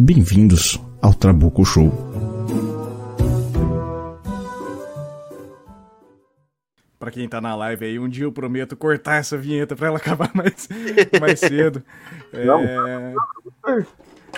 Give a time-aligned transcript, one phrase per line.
[0.00, 1.90] Bem-vindos ao Trabuco Show.
[7.00, 9.96] Para quem tá na live aí, um dia eu prometo cortar essa vinheta para ela
[9.98, 10.68] acabar mais,
[11.20, 11.82] mais cedo.
[12.32, 13.12] Não, é...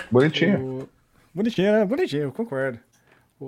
[0.09, 0.89] Bonitinho.
[1.31, 1.85] Bonitinho, né?
[1.85, 2.79] Bonitinho, eu concordo.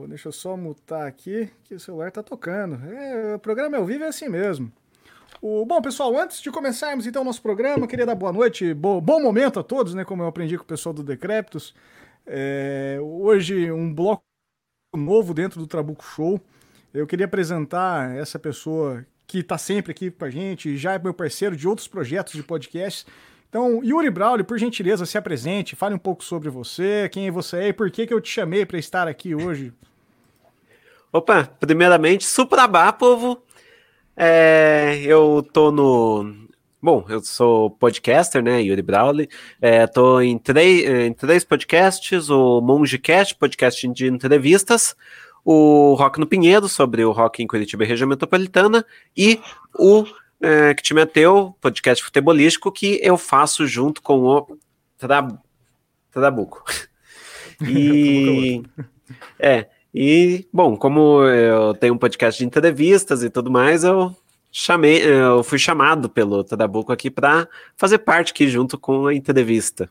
[0.08, 2.75] deixa eu só mutar aqui, que o celular tá tocando.
[2.94, 4.72] É, o programa ao vivo é assim mesmo.
[5.41, 9.02] O, bom, pessoal, antes de começarmos então o nosso programa, queria dar boa noite, bo,
[9.02, 10.05] bom momento a todos, né?
[10.05, 11.73] Como eu aprendi com o pessoal do Decréptos.
[12.26, 14.24] É, hoje, um bloco
[14.94, 16.40] novo dentro do Trabuco Show.
[16.94, 21.14] Eu queria apresentar essa pessoa que está sempre aqui com a gente, já é meu
[21.14, 23.06] parceiro de outros projetos de podcast.
[23.50, 27.68] Então, Yuri Brauli, por gentileza, se apresente, fale um pouco sobre você, quem você é
[27.70, 29.74] e por que, que eu te chamei para estar aqui hoje.
[31.12, 33.44] Opa, primeiramente, Suprabá, povo.
[34.16, 36.48] É, eu tô no,
[36.84, 39.30] Bom, eu sou podcaster, né, Yuri Brawley.
[39.62, 44.94] Estou é, em, em três podcasts: o Mongecast, podcast de entrevistas,
[45.45, 49.39] o Rock no Pinheiro, sobre o rock em Curitiba e região metropolitana, e
[49.80, 50.04] o
[50.42, 54.58] é, que te meteu, podcast futebolístico, que eu faço junto com o
[54.98, 55.26] Tra...
[56.11, 56.66] Trabuco.
[57.61, 58.61] E.
[59.39, 59.70] é.
[59.94, 64.14] E, bom, como eu tenho um podcast de entrevistas e tudo mais, eu
[64.54, 69.90] chamei, eu fui chamado pelo Tadabuco aqui para fazer parte aqui junto com a entrevista.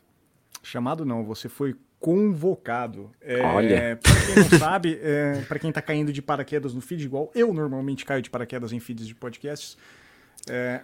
[0.63, 3.11] Chamado não, você foi convocado.
[3.21, 3.99] É, Olha.
[4.01, 7.53] Para quem não sabe, é, para quem está caindo de paraquedas no feed, igual eu
[7.53, 9.77] normalmente caio de paraquedas em feeds de podcasts,
[10.49, 10.81] é,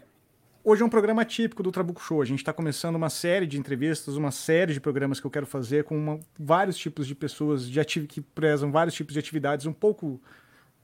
[0.61, 2.21] hoje é um programa típico do Trabuco Show.
[2.21, 5.45] A gente está começando uma série de entrevistas, uma série de programas que eu quero
[5.45, 9.73] fazer com uma, vários tipos de pessoas de que prezam vários tipos de atividades um
[9.73, 10.21] pouco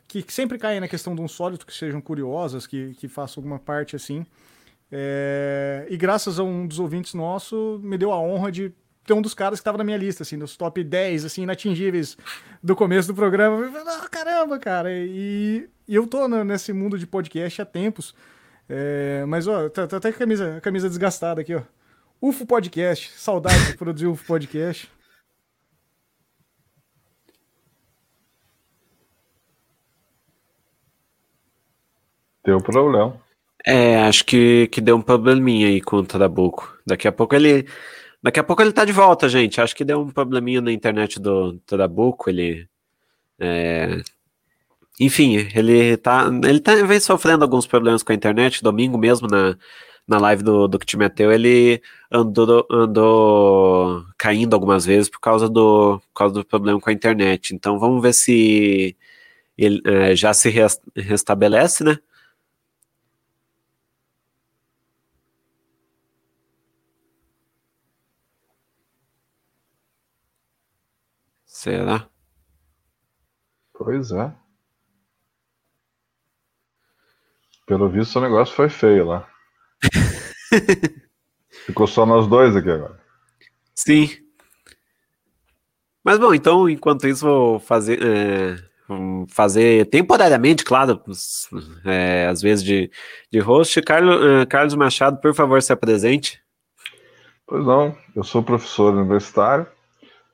[0.07, 3.59] que sempre caem na questão de um sólido, que sejam curiosas, que, que façam alguma
[3.59, 4.25] parte assim.
[4.91, 8.73] É, e graças a um dos ouvintes nosso, me deu a honra de
[9.05, 12.17] ter um dos caras que estava na minha lista, assim, dos top 10, assim, inatingíveis
[12.61, 13.71] do começo do programa.
[13.85, 14.89] Ah, caramba, cara!
[14.91, 18.15] E, e eu tô nesse mundo de podcast há tempos.
[18.67, 21.61] É, mas, ó, tá, tá até a camisa, a camisa desgastada aqui, ó.
[22.21, 24.89] UFO Podcast, saudade de produzir UFO Podcast.
[32.45, 33.19] Deu problema.
[33.65, 36.77] É, acho que, que deu um probleminha aí com o Trabuco.
[36.85, 37.65] Daqui a pouco ele.
[38.21, 39.59] Daqui a pouco ele tá de volta, gente.
[39.59, 42.29] Acho que deu um probleminha na internet do Trabuco.
[42.29, 42.67] Ele.
[43.39, 44.01] É...
[44.99, 46.29] Enfim, ele tá.
[46.43, 48.61] Ele tá, vem sofrendo alguns problemas com a internet.
[48.61, 49.57] Domingo mesmo, na,
[50.07, 51.81] na live do, do que te meteu, ele
[52.11, 57.55] andou, andou caindo algumas vezes por causa do, por causa do problema com a internet.
[57.55, 58.95] Então vamos ver se
[59.57, 60.53] ele é, já se
[60.95, 61.97] restabelece, né?
[71.65, 72.07] Será?
[73.73, 74.31] Pois é.
[77.65, 79.27] Pelo visto, o negócio foi feio lá.
[81.65, 83.01] Ficou só nós dois aqui agora.
[83.73, 84.11] Sim.
[86.03, 87.97] Mas bom, então, enquanto isso, vou fazer.
[87.99, 88.57] É,
[89.27, 91.01] fazer temporariamente, claro,
[91.83, 92.91] é, às vezes de,
[93.31, 93.81] de host.
[93.81, 96.39] Carlos, é, Carlos Machado, por favor, se apresente.
[97.47, 99.65] Pois não, eu sou professor universitário.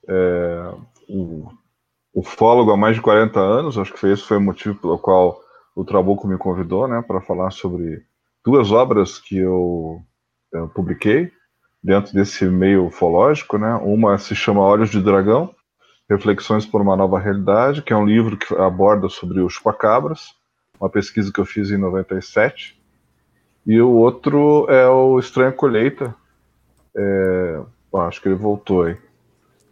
[0.10, 1.52] É, o
[2.14, 5.40] ufólogo há mais de 40 anos, acho que esse foi o motivo pelo qual
[5.76, 8.04] o Trabuco me convidou, né, para falar sobre
[8.44, 10.02] duas obras que eu,
[10.54, 11.32] eu, publiquei
[11.84, 15.54] dentro desse meio ufológico, né, uma se chama Olhos de Dragão,
[16.10, 20.36] Reflexões por uma Nova Realidade, que é um livro que aborda sobre os chupacabras,
[20.80, 22.78] uma pesquisa que eu fiz em 97,
[23.66, 26.14] e o outro é o Estranha Colheita,
[26.98, 27.62] é,
[27.94, 28.98] acho que ele voltou aí,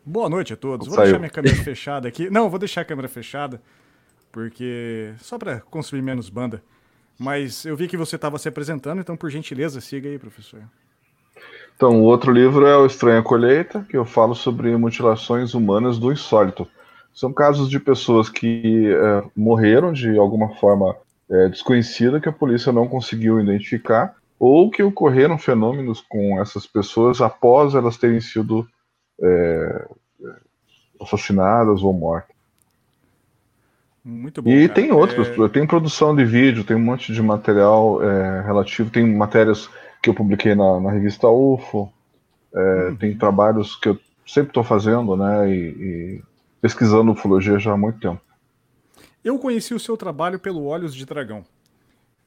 [0.10, 0.88] Boa noite a todos.
[0.88, 1.06] Vou Saiu.
[1.06, 2.32] deixar minha câmera fechada aqui.
[2.32, 3.62] Não, vou deixar a câmera fechada,
[4.32, 5.14] porque.
[5.20, 6.64] Só para consumir menos banda.
[7.20, 10.62] Mas eu vi que você estava se apresentando, então, por gentileza, siga aí, professor.
[11.76, 16.12] Então, o outro livro é O Estranha Colheita, que eu falo sobre mutilações humanas do
[16.12, 16.68] insólito.
[17.14, 20.96] São casos de pessoas que é, morreram de alguma forma
[21.30, 27.22] é, desconhecida que a polícia não conseguiu identificar, ou que ocorreram fenômenos com essas pessoas
[27.22, 28.68] após elas terem sido
[29.22, 29.88] é,
[31.02, 32.36] assassinadas ou mortas.
[34.04, 34.50] Muito bom.
[34.50, 34.74] E cara.
[34.74, 39.06] tem outros, É, tem produção de vídeo, tem um monte de material é, relativo, tem
[39.06, 39.70] matérias
[40.02, 41.92] que eu publiquei na, na revista UFO,
[42.54, 42.96] é, Uhum.
[42.96, 46.24] tem trabalhos que eu sempre estou fazendo, né, e, e
[46.62, 48.22] pesquisando ufologia já há muito tempo.
[49.24, 51.44] Eu conheci o seu trabalho pelo Olhos de Dragão.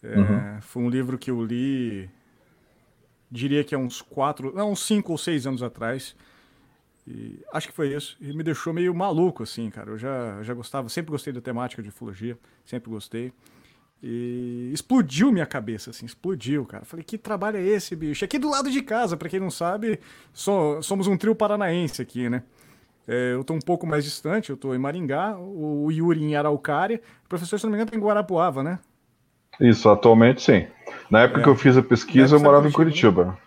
[0.03, 0.61] É, Uhum.
[0.61, 2.09] Foi um livro que eu li,
[3.31, 6.15] diria que há uns quatro, não, uns cinco ou seis anos atrás.
[7.07, 8.17] E acho que foi isso.
[8.21, 9.91] E me deixou meio maluco, assim, cara.
[9.91, 13.33] Eu já, já gostava, sempre gostei da temática de ufologia, sempre gostei.
[14.03, 16.85] E explodiu minha cabeça, assim, explodiu, cara.
[16.85, 18.25] Falei, que trabalho é esse, bicho?
[18.25, 20.01] Aqui do lado de casa, pra quem não sabe,
[20.33, 22.43] so- somos um trio paranaense aqui, né?
[23.07, 27.01] É, eu tô um pouco mais distante, eu tô em Maringá, o Yuri em Araucária,
[27.25, 28.79] o professor, se não me engano, tá em Guarapuava, né?
[29.61, 30.67] Isso, atualmente sim.
[31.11, 31.43] Na época É.
[31.45, 33.39] que eu fiz a pesquisa, eu morava em Curitiba.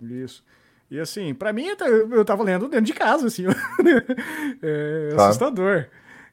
[0.00, 0.42] Isso.
[0.90, 3.44] E assim, pra mim, eu- eu tava lendo dentro de casa, assim.
[4.62, 5.26] é Tá.
[5.28, 5.86] assustador.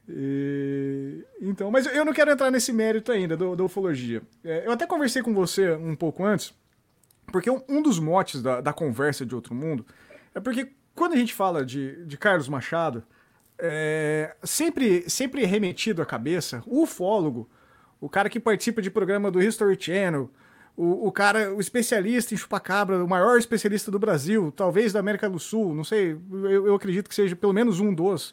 [0.08, 4.22] E- Então, mas eu não quero entrar nesse mérito ainda do- da ufologia.
[4.44, 6.52] É, eu até conversei com você um pouco antes,
[7.30, 9.86] porque um, um dos motes da, da conversa de Outro Mundo
[10.34, 13.04] é porque quando a gente fala de, de Carlos Machado,
[13.58, 17.48] é, sempre, sempre remetido à cabeça, o ufólogo,
[18.00, 20.28] o cara que participa de programa do History Channel,
[20.80, 25.28] o, o cara, o especialista em chupacabra, o maior especialista do Brasil, talvez da América
[25.28, 28.32] do Sul, não sei, eu, eu acredito que seja pelo menos um dos.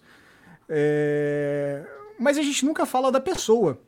[0.70, 1.84] É,
[2.20, 3.82] Mas a gente nunca fala da pessoa.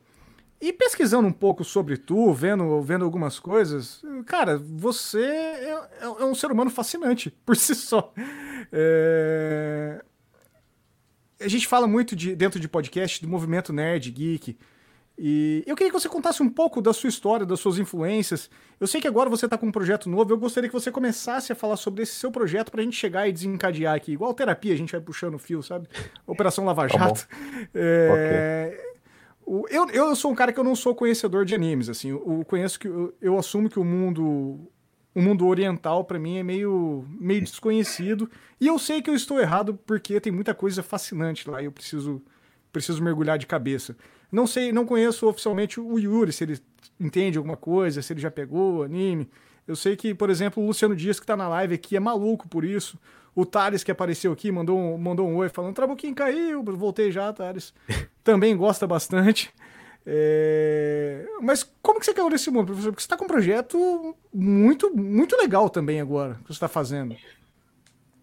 [0.60, 5.70] E pesquisando um pouco sobre tu, vendo, vendo algumas coisas, cara, você é,
[6.00, 8.12] é- é um ser humano fascinante por si só.
[8.72, 10.02] É,
[11.40, 14.58] A gente fala muito de, dentro de podcast do movimento nerd, geek.
[15.20, 18.48] E eu queria que você contasse um pouco da sua história, das suas influências.
[18.78, 21.50] Eu sei que agora você está com um projeto novo, eu gostaria que você começasse
[21.50, 24.12] a falar sobre esse seu projeto para a gente chegar e desencadear aqui.
[24.12, 25.88] Igual terapia, a gente vai puxando o fio, sabe?
[26.26, 26.98] Operação Lava Tá.
[26.98, 27.26] Jato.
[27.74, 28.84] É,
[29.44, 32.10] o- eu, eu sou um cara que eu não sou conhecedor de animes, assim.
[32.10, 34.70] Eu, eu conheço que eu, eu assumo que o mundo
[35.14, 38.30] o mundo oriental para mim é meio meio desconhecido
[38.60, 41.72] e eu sei que eu estou errado porque tem muita coisa fascinante lá e eu
[41.72, 42.22] preciso
[42.72, 43.96] preciso mergulhar de cabeça.
[44.30, 46.60] Não sei, não conheço oficialmente o Yuri, se ele
[47.00, 49.28] entende alguma coisa, se ele já pegou anime.
[49.66, 52.48] Eu sei que, por exemplo, o Luciano Dias, que tá na live aqui, é maluco
[52.48, 52.98] por isso.
[53.34, 57.32] O Thales, que apareceu aqui, mandou um, mandou um oi falando: Trabuquinho caiu, voltei já,
[57.32, 57.72] Thales.
[58.24, 59.52] Também gosta bastante.
[60.10, 62.92] É, Mas como que você caiu nesse mundo, professor?
[62.92, 67.14] Porque você está com um projeto muito, muito legal também agora, que você está fazendo.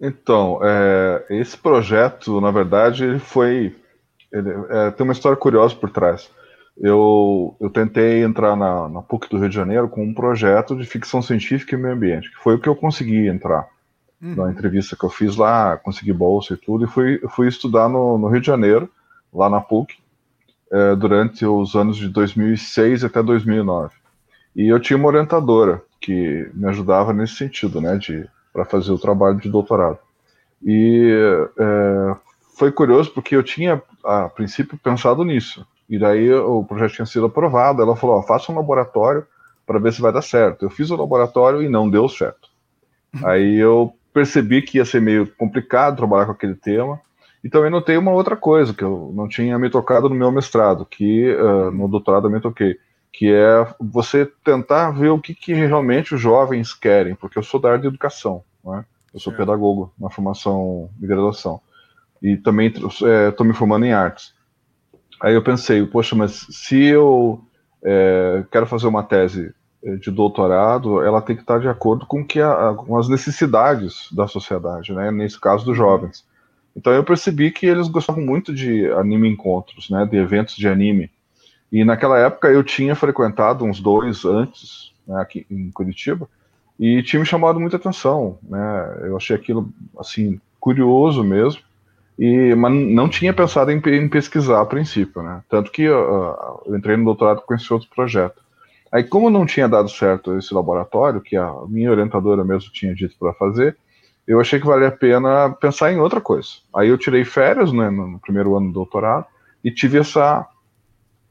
[0.02, 3.76] Então, é, esse projeto, na verdade, ele foi.
[4.38, 6.30] Ele, é, tem uma história curiosa por trás.
[6.78, 10.86] Eu, eu tentei entrar na, na PUC do Rio de Janeiro com um projeto de
[10.86, 13.68] ficção científica e meio ambiente, que foi o que eu consegui entrar.
[14.22, 18.18] Na entrevista que eu fiz lá, consegui bolsa e tudo, e fui, fui estudar no,
[18.18, 18.90] no Rio de Janeiro,
[19.34, 19.96] lá na PUC,
[20.72, 23.94] é, durante os anos de 2006 até 2009.
[24.56, 28.98] E eu tinha uma orientadora que me ajudava nesse sentido, né, de para fazer o
[28.98, 30.00] trabalho de doutorado.
[30.64, 31.12] E
[31.60, 32.16] é,
[32.58, 35.66] foi curioso porque eu tinha, a princípio, pensado nisso.
[35.90, 37.82] E daí o projeto tinha sido aprovado.
[37.82, 39.26] Ela falou: ó, faça um laboratório
[39.66, 40.66] para ver se vai dar certo.
[40.66, 42.50] Eu fiz o laboratório e não deu certo.
[43.24, 47.00] Aí eu percebi que ia ser meio complicado trabalhar com aquele tema.
[47.44, 50.84] E também notei uma outra coisa que eu não tinha me tocado no meu mestrado,
[50.84, 52.76] que uh, no doutorado eu me toquei,
[53.14, 57.60] que é você tentar ver o que, que realmente os jovens querem, porque eu sou
[57.60, 58.84] da área de educação, né?
[59.14, 59.36] eu sou É.
[59.36, 61.62] pedagogo na formação de graduação,
[62.26, 64.34] e também estou me formando em artes.
[65.22, 67.40] Aí eu pensei, poxa, mas se eu
[67.84, 69.54] é, quero fazer uma tese
[70.00, 74.28] de doutorado, ela tem que estar de acordo com, que a, com as necessidades da
[74.28, 75.12] sociedade, né?
[75.12, 76.26] nesse caso dos jovens.
[76.76, 80.04] Então eu percebi que eles gostavam muito de anime encontros, né?
[80.04, 81.12] de eventos de anime.
[81.72, 86.28] E naquela época eu tinha frequentado uns dois antes, né, aqui em Curitiba,
[86.80, 88.40] e tinha me chamado muita atenção.
[88.42, 88.98] Né?
[89.04, 91.62] Eu achei aquilo assim curioso mesmo,
[92.18, 95.22] e, mas não tinha pensado em, em pesquisar a princípio.
[95.22, 95.42] Né?
[95.50, 98.42] Tanto que uh, eu entrei no doutorado com esse outro projeto.
[98.92, 103.16] Aí, como não tinha dado certo esse laboratório, que a minha orientadora mesmo tinha dito
[103.20, 103.76] para fazer,
[104.28, 106.50] eu achei que valia a pena pensar em outra coisa.
[106.74, 109.26] Aí eu tirei férias né, no primeiro ano do doutorado
[109.64, 110.48] e tive essa,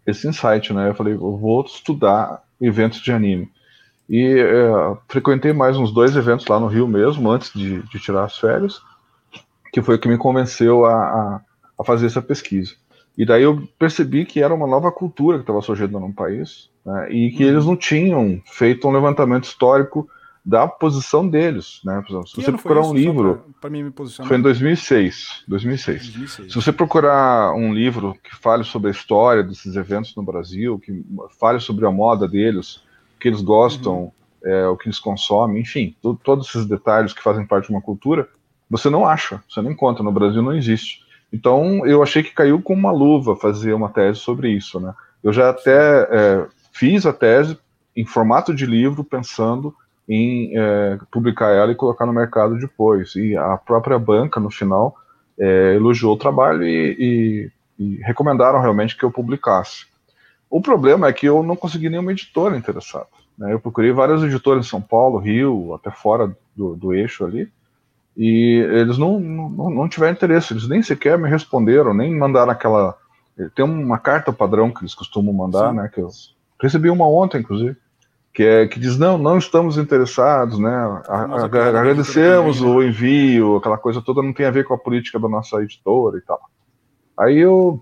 [0.07, 0.91] esse insight, né?
[0.91, 3.51] Eu falei, eu vou estudar eventos de anime.
[4.09, 8.25] E é, frequentei mais uns dois eventos lá no Rio mesmo, antes de, de tirar
[8.25, 8.81] as férias,
[9.75, 11.41] que foi o que me convenceu a, a,
[11.81, 12.75] a fazer essa pesquisa.
[13.19, 17.11] E daí eu percebi que era uma nova cultura que estava surgindo no país, né,
[17.11, 20.09] e que eles não tinham feito um levantamento histórico
[20.45, 22.01] da posição deles, né?
[22.07, 24.29] Por exemplo, se você procurar um livro, pra me posicionar.
[24.29, 26.03] foi em 2006, 2006.
[26.03, 26.53] 2006.
[26.53, 31.05] Se você procurar um livro que fale sobre a história desses eventos no Brasil, que
[31.41, 32.77] fale sobre a moda deles,
[33.17, 34.13] o que eles gostam, uhum.
[34.45, 38.29] é, o que eles consomem, enfim, todos esses detalhes que fazem parte de uma cultura,
[38.77, 41.05] você não acha, você não encontra no Brasil, não existe.
[41.33, 44.93] Então eu achei que caiu com uma luva fazer uma tese sobre isso, né?
[45.23, 47.57] Eu já até é, fiz a tese
[47.97, 49.73] em formato de livro, pensando
[50.09, 53.15] em é, publicar ela e colocar no mercado depois.
[53.15, 54.97] E a própria banca, no final,
[55.39, 59.87] é, elogiou o trabalho e, e, e, recomendaram realmente que eu publicasse.
[60.51, 63.07] O problema é que eu não consegui nenhuma editora interessada.
[63.39, 63.53] Né?
[63.53, 67.49] Eu procurei várias editoras em São Paulo, Rio, até fora do, do eixo ali,
[68.17, 72.97] e eles não, não, não tiveram interesse, eles nem sequer me responderam, nem mandaram aquela.
[73.55, 75.77] Tem uma carta padrão que eles costumam mandar, Sim.
[75.77, 75.91] né?
[75.93, 76.09] Que eu
[76.61, 77.77] recebi uma ontem, inclusive
[78.35, 80.75] que, é, que diz, não, não estamos interessados, né?
[81.09, 82.77] A, agradecemos também, né?
[82.77, 86.19] o envio, aquela coisa toda não tem a ver com a política da nossa editora
[86.19, 86.41] e tal.
[87.17, 87.81] Aí eu,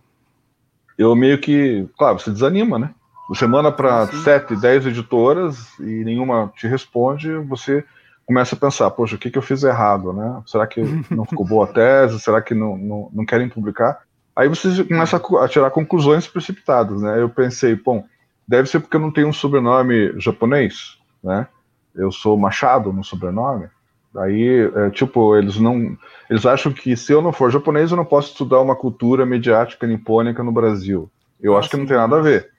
[0.99, 2.91] eu meio que, claro, você desanima, né?
[3.31, 7.83] Você manda para sete, dez editoras e nenhuma te responde, você
[8.27, 10.43] começa a pensar, poxa, o que, que eu fiz errado, né?
[10.47, 12.21] Será que não ficou boa a tese?
[12.21, 14.01] Será que não, não, não querem publicar?
[14.35, 17.21] Aí você começa a, a tirar conclusões precipitadas, né?
[17.21, 18.05] Eu pensei, bom,
[18.47, 21.47] deve ser porque eu não tenho um sobrenome japonês, né?
[21.95, 23.69] Eu sou Machado no sobrenome.
[24.15, 25.97] Daí, é, tipo, eles não.
[26.29, 29.87] Eles acham que se eu não for japonês, eu não posso estudar uma cultura mediática
[29.87, 31.11] nipônica no Brasil.
[31.41, 32.51] Eu acho que não tem nada a ver.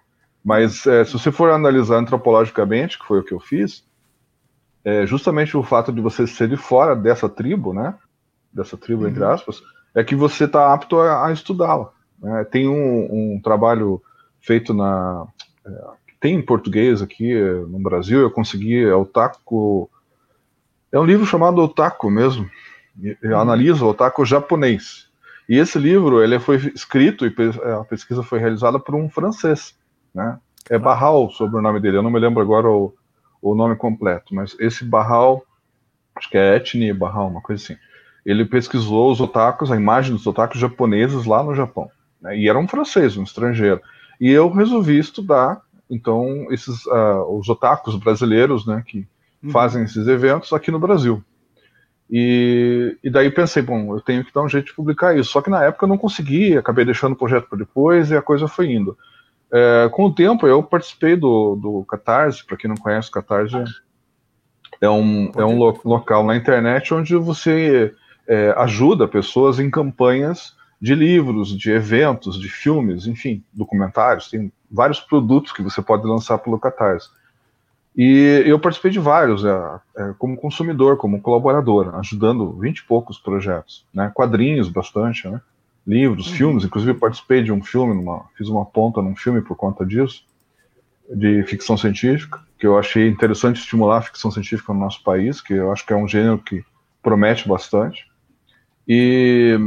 [0.43, 3.85] Mas é, se você for analisar antropologicamente, que foi o que eu fiz,
[4.83, 7.95] é justamente o fato de você ser de fora dessa tribo, né?
[8.51, 9.09] Dessa tribo, uhum.
[9.09, 9.61] entre aspas,
[9.95, 11.91] é que você está apto a, a estudá-la.
[12.19, 12.43] Né?
[12.45, 14.01] Tem um, um trabalho
[14.39, 15.25] feito na
[16.19, 17.33] tem em português aqui
[17.67, 19.89] no Brasil, eu consegui, é o Taco.
[20.89, 22.49] É um livro chamado Otaku mesmo,
[22.97, 23.37] uhum.
[23.37, 25.09] analisa o otaku japonês.
[25.49, 27.33] E esse livro ele foi escrito e
[27.73, 29.75] a pesquisa foi realizada por um francês,
[30.13, 30.39] né?
[30.69, 32.93] É Barral sobre o nome dele, eu não me lembro agora o,
[33.43, 35.43] o nome completo, mas esse Barral,
[36.15, 37.77] acho que é Etnie Barral, uma coisa assim.
[38.25, 41.89] Ele pesquisou os otakus, a imagem dos otakus japoneses lá no Japão.
[42.21, 42.37] Né?
[42.39, 43.81] E era um francês, um estrangeiro.
[44.19, 49.05] E eu resolvi estudar, então, esses uh, os otakus brasileiros, né, que
[49.43, 49.49] uhum.
[49.51, 51.21] fazem esses eventos aqui no Brasil.
[52.09, 55.31] E, e, daí pensei, bom, eu tenho que dar um jeito de publicar isso.
[55.31, 58.21] Só que na época eu não consegui, acabei deixando o projeto para depois e a
[58.21, 58.97] coisa foi indo.
[59.53, 63.63] É, com o tempo eu participei do, do Catarse, para quem não conhece, o Catarse
[64.81, 67.93] é um, é um lo local na internet onde você
[68.27, 74.99] é, ajuda pessoas em campanhas de livros, de eventos, de filmes, enfim, documentários, tem vários
[74.99, 77.09] produtos que você pode lançar pelo Catarse.
[77.95, 83.19] E eu participei de vários, é, é, como consumidor, como colaborador, ajudando vinte e poucos
[83.19, 84.11] projetos, né?
[84.15, 85.39] quadrinhos bastante, né?
[85.85, 86.33] Livros, uhum.
[86.33, 90.25] filmes, inclusive participei de um filme, numa, fiz uma ponta num filme por conta disso,
[91.09, 95.53] de ficção científica, que eu achei interessante estimular a ficção científica no nosso país, que
[95.53, 96.63] eu acho que é um gênero que
[97.01, 98.09] promete bastante.
[98.87, 99.57] E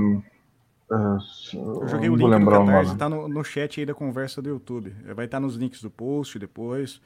[0.88, 4.94] eu joguei o link do Catarse, tá no, no chat aí da conversa do YouTube.
[5.14, 7.00] Vai estar tá nos links do post depois.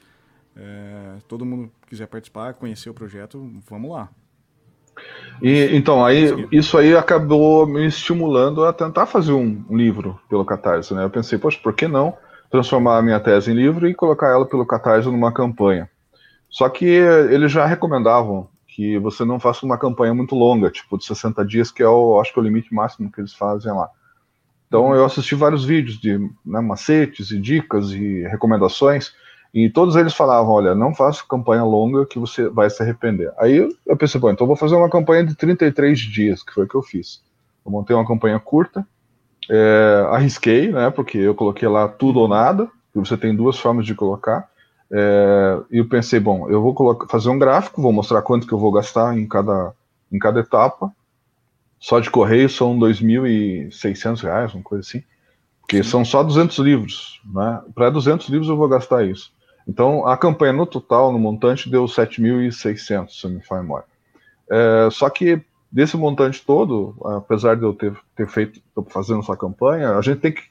[0.57, 4.11] É, todo mundo quiser participar, conhecer o projeto, vamos lá.
[5.43, 10.45] E, então, aí, isso aí acabou me estimulando a tentar fazer um, um livro pelo
[10.45, 10.95] Catarse.
[10.95, 11.05] Né?
[11.05, 12.17] Eu pensei, poxa, por que não
[12.51, 15.89] transformar a minha tese em livro e colocar ela pelo Catarse numa campanha?
[16.49, 21.05] Só que eles já recomendavam que você não faça uma campanha muito longa, tipo de
[21.05, 23.89] 60 dias, que é o, acho que é o limite máximo que eles fazem lá.
[24.67, 29.13] Então eu assisti vários vídeos de né, macetes e dicas e recomendações,
[29.53, 33.33] e todos eles falavam, olha, não faça campanha longa que você vai se arrepender.
[33.39, 36.69] Aí eu pensei, bom, então vou fazer uma campanha de 33 dias, que foi o
[36.69, 37.23] que eu fiz.
[37.65, 38.87] Eu montei uma campanha curta,
[39.51, 43.85] é, arrisquei, né, porque eu coloquei lá tudo ou nada, que você tem duas formas
[43.85, 44.49] de colocar,
[44.93, 48.53] é, e eu pensei, bom, eu vou colocar, fazer um gráfico, vou mostrar quanto que
[48.53, 49.73] eu vou gastar em cada,
[50.11, 50.93] em cada etapa.
[51.79, 55.03] Só de correio são 2.600 reais, uma coisa assim.
[55.61, 55.91] Porque Sim.
[55.91, 57.21] são só 200 livros.
[57.25, 57.63] Né?
[57.75, 59.33] Para 200 livros eu vou gastar isso.
[59.71, 63.87] Então, a campanha no total, no montante, deu 7.600, se me memória.
[64.51, 69.97] É, só que desse montante todo, apesar de eu ter, ter feito, fazendo essa campanha,
[69.97, 70.43] a gente tem que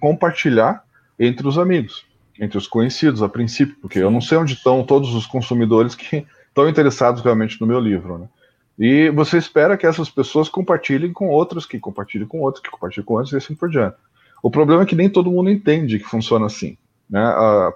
[0.00, 0.84] compartilhar
[1.18, 2.04] entre os amigos
[2.40, 6.26] entre os conhecidos, a princípio, porque eu não sei onde estão todos os consumidores que
[6.48, 8.28] estão interessados realmente no meu livro, né?
[8.76, 13.06] E você espera que essas pessoas compartilhem com outros, que compartilhem com outros, que compartilhem
[13.06, 13.96] com outros e assim por diante.
[14.42, 16.76] O problema é que nem todo mundo entende que funciona assim.
[17.08, 17.22] Né?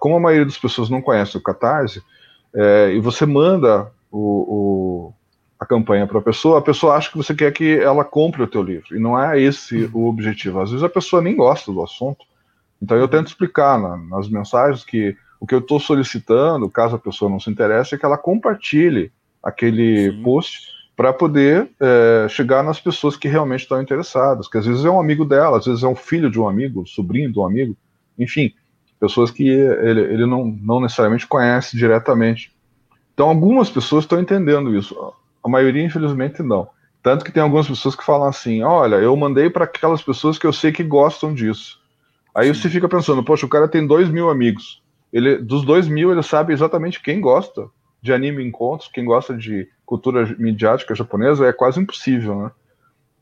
[0.01, 2.03] Como a maioria das pessoas não conhece o Catarse,
[2.55, 5.15] é, e você manda o, o
[5.59, 8.47] a campanha para a pessoa, a pessoa acha que você quer que ela compre o
[8.47, 8.97] teu livro.
[8.97, 10.03] E não é esse uhum.
[10.05, 10.61] o objetivo.
[10.61, 12.25] Às vezes a pessoa nem gosta do assunto.
[12.81, 16.99] Então eu tento explicar na, nas mensagens que o que eu estou solicitando, caso a
[16.99, 19.11] pessoa não se interesse, é que ela compartilhe
[19.43, 20.23] aquele Sim.
[20.23, 20.61] post
[20.97, 24.49] para poder é, chegar nas pessoas que realmente estão interessadas.
[24.49, 26.87] Que às vezes é um amigo dela, às vezes é um filho de um amigo,
[26.87, 27.77] sobrinho de um amigo,
[28.17, 28.53] enfim,
[29.01, 32.53] pessoas que ele, ele não, não necessariamente conhece diretamente.
[33.15, 34.97] Então algumas pessoas estão entendendo isso
[35.43, 36.69] a maioria, infelizmente, não.
[37.03, 40.47] Tanto que tem algumas pessoas que falam assim: olha, eu mandei para aquelas pessoas que
[40.47, 41.81] eu sei que gostam disso.
[42.35, 42.61] Aí Sim.
[42.61, 44.83] você fica pensando, poxa, o cara tem dois mil amigos.
[45.13, 47.69] Ele, dos dois mil, ele sabe exatamente quem gosta
[48.03, 52.51] de anime encontros, quem gosta de cultura midiática japonesa, é quase impossível, né?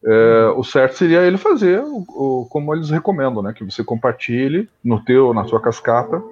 [0.06, 3.52] É, o certo seria ele fazer o, o, como eles recomendam, né?
[3.52, 6.22] Que você compartilhe no teu, na sua cascata,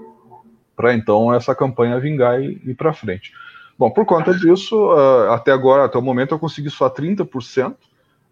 [0.77, 3.33] para então essa campanha vingar e ir para frente.
[3.77, 7.75] Bom, por conta disso, uh, até agora, até o momento, eu consegui só 30%.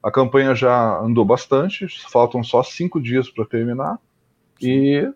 [0.01, 3.99] A campanha já andou bastante, faltam só cinco dias para terminar.
[4.61, 5.09] E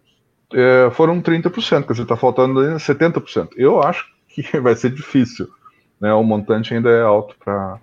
[0.52, 3.50] é, foram 30%, quer dizer, está faltando 70%.
[3.56, 5.48] Eu acho que vai ser difícil.
[6.00, 6.12] Né?
[6.12, 7.78] O montante ainda é alto para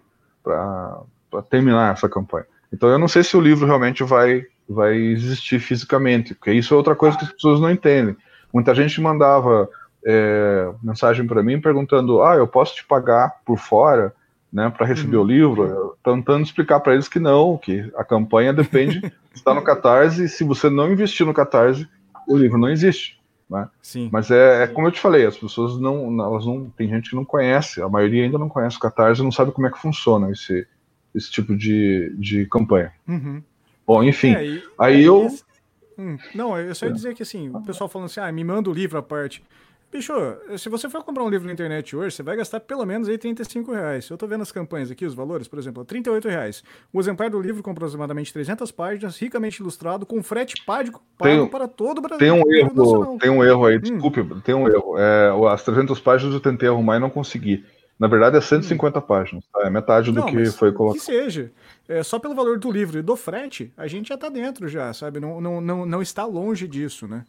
[1.41, 2.45] terminar essa campanha.
[2.71, 6.77] Então eu não sei se o livro realmente vai, vai existir fisicamente, porque isso é
[6.77, 8.15] outra coisa que as pessoas não entendem.
[8.53, 9.69] Muita gente mandava
[10.05, 14.13] é, mensagem para mim perguntando: ah, eu posso te pagar por fora,
[14.51, 15.23] né, para receber uhum.
[15.23, 15.97] o livro?
[16.03, 19.01] Tentando explicar para eles que não, que a campanha depende
[19.33, 21.87] está no Catarse e se você não investir no Catarse,
[22.27, 23.19] o livro não existe.
[23.49, 23.67] Né?
[23.81, 24.09] Sim.
[24.11, 27.15] Mas é, é, como eu te falei, as pessoas não, elas não, tem gente que
[27.15, 29.79] não conhece, a maioria ainda não conhece o Catarse e não sabe como é que
[29.79, 30.67] funciona esse,
[31.13, 32.91] esse tipo de, de campanha.
[33.07, 33.41] Uhum.
[33.85, 35.27] Bom, enfim, é, e, aí eu.
[35.97, 38.69] Hum, não, eu só ia dizer que assim, o pessoal falando assim, ah, me manda
[38.69, 39.43] o livro à parte.
[39.93, 40.11] Bicho,
[40.57, 43.15] se você for comprar um livro na internet hoje, você vai gastar pelo menos aí
[43.15, 44.09] 35 reais.
[44.09, 46.63] Eu tô vendo as campanhas aqui, os valores, por exemplo, 38 reais.
[46.91, 51.67] O exemplar do livro com aproximadamente 300 páginas, ricamente ilustrado, com frete pago, pago para
[51.67, 52.17] todo o Brasil.
[52.17, 53.81] Tem um erro, tem um erro aí, hum.
[53.81, 54.97] desculpe, tem um erro.
[54.97, 57.63] É, as 300 páginas eu tentei arrumar e não consegui.
[58.03, 59.01] Na verdade é 150 hum.
[59.01, 59.65] páginas, tá?
[59.65, 60.99] é metade do não, que foi colocado.
[60.99, 61.53] Que seja.
[61.87, 64.93] É, só pelo valor do livro e do frete, a gente já tá dentro já,
[64.93, 65.21] sabe?
[65.21, 67.23] Não, não, não, não está longe disso, né?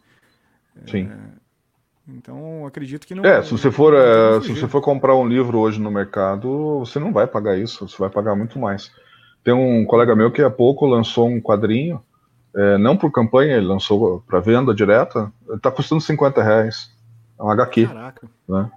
[0.85, 1.09] Sim.
[1.09, 2.13] É...
[2.13, 3.23] Então, acredito que não.
[3.23, 6.99] É, se você for, é, se você for comprar um livro hoje no mercado, você
[6.99, 8.91] não vai pagar isso, você vai pagar muito mais.
[9.45, 12.03] Tem um colega meu que há pouco lançou um quadrinho,
[12.53, 16.91] é, não por campanha, ele lançou para venda direta, está custando 50 reais.
[17.39, 17.87] É um HQ.
[17.87, 18.27] Caraca.
[18.47, 18.69] Né?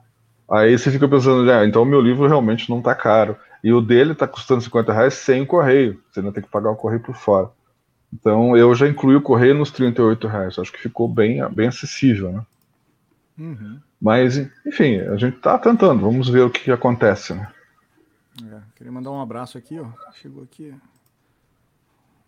[0.50, 3.37] Aí você fica pensando, é, então o meu livro realmente não está caro.
[3.62, 6.00] E o dele está custando 50 reais sem o correio.
[6.11, 7.50] Você ainda tem que pagar o correio por fora.
[8.12, 10.58] Então eu já incluí o correio nos 38 reais.
[10.58, 12.46] Acho que ficou bem, bem acessível, né?
[13.38, 13.80] Uhum.
[14.00, 17.52] Mas, enfim, a gente tá tentando, vamos ver o que, que acontece, né?
[18.44, 19.88] É, queria mandar um abraço aqui, ó.
[20.14, 20.74] Chegou aqui.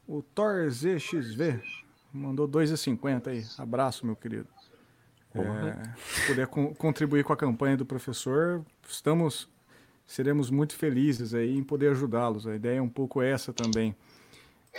[0.06, 1.60] O Thor ZXV
[2.12, 3.44] mandou 2,50 aí.
[3.58, 4.48] Abraço, meu querido.
[5.34, 9.48] É, se puder co contribuir com a campanha do professor, estamos
[10.04, 12.46] seremos muito felizes aí em poder ajudá-los.
[12.46, 13.94] A ideia é um pouco essa também.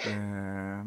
[0.06, 0.82] É...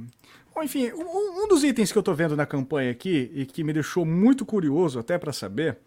[0.55, 3.65] Bom, enfim, um, um, dos itens que eu estou vendo na campanha aqui e que
[3.65, 5.79] me deixou muito curioso até para saber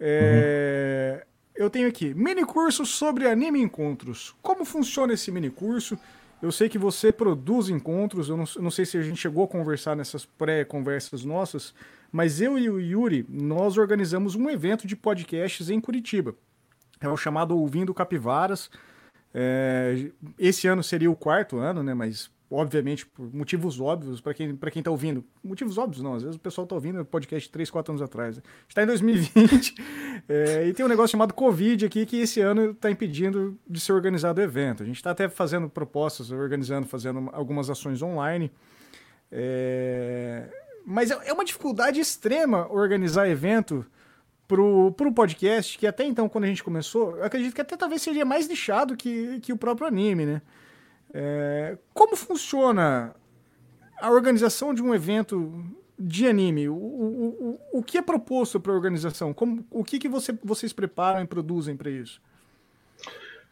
[0.00, 1.24] é...
[1.24, 1.32] Uhum.
[1.54, 4.34] Eu tenho aqui mini curso sobre anime encontros.
[4.42, 5.98] Como funciona esse mini curso?
[6.42, 9.48] Eu sei que você produz encontros, eu não, não sei se a gente chegou a
[9.48, 11.72] conversar nessas pré-conversas nossas,
[12.10, 16.34] mas eu e o Yuri, nós organizamos um evento de podcasts em Curitiba.
[17.00, 18.68] É o chamado Ouvindo Capivaras.
[19.32, 21.94] É, esse ano seria o quarto ano, né?
[21.94, 25.24] Mas obviamente, por motivos óbvios, para quem, pra quem tá ouvindo.
[25.42, 28.42] Motivos óbvios não, às vezes o pessoal tá ouvindo podcast 3, 4 anos atrás.
[28.68, 29.74] Está em 2020
[30.34, 33.92] é, e tem um negócio chamado Covid aqui que esse ano está impedindo de ser
[33.92, 34.82] organizado o evento.
[34.82, 38.50] A gente está até fazendo propostas, organizando, fazendo algumas ações online.
[39.30, 40.48] É,
[40.86, 43.84] mas é, é uma dificuldade extrema organizar evento
[44.48, 48.00] pro, pro podcast, que até então, quando a gente começou, eu acredito que até talvez
[48.00, 50.42] seria mais nichado que, que o próprio anime, né?
[51.12, 53.14] É, como funciona
[54.00, 55.62] a organização de um evento
[55.98, 56.68] de anime?
[56.68, 59.32] O, o, o, o que é proposto para a organização?
[59.32, 62.20] Como, o que, que você, vocês preparam e produzem para isso?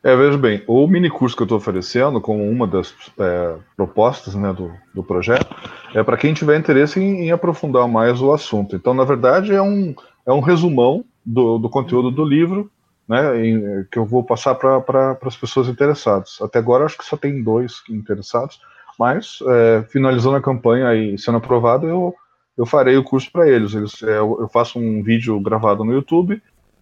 [0.02, 4.34] É, veja bem, o mini curso que eu estou oferecendo, como uma das é, propostas
[4.34, 5.54] né, do, do projeto,
[5.94, 8.74] é para quem tiver interesse em, em, aprofundar mais o assunto.
[8.74, 9.94] Então, na verdade, é um,
[10.26, 12.70] é um resumão do, do conteúdo do livro,
[13.06, 16.38] né, em, que eu vou passar para pra, as pessoas interessadas.
[16.40, 18.58] Até agora acho que só tem dois interessados,
[18.98, 22.14] mas é, finalizando a campanha e sendo aprovado, eu,
[22.60, 23.74] eu farei o curso para eles.
[23.74, 26.40] eles é, eu faço um vídeo gravado no YouTube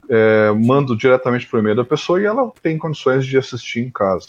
[0.09, 4.29] é, mando diretamente por e-mail da pessoa e ela tem condições de assistir em casa.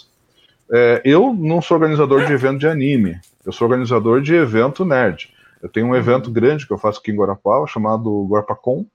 [0.71, 5.33] É, eu não sou organizador de evento de anime, eu sou organizador de evento nerd.
[5.61, 8.85] Eu tenho um evento grande que eu faço aqui em Guarapau, chamado Guarapacom.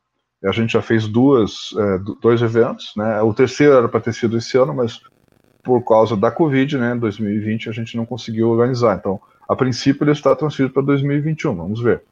[0.44, 3.20] A gente já fez duas, é, dois eventos, né?
[3.22, 5.00] O terceiro era para ter sido esse ano, mas
[5.62, 8.98] por causa da Covid, né, 2020, a gente não conseguiu organizar.
[8.98, 11.54] Então, a princípio, ele está transferido para 2021.
[11.54, 12.02] Vamos ver.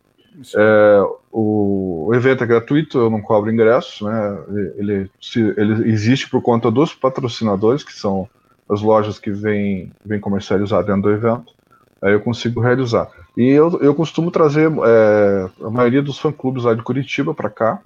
[0.57, 4.39] É, o, evento é gratuito, eu não cobro ingressos, né?
[4.77, 8.29] Ele, se, ele existe por conta dos patrocinadores, que são
[8.69, 11.53] as lojas que vêm, vêm comercializar dentro do evento.
[12.01, 13.09] Aí eu consigo realizar.
[13.37, 17.81] E eu, eu costumo trazer é, a maioria dos fã-clubes lá de Curitiba para cá,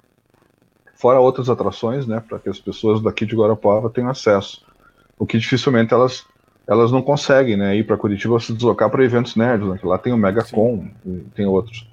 [0.95, 2.23] fora outras atrações, né?
[2.27, 4.65] Para que as pessoas daqui de Guarapava tenham acesso.
[5.19, 6.25] O que dificilmente elas
[6.67, 10.11] elas não conseguem, né, ir para Curitiba se deslocar para eventos nerds, né, lá tem
[10.11, 10.89] o Megacon,
[11.33, 11.86] tem outros.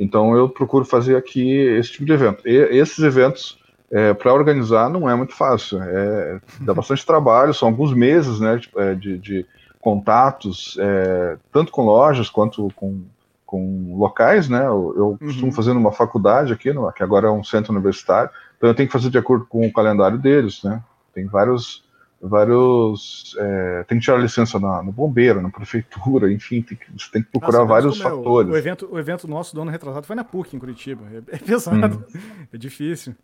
[0.00, 2.48] Então eu procuro fazer aqui esse tipo de evento.
[2.48, 3.58] E esses eventos
[3.92, 8.56] é, para organizar não é muito fácil, é, dá bastante trabalho, são alguns meses né,
[8.56, 9.46] de, é, de, de
[9.78, 13.02] contatos, é, tanto com lojas quanto com,
[13.44, 14.48] com locais.
[14.48, 15.52] Né, eu, eu costumo uhum.
[15.52, 18.92] fazer numa faculdade aqui, no, que agora é um centro universitário, então eu tenho que
[18.92, 20.62] fazer de acordo com o calendário deles.
[20.64, 20.82] Né,
[21.12, 21.84] tem vários
[22.20, 23.34] vários.
[23.38, 27.22] É, tem que tirar licença na, no bombeiro, na prefeitura, enfim, tem que, você tem
[27.22, 28.48] que procurar Nossa, vários fatores.
[28.48, 31.04] É, o, o, evento, o evento nosso do ano retrasado foi na PUC, em Curitiba.
[31.12, 32.20] É, é pesado, hum.
[32.52, 33.14] é difícil.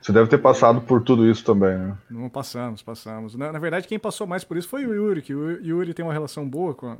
[0.00, 1.96] Você deve ter passado por tudo isso também, né?
[2.08, 3.34] Não passamos, passamos.
[3.34, 6.04] Na, na, verdade, quem passou mais por isso foi o Yuri, que o Yuri tem
[6.04, 6.96] uma relação boa com a,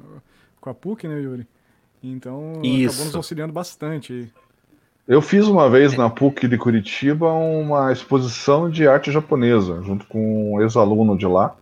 [0.61, 1.47] com a PUC, né, Yuri?
[2.03, 2.89] Então, isso.
[2.89, 4.33] acabou nos auxiliando bastante aí.
[5.09, 10.55] Eu fiz uma vez na PUC de Curitiba uma exposição de arte japonesa, junto com
[10.55, 11.57] um ex-aluno de lá,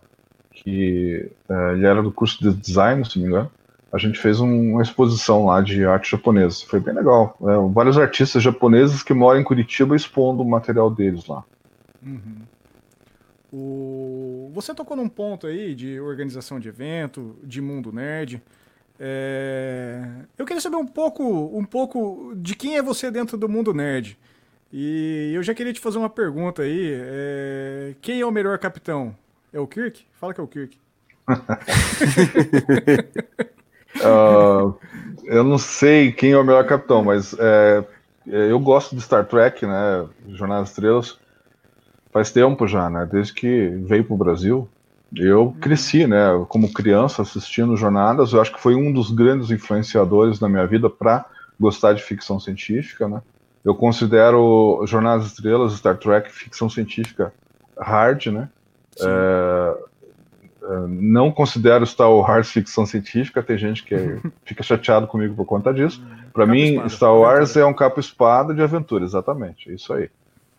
[0.51, 3.51] que é, ele era do curso de design, se não me engano.
[3.91, 6.65] A gente fez um, uma exposição lá de arte japonesa.
[6.67, 7.37] Foi bem legal.
[7.41, 11.43] É, vários artistas japoneses que moram em Curitiba expondo o material deles lá.
[12.03, 12.37] Uhum.
[13.53, 14.51] O...
[14.53, 18.41] Você tocou num ponto aí de organização de evento, de mundo nerd.
[18.99, 20.01] É...
[20.37, 24.17] Eu queria saber um pouco, um pouco de quem é você dentro do mundo nerd.
[24.71, 26.93] E eu já queria te fazer uma pergunta aí.
[26.93, 27.93] É...
[28.01, 29.15] Quem é o melhor capitão?
[29.53, 30.05] É o Kirk?
[30.19, 30.77] Fala que é o Kirk.
[33.97, 34.75] uh,
[35.25, 37.83] eu não sei quem é o melhor capitão, mas é,
[38.27, 40.07] é eu gosto de Star Trek, né?
[40.29, 41.17] Jornada das Estrelas.
[42.11, 43.07] Faz tempo já, né?
[43.11, 44.69] Desde que veio para o Brasil.
[45.13, 48.33] Eu cresci, né, como criança assistindo jornadas.
[48.33, 51.25] Eu acho que foi um dos grandes influenciadores na minha vida para
[51.59, 53.21] gostar de ficção científica, né?
[53.63, 57.33] Eu considero Jornadas Estrelas, Star Trek, ficção científica
[57.79, 58.49] hard, né?
[58.99, 59.77] É,
[60.63, 63.41] é, não considero Star Wars ficção científica.
[63.41, 63.95] Tem gente que
[64.45, 66.03] fica chateado comigo por conta disso.
[66.33, 69.69] Para mim, espada, Star Wars é um capa-espada de aventura, exatamente.
[69.69, 70.09] É isso aí.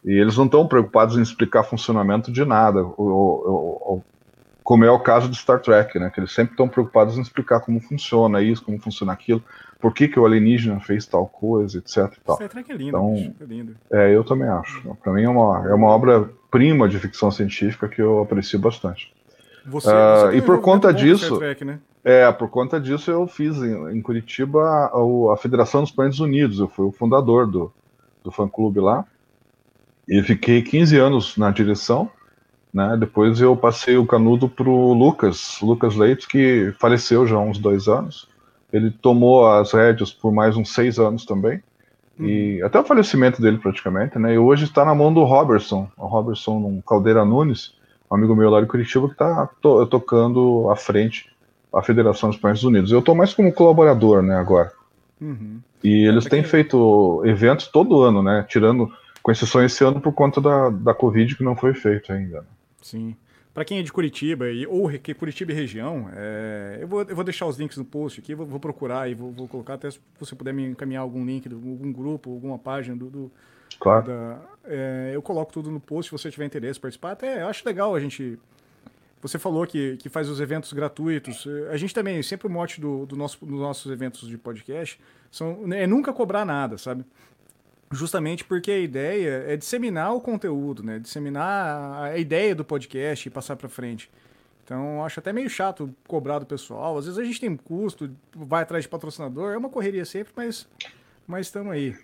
[0.05, 2.83] E eles não estão preocupados em explicar funcionamento de nada.
[2.83, 4.05] O, o, o,
[4.67, 6.11] como é o caso de Star Trek, né?
[6.11, 9.41] Que eles sempre estão preocupados em explicar como funciona isso, como funciona aquilo,
[9.81, 11.97] por que, que o alienígena fez tal coisa, etc.
[11.97, 12.35] E tal.
[12.35, 13.77] Star Trek é lindo, então, é lindo.
[13.93, 14.83] É, eu também acho.
[14.97, 19.15] Para mim é uma, é uma obra-prima de ficção científica que eu aprecio bastante.
[19.67, 21.79] Você, uh, você e por conta disso, Trek, né?
[22.05, 26.59] é, por conta disso eu fiz em, em Curitiba a, a, Federação dos Planetas Unidos.
[26.59, 27.73] Eu fui o fundador do,
[28.25, 29.05] do fã-clube lá
[30.09, 32.11] e fiquei 15 anos na direção
[32.73, 32.97] né?
[32.99, 37.59] Depois eu passei o canudo para o Lucas, Lucas Leite, que faleceu já há uns
[37.59, 38.29] dois anos.
[38.73, 41.63] Ele tomou as rédeas por mais uns seis anos também.
[42.19, 42.67] E uhum.
[42.67, 44.35] até o falecimento dele praticamente, né?
[44.35, 47.75] E hoje está na mão do Robertson, o Robertson um Caldeira Nunes,
[48.11, 51.31] um amigo meu lá de Curitiba, que está to tocando à frente
[51.73, 52.91] a Federação dos Países Unidos.
[52.91, 54.73] Eu estou mais como colaborador, né, agora.
[55.21, 55.61] Uhum.
[55.85, 58.45] E eles têm feito eventos todo ano, né?
[58.49, 58.91] Tirando,
[59.23, 62.45] com exceção esse ano por conta da, da Covid que não foi feito ainda.
[62.95, 63.01] Né?
[63.01, 63.17] Sim.
[63.57, 67.15] Para quem é de Curitiba e, ou que Curitiba e região, é, eu, vou, eu
[67.15, 69.91] vou deixar os links no post aqui, vou, vou procurar e vou, vou, colocar até
[69.91, 73.09] se você puder me encaminhar algum link de algum grupo, alguma página do.
[73.09, 73.33] do
[73.81, 74.09] claro.
[74.09, 77.13] Da, é, eu coloco tudo no post se você tiver interesse em participar.
[77.13, 78.39] Até eu acho legal a gente.
[79.23, 81.47] Você falou que, que faz os eventos gratuitos.
[81.71, 85.73] A gente também, sempre o mote do, do nosso, dos nossos eventos de podcast são,
[85.73, 87.07] é nunca cobrar nada, sabe?
[87.91, 90.99] Justamente porque a ideia é disseminar o conteúdo, né?
[90.99, 94.11] Disseminar a ideia do podcast e passar para frente.
[94.65, 96.99] Então, acho até meio chato cobrar do pessoal.
[96.99, 100.67] Às vezes a gente tem custo, vai atrás de patrocinador, é uma correria sempre, mas
[101.27, 101.95] mas estamos aí.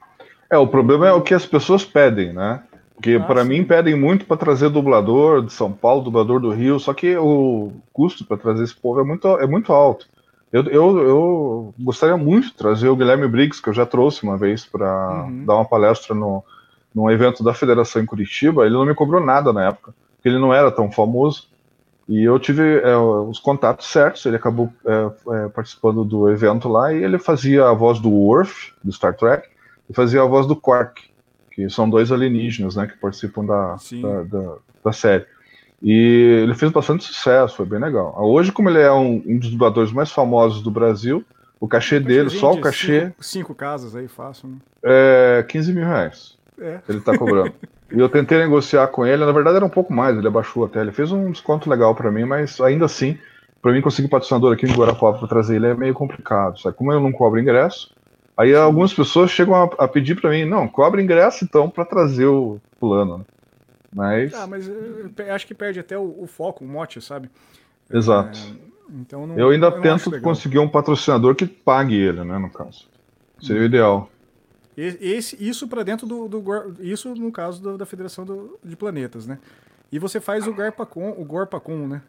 [0.50, 2.62] É, o problema é o que as pessoas pedem, né?
[2.94, 6.92] Porque para mim pedem muito para trazer dublador de São Paulo, dublador do Rio, só
[6.92, 10.06] que o custo para trazer esse povo é muito, é muito alto.
[10.52, 14.36] Eu, eu, eu, gostaria muito de trazer o Guilherme Briggs, que eu já trouxe uma
[14.36, 15.46] vez para uhum.
[15.46, 16.44] dar uma palestra no,
[16.94, 20.38] num evento da federação em Curitiba, ele não me cobrou nada na época, porque ele
[20.38, 21.48] não era tão famoso.
[22.08, 25.10] E eu tive é, os contatos certos, ele acabou é,
[25.44, 29.48] é, participando do evento lá e ele fazia a voz do Worf, do Star Trek,
[29.88, 31.02] e fazia a voz do Quark,
[31.50, 35.24] que são dois alienígenas né, que participam da, da, da, da, série.
[35.82, 38.14] E ele fez bastante sucesso, foi bem legal.
[38.18, 41.24] Hoje, como ele é um, um dos dubladores mais famosos do Brasil,
[41.58, 43.06] o cachê dele, só o cachê.
[43.06, 44.56] Cinco, cinco casas aí, fácil, né?
[44.84, 46.36] É 15 mil reais.
[46.60, 46.80] É.
[46.88, 47.52] Ele tá cobrando.
[47.90, 50.80] e eu tentei negociar com ele, na verdade era um pouco mais, ele abaixou até.
[50.80, 53.18] Ele fez um desconto legal para mim, mas ainda assim,
[53.60, 56.60] para mim conseguir patrocinador aqui em Guarapuava para trazer ele é meio complicado.
[56.60, 56.76] Sabe?
[56.76, 57.94] Como eu não cobro ingresso,
[58.36, 62.26] aí algumas pessoas chegam a, a pedir para mim: não, cobra ingresso então para trazer
[62.26, 63.24] o fulano.
[63.94, 64.32] Mas.
[64.34, 67.30] Ah, mas eu acho que perde até o, o foco, o mote, sabe?
[67.90, 68.38] Exato.
[68.38, 72.50] É então não, eu ainda eu tento conseguir um patrocinador que pague ele, né, no
[72.50, 72.86] caso.
[73.40, 73.64] Seria hum.
[73.64, 74.10] o ideal.
[74.76, 76.42] Esse, isso para dentro do, do,
[76.80, 79.38] Isso no caso do, da Federação do, de Planetas, né?
[79.90, 82.00] E você faz o Garpacon, o Gorpacon, né?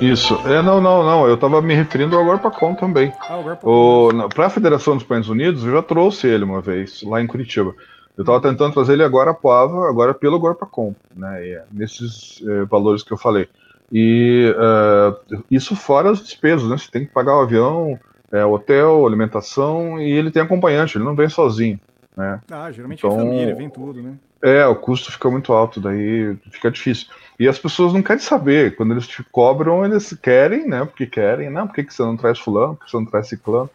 [0.00, 0.34] Isso.
[0.46, 1.26] É, não, não, não.
[1.26, 3.12] Eu estava me referindo ao Gorpacon também.
[3.28, 4.28] Ah, o Gorpacon.
[4.28, 7.74] Para a Federação dos Países Unidos, eu já trouxe ele uma vez, lá em Curitiba.
[8.16, 11.48] Eu estava tentando trazer ele agora a Pava, agora pelo Gorpacon, né?
[11.48, 13.48] É, nesses é, valores que eu falei.
[13.92, 16.78] E uh, isso fora as despesas, né?
[16.78, 17.98] Você tem que pagar o avião,
[18.32, 21.78] é, hotel, alimentação, e ele tem acompanhante, ele não vem sozinho.
[22.16, 22.40] Né?
[22.50, 24.14] Ah, geralmente então, é família, vem tudo, né?
[24.42, 27.08] É, o custo fica muito alto, daí fica difícil.
[27.38, 30.84] E as pessoas não querem saber, quando eles te cobram, eles querem, né?
[30.84, 33.28] Porque querem, não, por que, que você não traz fulano, por que você não traz
[33.28, 33.70] ciclano?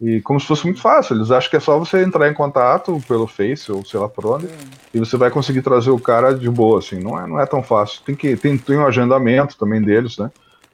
[0.00, 3.02] E como se fosse muito fácil, eles acham que é só você entrar em contato
[3.06, 4.58] pelo Face ou sei lá por onde, é.
[4.94, 7.62] e você vai conseguir trazer o cara de boa, assim, não é, não é tão
[7.62, 8.00] fácil.
[8.02, 10.30] Tem que tem, tem um agendamento também deles, né?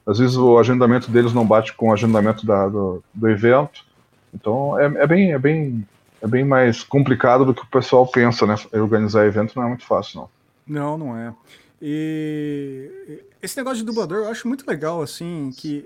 [0.07, 3.85] Às vezes o agendamento deles não bate com o agendamento da, do, do evento.
[4.33, 5.85] Então é, é, bem, é, bem,
[6.23, 8.55] é bem mais complicado do que o pessoal pensa, né?
[8.75, 10.29] Organizar evento não é muito fácil, não.
[10.69, 11.35] Não, não é.
[11.83, 15.85] E esse negócio de dublador eu acho muito legal, assim, que,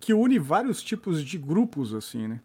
[0.00, 2.40] que une vários tipos de grupos, assim, né?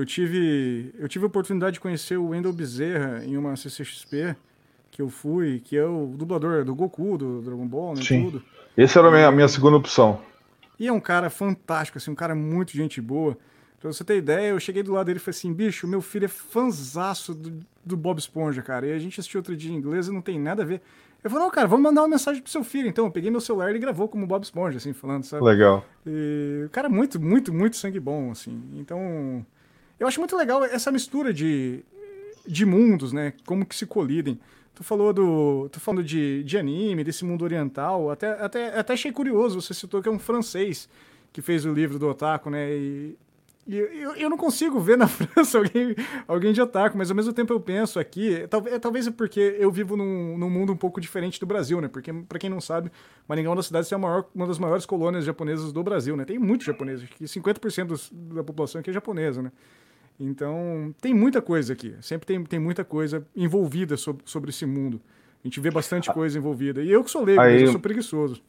[0.00, 4.34] Eu tive, eu tive a oportunidade de conhecer o Wendell Bezerra em uma CCXP
[4.90, 8.24] que eu fui, que é o dublador do Goku, do Dragon Ball, né, Sim.
[8.24, 8.42] tudo.
[8.74, 10.18] Esse era a minha, a minha segunda opção.
[10.78, 13.36] E é um cara fantástico, assim, um cara muito gente boa.
[13.78, 16.24] Pra você ter ideia, eu cheguei do lado dele e falei assim, bicho, meu filho
[16.24, 18.86] é fanzaço do, do Bob Esponja, cara.
[18.86, 20.80] E a gente assistiu outro dia em inglês e não tem nada a ver.
[21.22, 22.88] Eu falei, não, cara, vamos mandar uma mensagem pro seu filho.
[22.88, 25.44] Então, eu peguei meu celular e ele gravou como Bob Esponja, assim, falando, sabe?
[25.44, 25.84] Legal.
[26.06, 28.62] E o cara é muito, muito, muito sangue bom, assim.
[28.76, 29.44] Então,
[30.00, 31.84] eu acho muito legal essa mistura de,
[32.46, 33.34] de mundos, né?
[33.44, 34.40] Como que se colidem.
[34.74, 35.68] Tu falou do.
[35.70, 38.10] Tu falando de, de anime, desse mundo oriental.
[38.10, 40.88] Até, até, até achei curioso, você citou que é um francês
[41.32, 42.74] que fez o livro do Otaku, né?
[42.74, 43.18] E,
[43.66, 45.94] e eu, eu não consigo ver na França alguém,
[46.26, 49.70] alguém de otaku, mas ao mesmo tempo eu penso aqui, talvez, talvez é porque eu
[49.70, 51.86] vivo num, num mundo um pouco diferente do Brasil, né?
[51.86, 52.90] Porque, para quem não sabe,
[53.28, 56.24] Maringá é uma das cidades é maior, uma das maiores colônias japonesas do Brasil, né?
[56.24, 59.52] Tem muitos japoneses, que 50% dos, da população aqui é japonesa, né?
[60.20, 61.94] Então, tem muita coisa aqui.
[62.02, 65.00] Sempre tem, tem muita coisa envolvida sobre, sobre esse mundo.
[65.42, 66.82] A gente vê bastante coisa envolvida.
[66.82, 68.42] E eu que sou leigo, aí, eu sou preguiçoso.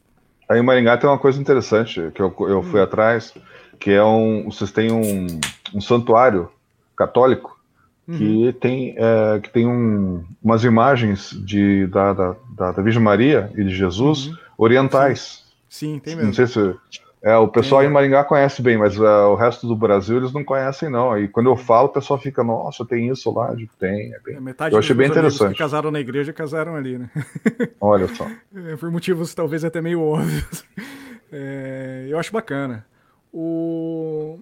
[0.49, 2.83] Aí em Maringá tem uma coisa interessante que eu, eu fui hum.
[2.83, 3.33] atrás,
[3.79, 4.51] que é um.
[4.51, 5.27] Vocês têm um,
[5.73, 6.49] um santuário
[6.95, 7.57] católico
[8.05, 8.51] que uhum.
[8.51, 12.35] tem, é, que tem um, umas imagens de, da, da,
[12.71, 14.37] da, Virgem Maria e de Jesus uhum.
[14.57, 15.45] orientais.
[15.69, 15.93] Sim.
[15.93, 16.27] Sim, tem mesmo.
[16.27, 16.75] Não sei se
[17.23, 17.85] é, o pessoal é.
[17.85, 21.15] em Maringá conhece bem, mas uh, o resto do Brasil eles não conhecem, não.
[21.19, 23.53] E quando eu falo, o pessoal fica, nossa, tem isso lá?
[23.53, 24.11] Digo, tem.
[24.11, 24.35] É bem...
[24.37, 25.51] É, metade eu achei bem interessante.
[25.51, 27.11] que casaram na igreja casaram ali, né?
[27.79, 28.27] Olha só.
[28.53, 30.65] É, por motivos talvez até meio óbvios.
[31.33, 32.85] É, eu acho bacana.
[33.31, 34.37] O...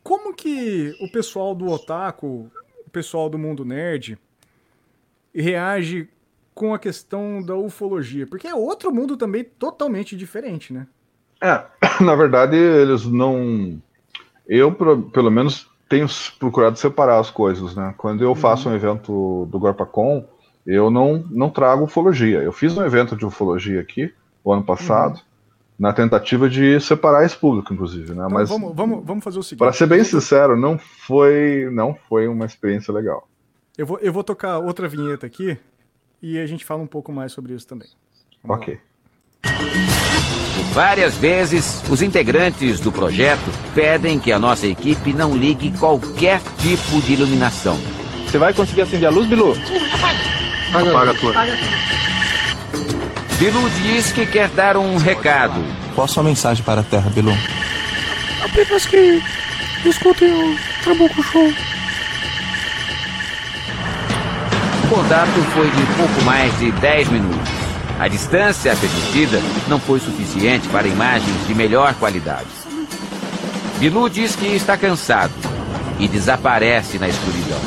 [0.00, 2.48] Como que o pessoal do Otaku,
[2.86, 4.16] o pessoal do mundo nerd,
[5.34, 6.08] reage
[6.54, 8.28] com a questão da ufologia?
[8.28, 10.86] Porque é outro mundo também totalmente diferente, né?
[11.40, 11.62] É,
[12.02, 13.80] na verdade, eles não.
[14.46, 16.06] Eu, pelo menos, tenho
[16.38, 17.94] procurado separar as coisas, né?
[17.96, 18.74] Quando eu faço uhum.
[18.74, 20.24] um evento do Gorpacon,
[20.66, 22.42] eu não, não trago ufologia.
[22.42, 25.22] Eu fiz um evento de ufologia aqui, o ano passado, uhum.
[25.78, 28.24] na tentativa de separar esse público, inclusive, né?
[28.24, 29.60] Então, Mas vamos, vamos, vamos fazer o seguinte.
[29.60, 33.28] Para ser bem sincero, não foi, não foi uma experiência legal.
[33.78, 35.58] Eu vou, eu vou tocar outra vinheta aqui
[36.20, 37.88] e a gente fala um pouco mais sobre isso também.
[38.42, 38.74] Vamos ok.
[38.74, 38.80] Lá.
[40.72, 47.00] Várias vezes, os integrantes do projeto pedem que a nossa equipe não ligue qualquer tipo
[47.00, 47.80] de iluminação.
[48.26, 49.56] Você vai conseguir acender a luz, Bilu?
[50.74, 51.32] Apaga, Apaga a tua.
[53.38, 55.64] Bilu diz que quer dar um recado.
[55.94, 57.34] Qual a sua mensagem para a Terra, Bilu?
[58.44, 59.22] Apenas que
[59.86, 61.52] escutem o Trabuco Show.
[64.84, 67.55] O contato foi de pouco mais de 10 minutos.
[67.98, 69.38] A distância permitida
[69.70, 72.46] não foi suficiente para imagens de melhor qualidade.
[73.80, 75.32] Bilu diz que está cansado
[75.98, 77.58] e desaparece na escuridão.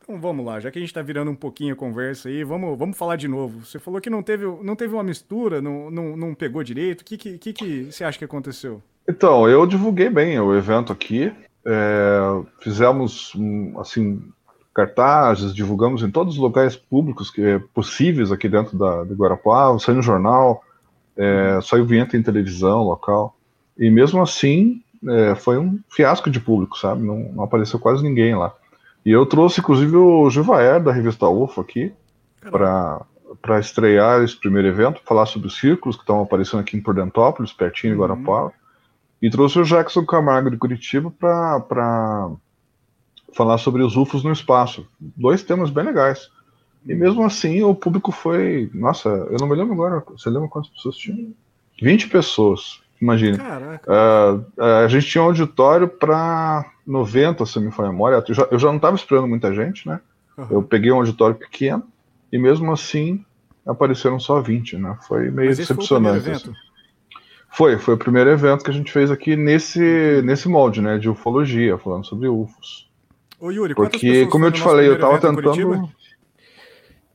[0.00, 2.78] Então vamos lá, já que a gente tá virando um pouquinho a conversa aí, vamos,
[2.78, 3.64] vamos falar de novo.
[3.64, 7.00] Você falou que não teve, não teve uma mistura, não, não, não pegou direito.
[7.00, 8.80] O que, que, que, que você acha que aconteceu?
[9.08, 11.32] Então, eu divulguei bem o evento aqui.
[11.66, 12.20] É,
[12.60, 13.32] fizemos,
[13.78, 14.22] assim,
[14.76, 19.78] cartazes, divulgamos em todos os locais públicos que é possíveis aqui dentro da, de Guarapuava,
[19.78, 20.62] saiu no jornal,
[21.16, 23.34] é, saiu vinheta em televisão local.
[23.78, 27.02] E mesmo assim, é, foi um fiasco de público, sabe?
[27.02, 28.54] Não, não apareceu quase ninguém lá.
[29.02, 31.90] E eu trouxe, inclusive, o Juvaer, da revista UFO, aqui,
[32.50, 37.50] para estrear esse primeiro evento, falar sobre os círculos que estão aparecendo aqui em Pordentópolis,
[37.50, 38.46] pertinho de Guarapava.
[38.46, 38.52] Uhum.
[39.22, 42.30] E trouxe o Jackson Camargo de Curitiba para
[43.36, 44.86] falar sobre os UFOs no espaço.
[44.98, 46.30] Dois temas bem legais.
[46.86, 48.70] E mesmo assim, o público foi.
[48.72, 50.02] Nossa, eu não me lembro agora.
[50.16, 51.34] Você lembra quantas pessoas tinham?
[51.82, 52.80] 20 pessoas.
[53.00, 53.38] Imagina.
[53.86, 58.24] Uh, uh, a gente tinha um auditório para 90, se me for a memória.
[58.26, 60.00] Eu já, eu já não estava esperando muita gente, né?
[60.38, 60.46] Uhum.
[60.50, 61.82] Eu peguei um auditório pequeno
[62.32, 63.24] e mesmo assim
[63.66, 64.96] apareceram só 20, né?
[65.06, 66.24] Foi meio Mas decepcionante.
[66.24, 66.52] Foi, assim.
[67.50, 70.96] foi, foi o primeiro evento que a gente fez aqui nesse, nesse molde, né?
[70.96, 72.85] De ufologia, falando sobre UFOs.
[73.38, 75.90] Ô, Yuri, Porque, como eu te falei, eu estava tentando.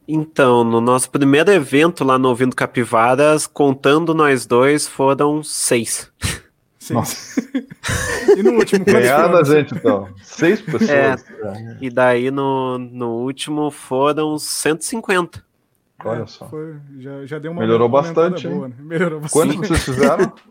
[0.08, 6.12] Então, no nosso primeiro evento lá no Ouvindo Capivaras, contando nós dois, foram seis.
[6.90, 7.42] Nossa.
[8.36, 10.10] e no último, Ganhada, gente, então.
[10.22, 10.90] Seis pessoas.
[10.90, 11.16] É,
[11.80, 15.44] e daí no, no último foram 150.
[16.04, 16.48] Olha só.
[16.48, 18.48] Foi, já, já deu uma Melhorou bastante.
[18.48, 18.76] Boa, né?
[18.80, 19.56] Melhorou bastante.
[19.56, 20.34] Quantos vocês fizeram?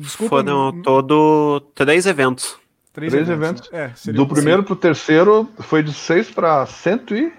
[0.00, 0.82] Desculpa, foram não...
[0.82, 2.58] todo três eventos.
[2.94, 3.68] Três, três eventos.
[3.72, 4.08] eventos.
[4.08, 7.32] É, Do primeiro para o terceiro foi de seis para cento e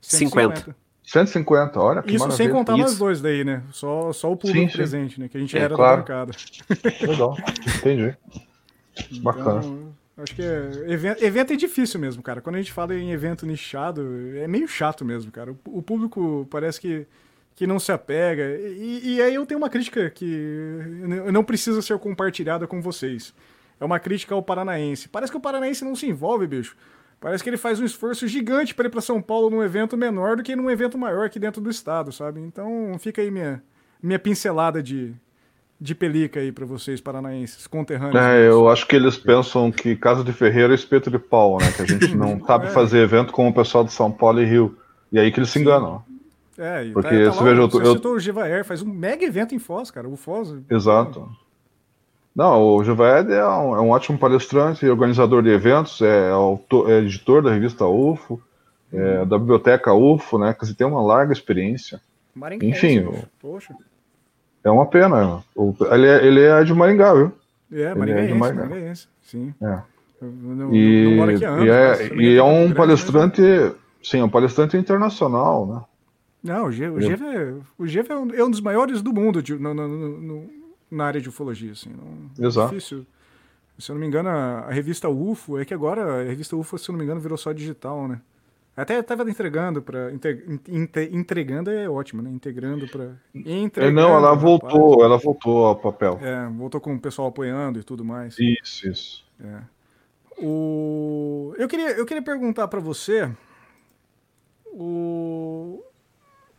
[0.00, 0.74] 50.
[1.02, 2.36] 150, olha que Isso maravilha.
[2.36, 3.64] sem contar nós dois daí, né?
[3.72, 4.76] Só, só o público sim, sim.
[4.76, 5.28] presente, né?
[5.28, 5.96] Que a gente é, era claro.
[5.96, 6.32] da bancada.
[7.04, 7.36] Legal,
[7.78, 8.16] entendi.
[9.20, 9.58] Bacana.
[9.58, 12.40] Então, acho que é, evento, evento, é difícil mesmo, cara.
[12.40, 15.50] Quando a gente fala em evento nichado, é meio chato mesmo, cara.
[15.50, 17.04] O, o público parece que,
[17.56, 18.44] que não se apega.
[18.44, 20.78] E, e aí eu tenho uma crítica que
[21.32, 23.34] não precisa ser compartilhada com vocês.
[23.80, 25.08] É uma crítica ao paranaense.
[25.08, 26.76] Parece que o paranaense não se envolve, bicho.
[27.18, 30.36] Parece que ele faz um esforço gigante para ir para São Paulo num evento menor
[30.36, 32.40] do que num evento maior aqui dentro do estado, sabe?
[32.40, 33.62] Então fica aí minha,
[34.02, 35.14] minha pincelada de,
[35.78, 38.22] de pelica aí para vocês paranaenses, conterrâneos.
[38.22, 41.70] É, eu acho que eles pensam que Casa de Ferreira é espeto de pau, né?
[41.72, 42.70] Que a gente não sabe é.
[42.70, 44.78] fazer evento com o pessoal de São Paulo e Rio.
[45.12, 46.02] E aí que eles se enganam.
[46.56, 47.92] É, e Porque tá, tá você veja, eu, você eu...
[47.92, 50.08] citou o faz um mega evento em Foz, cara.
[50.08, 50.54] O Foz.
[50.70, 51.20] Exato.
[51.20, 51.36] Não,
[52.46, 57.42] o Juvaed é um, é um ótimo palestrante, organizador de eventos, é, autor, é editor
[57.42, 58.40] da revista UFO,
[58.92, 60.54] é, da biblioteca UFO, né?
[60.54, 62.00] Que tem uma larga experiência.
[62.62, 63.08] Enfim,
[63.40, 63.74] Poxa.
[64.62, 65.42] é uma pena.
[65.90, 67.32] Ele, é, ele é de Maringá, viu?
[67.72, 68.66] É, Maringaense, é Maringá.
[68.66, 69.54] Maringaense, sim.
[69.60, 69.78] É.
[70.22, 73.74] Não, e, não anos, e é, e é um palestrante, mesmo.
[74.02, 75.80] sim, é um palestrante internacional, né?
[76.42, 76.96] Não, o Geva,
[77.78, 80.50] o Geva, é, um, é um dos maiores do mundo de, no, no, no,
[80.90, 81.90] na área de ufologia, assim.
[81.90, 82.74] Não, Exato.
[82.74, 83.06] É difícil.
[83.78, 86.76] Se eu não me engano, a, a, revista UFO, é que agora a revista UFO,
[86.76, 88.20] se eu não me engano, virou só digital, né?
[88.76, 90.10] Até estava entregando para
[91.12, 92.30] entregando é ótimo, né?
[92.30, 93.16] Integrando para
[93.76, 96.18] é, não, ela voltou, ela voltou ao papel.
[96.22, 98.38] É, voltou com o pessoal apoiando e tudo mais.
[98.38, 99.24] Isso, isso.
[99.42, 99.60] É.
[100.38, 103.30] O eu queria eu queria perguntar para você
[104.66, 105.82] o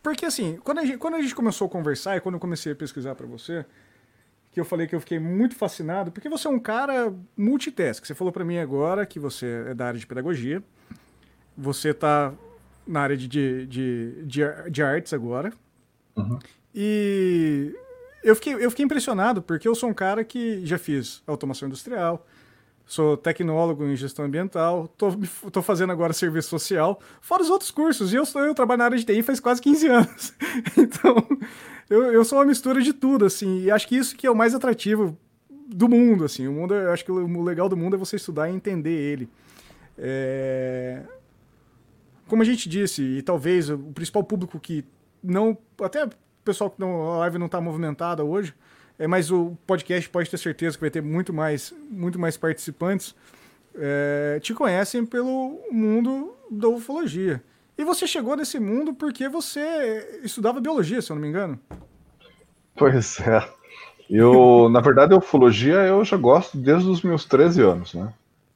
[0.02, 2.72] porque assim, quando a, gente, quando a gente começou a conversar e quando eu comecei
[2.72, 3.64] a pesquisar para você,
[4.52, 8.04] que eu falei que eu fiquei muito fascinado, porque você é um cara multitask.
[8.04, 10.62] Você falou para mim agora que você é da área de pedagogia,
[11.56, 12.34] você está
[12.86, 15.52] na área de, de, de, de, artes agora.
[16.14, 16.38] Uhum.
[16.74, 17.74] E
[18.22, 22.26] eu fiquei, eu fiquei impressionado, porque eu sou um cara que já fiz automação industrial,
[22.86, 25.12] sou tecnólogo em gestão ambiental, tô,
[25.50, 28.98] tô fazendo agora serviço social, fora os outros cursos, e eu, eu trabalho na área
[28.98, 30.34] de TI faz quase 15 anos.
[30.76, 31.26] então,
[31.88, 34.36] eu, eu sou uma mistura de tudo, assim, e acho que isso que é o
[34.36, 35.16] mais atrativo
[35.74, 36.46] do mundo, assim.
[36.46, 39.28] O mundo, eu acho que o legal do mundo é você estudar e entender ele.
[39.98, 41.02] É...
[42.28, 44.84] Como a gente disse, e talvez o principal público que
[45.22, 45.56] não.
[45.80, 46.10] Até o
[46.44, 48.54] pessoal que não, a live não está movimentada hoje,
[49.02, 53.16] é, mas o podcast pode ter certeza que vai ter muito mais, muito mais participantes.
[53.74, 57.42] É, te conhecem pelo mundo da ufologia.
[57.76, 61.58] E você chegou nesse mundo porque você estudava biologia, se eu não me engano.
[62.76, 63.44] Pois é.
[64.08, 68.12] Eu, na verdade, a ufologia eu já gosto desde os meus 13 anos, né?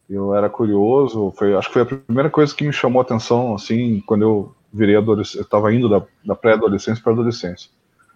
[0.09, 3.53] Eu era curioso, foi, acho que foi a primeira coisa que me chamou a atenção,
[3.53, 7.69] assim, quando eu virei adolescente, eu estava indo da, da pré-adolescência para adolescência.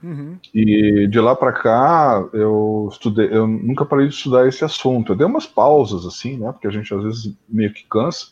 [0.03, 0.37] Uhum.
[0.55, 5.13] E de lá para cá, eu estudei, eu nunca parei de estudar esse assunto.
[5.13, 8.29] Eu dei umas pausas, assim, né, porque a gente às vezes meio que cansa,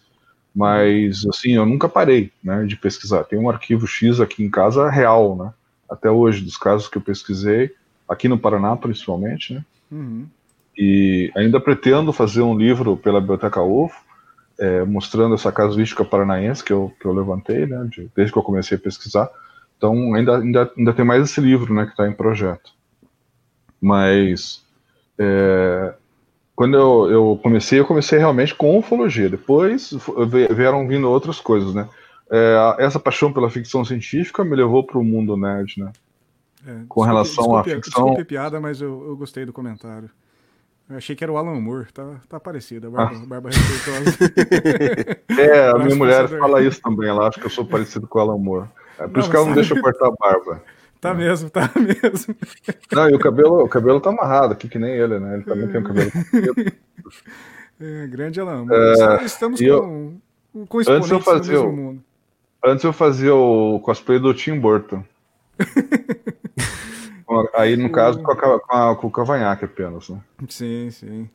[0.54, 3.24] mas, assim, eu nunca parei, né, de pesquisar.
[3.24, 5.52] Tem um arquivo X aqui em casa real, né,
[5.90, 7.70] até hoje, dos casos que eu pesquisei,
[8.08, 10.26] aqui no Paraná, principalmente, né, Uhum.
[10.76, 13.94] e ainda pretendo fazer um livro pela Biblioteca UFO,
[14.58, 18.42] é, mostrando essa casuística paranaense que eu, que eu levantei, né, de- desde que eu
[18.42, 19.28] comecei a pesquisar.
[19.78, 22.72] Então, ainda, ainda, ainda tem mais esse livro, né, que está em projeto.
[23.80, 24.64] Mas,
[25.16, 25.94] é,
[26.56, 29.28] quando eu, eu comecei, eu comecei realmente com ufologia.
[29.30, 29.92] Depois
[30.54, 31.88] vieram vindo outras coisas, né.
[32.30, 35.92] É, essa paixão pela ficção científica me levou para o mundo nerd, né.
[36.66, 40.10] É, Com relação à desculpe, ficção- Desculpe piada, mas eu, eu gostei do comentário.
[40.90, 43.26] Eu achei que era o Alan Moore, tá, tá parecido, a barba, Ah.
[43.26, 44.18] barba respeitosa.
[45.38, 48.22] É, a minha mulher fala isso também, ela acha que eu sou parecido com o
[48.22, 48.68] Alan Moore.
[48.98, 50.62] É por Não, isso que ela não deixa eu cortar a barba.
[51.00, 52.34] tá mesmo, tá mesmo.
[52.92, 55.34] Não, e o cabelo, o cabelo tá amarrado aqui, que nem ele, né?
[55.34, 56.10] Ele também tem o cabelo.
[57.80, 59.24] É, grande Alan Moore.
[59.24, 60.12] Estamos e eu-
[60.52, 62.02] com, com Antes eu fazia o- mundo.
[62.64, 65.04] Antes eu fazia o cosplay do Tim Burton.
[67.54, 70.18] Aí, no caso, com, a, com, a- com o cavanhaque apenas, né?
[70.48, 71.30] Sim, sim.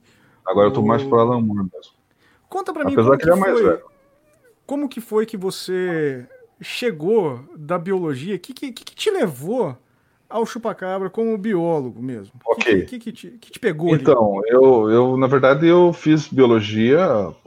[0.45, 1.93] Agora eu tô mais pro Alan Moore mesmo.
[2.49, 3.82] Conta pra mim Apesar como que é mais foi, velho.
[4.66, 6.26] como que foi que você
[6.64, 8.36] chegou da biologia?
[8.36, 9.78] O que, que, que te levou
[10.30, 12.34] ao chupacabra como biólogo mesmo?
[12.45, 14.01] O que, que, que, te, que te pegou ali?
[14.01, 16.99] Então, eu, eu, na verdade, eu fiz biologia,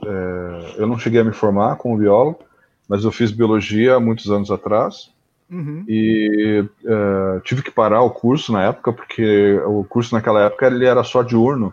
[0.05, 2.39] é, eu não cheguei a me formar como biólogo,
[2.87, 5.11] mas eu fiz biologia há muitos anos atrás.
[5.49, 5.85] Uhum.
[5.87, 10.85] e eh, tive que parar o curso na época porque o curso naquela época ele
[10.85, 11.71] era só diurno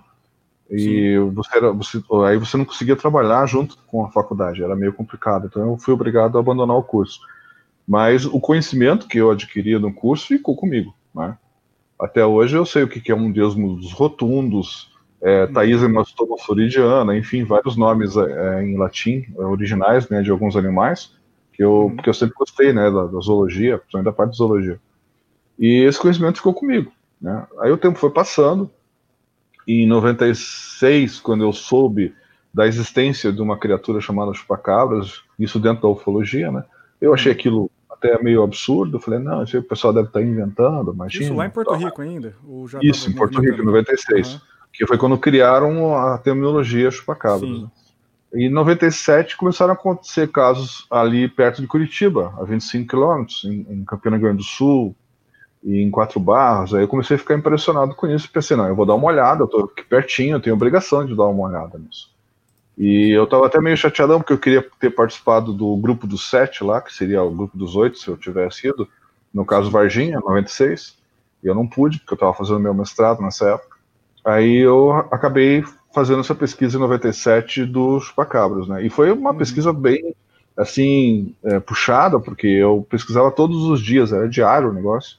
[0.70, 4.92] e você, era, você aí você não conseguia trabalhar junto com a faculdade era meio
[4.92, 7.20] complicado então eu fui obrigado a abandonar o curso
[7.86, 11.36] mas o conhecimento que eu adquiri no curso ficou comigo né?
[12.00, 14.94] até hoje eu sei o que que é um deus dos rotundos
[15.24, 20.54] é, Thais hemastoma floridiana, enfim, vários nomes é, em latim é, originais né, de alguns
[20.54, 21.14] animais
[21.50, 21.96] que eu, Uhum.
[21.96, 24.78] porque eu sempre gostei, né, da, da zoologia, principalmente da parte de zoologia.
[25.58, 27.46] E esse conhecimento ficou comigo, né?
[27.60, 28.70] Aí o tempo foi passando,
[29.66, 32.14] em 96, quando eu soube
[32.52, 36.64] da existência de uma criatura chamada chupacabras, isso dentro da ufologia, né?
[37.00, 40.92] Eu achei aquilo até meio absurdo, falei, não, isso aí o pessoal deve estar inventando,
[40.92, 41.24] imagina.
[41.24, 41.74] Isso lá em Porto.
[41.74, 42.34] Rico ainda?
[42.82, 43.40] Isso, em Porto?
[43.40, 44.40] Rico, em 96, Aham.
[44.72, 47.62] que foi quando criaram a terminologia chupacabras.
[47.62, 47.68] Né?
[48.34, 53.84] Em 97 começaram a acontecer casos ali perto de Curitiba, a 25 quilômetros, em, em
[53.84, 54.94] Campina Grande do Sul
[55.64, 56.74] e em Quatro Barras.
[56.74, 59.42] Aí eu comecei a ficar impressionado com isso pensei, não, eu vou dar uma olhada,
[59.42, 62.12] eu tô aqui pertinho, eu tenho obrigação de dar uma olhada nisso.
[62.76, 66.62] E eu tava até meio chateadão, porque eu queria ter participado do grupo dos sete
[66.64, 68.88] lá, que seria o grupo dos oito, se eu tivesse ido,
[69.32, 70.96] no caso Varginha, 96,
[71.42, 73.76] e eu não pude, porque eu tava fazendo meu mestrado nessa época.
[74.24, 78.84] Aí eu acabei fazendo essa pesquisa em 97 dos chupacabras, né?
[78.84, 79.38] E foi uma Uhum.
[79.38, 80.14] pesquisa bem,
[80.56, 85.18] assim, é, puxada, porque eu pesquisava todos os dias, era diário o negócio.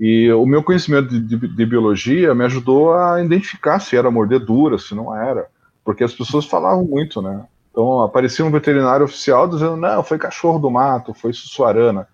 [0.00, 4.78] E o meu conhecimento de, de- de biologia me ajudou a identificar se era mordedura,
[4.78, 5.46] se não era,
[5.84, 7.44] porque as pessoas falavam muito, né?
[7.70, 12.08] Então aparecia um veterinário oficial dizendo, não, foi cachorro do mato, foi sussuarana.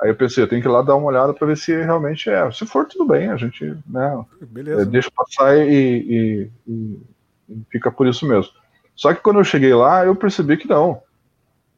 [0.00, 2.30] Aí eu pensei, eu tenho que ir lá dar uma olhada para ver se realmente
[2.30, 2.48] é.
[2.52, 4.82] Se for, tudo bem, a gente, né, Beleza.
[4.82, 7.00] é, deixa passar e, e- e-
[7.48, 8.52] e fica por isso mesmo.
[8.94, 11.02] Só que quando eu cheguei lá, eu percebi que não,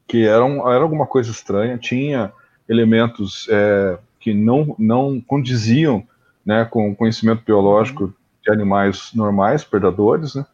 [0.07, 2.31] que era, um- era alguma coisa estranha, tinha
[2.67, 6.05] elementos é, que não, não condiziam
[6.45, 8.13] né, com o conhecimento biológico
[8.43, 10.45] de animais normais, predadores, né?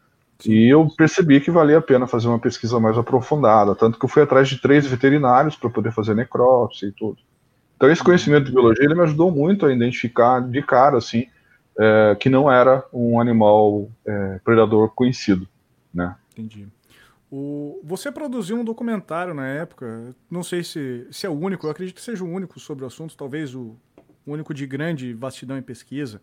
[0.45, 4.09] E eu percebi que valia a pena fazer uma pesquisa mais aprofundada, tanto que eu
[4.09, 7.17] fui atrás de três veterinários para poder fazer necrópsia e tudo.
[7.77, 11.27] Então esse conhecimento de biologia ele me ajudou muito a identificar de cara assim
[11.79, 15.47] é, que não era um animal é, predador conhecido,
[15.93, 16.15] né?
[16.33, 16.67] Entendi.
[17.37, 21.69] O, você produziu um documentário na época, não sei se, se é o único, eu
[21.69, 23.75] acredito que seja o único sobre o assunto, talvez o,
[24.25, 26.21] o único de grande vastidão em pesquisa.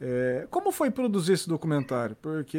[0.00, 2.14] É, como foi produzir esse documentário?
[2.22, 2.56] Porque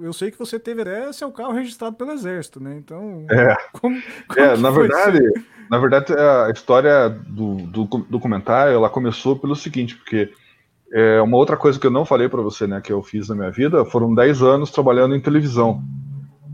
[0.00, 2.76] eu sei que você teve até seu carro registrado pelo Exército, né?
[2.78, 3.56] Então, É.
[3.72, 5.46] como, como É, na verdade, isso?
[5.68, 10.32] na verdade a história do, do documentário ela começou pelo seguinte, porque
[10.92, 13.34] é, uma outra coisa que eu não falei para você, né, que eu fiz na
[13.34, 15.82] minha vida, foram 10 anos trabalhando em televisão.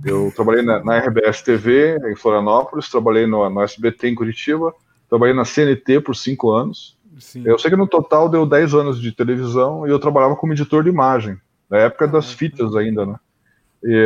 [0.04, 4.74] Eu trabalhei na, na RBS TV em Florianópolis, trabalhei no, no SBT em Curitiba,
[5.08, 6.98] trabalhei na CNT por 5 anos.
[7.18, 7.42] Sim.
[7.44, 10.82] Eu sei que no total deu 10 anos de televisão e eu trabalhava como editor
[10.82, 11.38] de imagem,
[11.68, 13.18] na época das Ah, fitas ainda, né?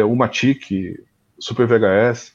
[0.07, 1.01] uma TIC,
[1.39, 2.33] Super VHS.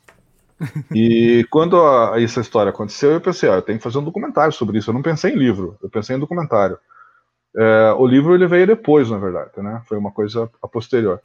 [0.94, 4.54] e quando a, essa história aconteceu, eu pensei, ah, eu tenho que fazer um documentário
[4.54, 4.90] sobre isso.
[4.90, 6.78] Eu não pensei em livro, eu pensei em documentário.
[7.56, 9.82] É, o livro ele veio depois, na verdade, né?
[9.88, 11.22] Foi uma coisa a posterior.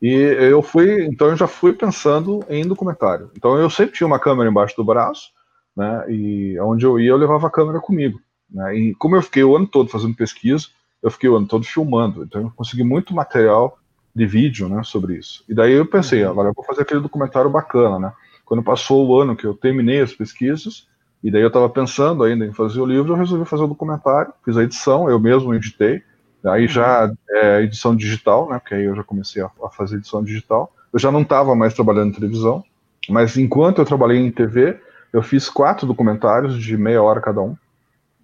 [0.00, 3.30] E eu fui, então eu já fui pensando em documentário.
[3.36, 5.30] Então eu sempre tinha uma câmera embaixo do braço,
[5.76, 6.04] né?
[6.08, 8.20] E onde eu ia eu levava a câmera comigo.
[8.50, 8.76] Né?
[8.76, 10.66] E como eu fiquei o ano todo fazendo pesquisa,
[11.02, 12.22] eu fiquei o ano todo filmando.
[12.22, 13.78] Então eu consegui muito material
[14.14, 15.44] de vídeo, né, sobre isso.
[15.48, 16.30] E daí eu pensei, uhum.
[16.30, 18.12] agora eu vou fazer aquele documentário bacana, né?
[18.44, 20.88] Quando passou o ano que eu terminei as pesquisas,
[21.22, 24.32] e daí eu estava pensando ainda em fazer o livro, eu resolvi fazer o documentário,
[24.44, 26.02] fiz a edição, eu mesmo editei,
[26.44, 27.16] aí já uhum.
[27.30, 30.72] é edição digital, né, porque aí eu já comecei a, a fazer edição digital.
[30.92, 32.64] Eu já não estava mais trabalhando em televisão,
[33.08, 34.80] mas enquanto eu trabalhei em TV,
[35.12, 37.56] eu fiz quatro documentários de meia hora cada um,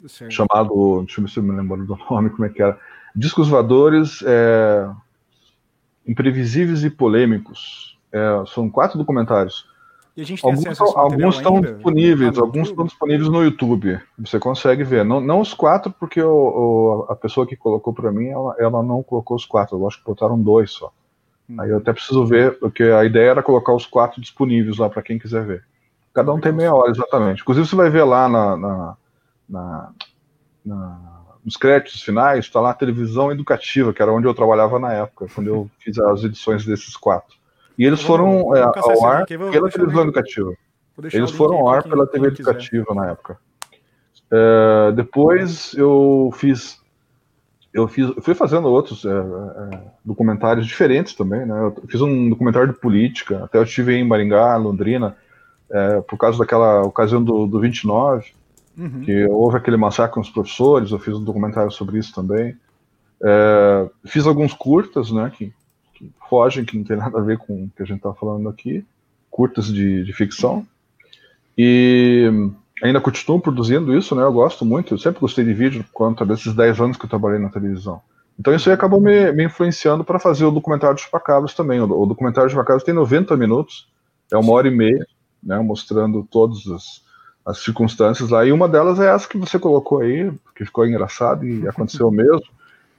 [0.07, 0.31] Sim.
[0.31, 2.79] chamado, deixa eu ver se eu me lembro do nome, como é que era,
[3.15, 4.89] Discos Voadores é,
[6.07, 7.99] Imprevisíveis e Polêmicos.
[8.13, 9.67] É, são quatro documentários.
[10.17, 11.73] E a gente tem alguns, alguns estão ainda?
[11.73, 14.01] disponíveis, alguns estão disponíveis no YouTube.
[14.19, 15.05] Você consegue ver.
[15.05, 18.83] Não, não os quatro, porque o, o, a pessoa que colocou para mim, ela, ela,
[18.83, 19.77] não colocou os quatro.
[19.77, 20.93] Eu acho que botaram dois só.
[21.51, 21.61] Hum.
[21.61, 25.03] Aí eu até preciso ver, porque a ideia era colocar os quatro disponíveis lá para
[25.03, 25.65] quem quiser ver.
[26.13, 27.43] Cada um tem meia hora, exatamente.
[27.43, 28.97] Inclusive, você vai ver lá na, na,
[29.49, 29.93] na,
[30.65, 34.93] na nos créditos finais, está lá a televisão educativa, que era onde eu trabalhava na
[34.93, 37.37] época, quando eu fiz as edições desses quatro.
[37.79, 40.55] E eles foram é, ao ar pela televisão educativa.
[41.13, 43.39] Eles foram ao ar pela TV educativa na época.
[44.31, 46.83] É, depois eu fiz
[47.75, 51.59] eu fiz, eu fui fazendo outros é, é, documentários diferentes também, né?
[51.59, 55.17] Eu fiz um documentário de política, até eu estive em Maringá, Londrina,
[55.69, 58.33] é, por causa daquela ocasião do, do 29,
[58.79, 59.01] uhum.
[59.01, 62.57] que houve aquele massacre com os professores, eu fiz um documentário sobre isso também.
[63.21, 65.53] É, fiz alguns curtas, né, que,
[66.11, 68.49] que, fogem, que não tem nada a ver com o que a gente está falando
[68.49, 68.85] aqui,
[69.31, 70.67] curtas de, de ficção.
[71.57, 72.31] E
[72.83, 74.23] ainda continuo produzindo isso, né?
[74.23, 77.11] Eu gosto muito, eu sempre gostei de vídeo por conta desses 10 anos que eu
[77.11, 78.01] trabalhei na televisão.
[78.39, 81.81] Então isso aí acabou me, me influenciando para fazer o documentário de Chupacabras também.
[81.81, 83.89] O, o documentário de Chupacabras tem 90 minutos,
[84.33, 85.07] é uma hora e meia,
[85.43, 85.59] né?
[85.61, 87.03] Mostrando todas as,
[87.47, 88.45] as circunstâncias lá.
[88.45, 92.43] E uma delas é essa que você colocou aí, que ficou engraçado e aconteceu mesmo.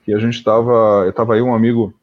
[0.06, 1.94] Que a gente estava, eu estava aí um amigo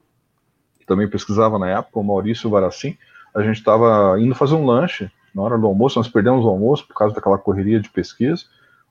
[0.86, 2.96] também pesquisava na época, o Maurício Varacim,
[3.34, 6.86] a gente estava indo fazer um lanche na hora do almoço, nós perdemos o almoço
[6.86, 8.44] por causa daquela correria de pesquisa.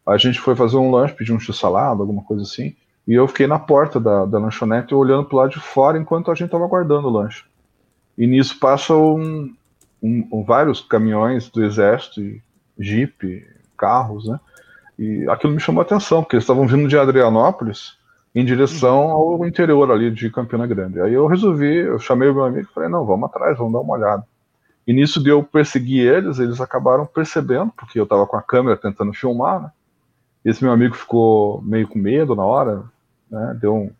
[0.06, 2.76] A gente foi fazer um lanche, pedir um x-salada, alguma coisa assim,
[3.08, 6.32] e eu fiquei na porta da, da lanchonete olhando para o lado de fora enquanto
[6.32, 7.44] a gente estava aguardando o lanche.
[8.18, 9.56] E nisso passam um,
[10.32, 12.22] um, vários caminhões do exército,
[12.78, 14.40] jeep, carros, né?
[14.98, 17.98] E aquilo me chamou a atenção, porque eles estavam vindo de Adrianópolis
[18.34, 21.02] em direção ao interior ali de Campina Grande.
[21.02, 23.80] Aí eu resolvi, eu chamei o meu amigo e falei, não, vamos atrás, vamos dar
[23.80, 24.26] uma olhada.
[24.88, 28.78] E nisso de eu perseguir eles, eles acabaram percebendo, porque eu estava com a câmera
[28.78, 29.72] tentando filmar, né?
[30.44, 32.84] Esse meu amigo ficou meio com medo na hora,
[33.30, 33.56] né?
[33.60, 33.92] Deu um,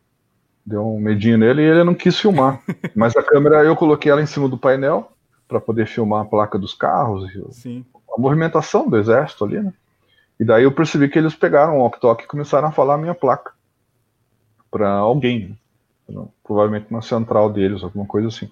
[0.66, 2.60] deu um medinho nele e ele não quis filmar.
[2.96, 5.12] Mas a câmera eu coloquei ela em cima do painel
[5.48, 7.86] para poder filmar a placa dos carros, Sim.
[8.18, 9.74] a movimentação do exército ali, né?
[10.40, 13.14] E daí eu percebi que eles pegaram o walk-talk e começaram a falar a minha
[13.14, 13.52] placa
[14.72, 15.58] para alguém,
[16.10, 16.26] né?
[16.44, 18.50] provavelmente na central deles, alguma coisa assim.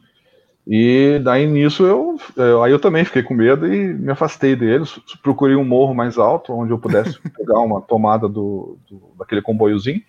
[0.67, 4.99] E daí nisso eu, eu, aí eu também fiquei com medo e me afastei deles,
[5.23, 10.01] procurei um morro mais alto onde eu pudesse pegar uma tomada do, do, daquele comboiozinho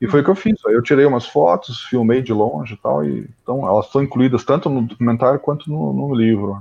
[0.00, 0.56] e foi o que eu fiz.
[0.66, 4.42] Aí eu tirei umas fotos, filmei de longe e tal, e então elas estão incluídas
[4.42, 6.60] tanto no documentário quanto no, no livro.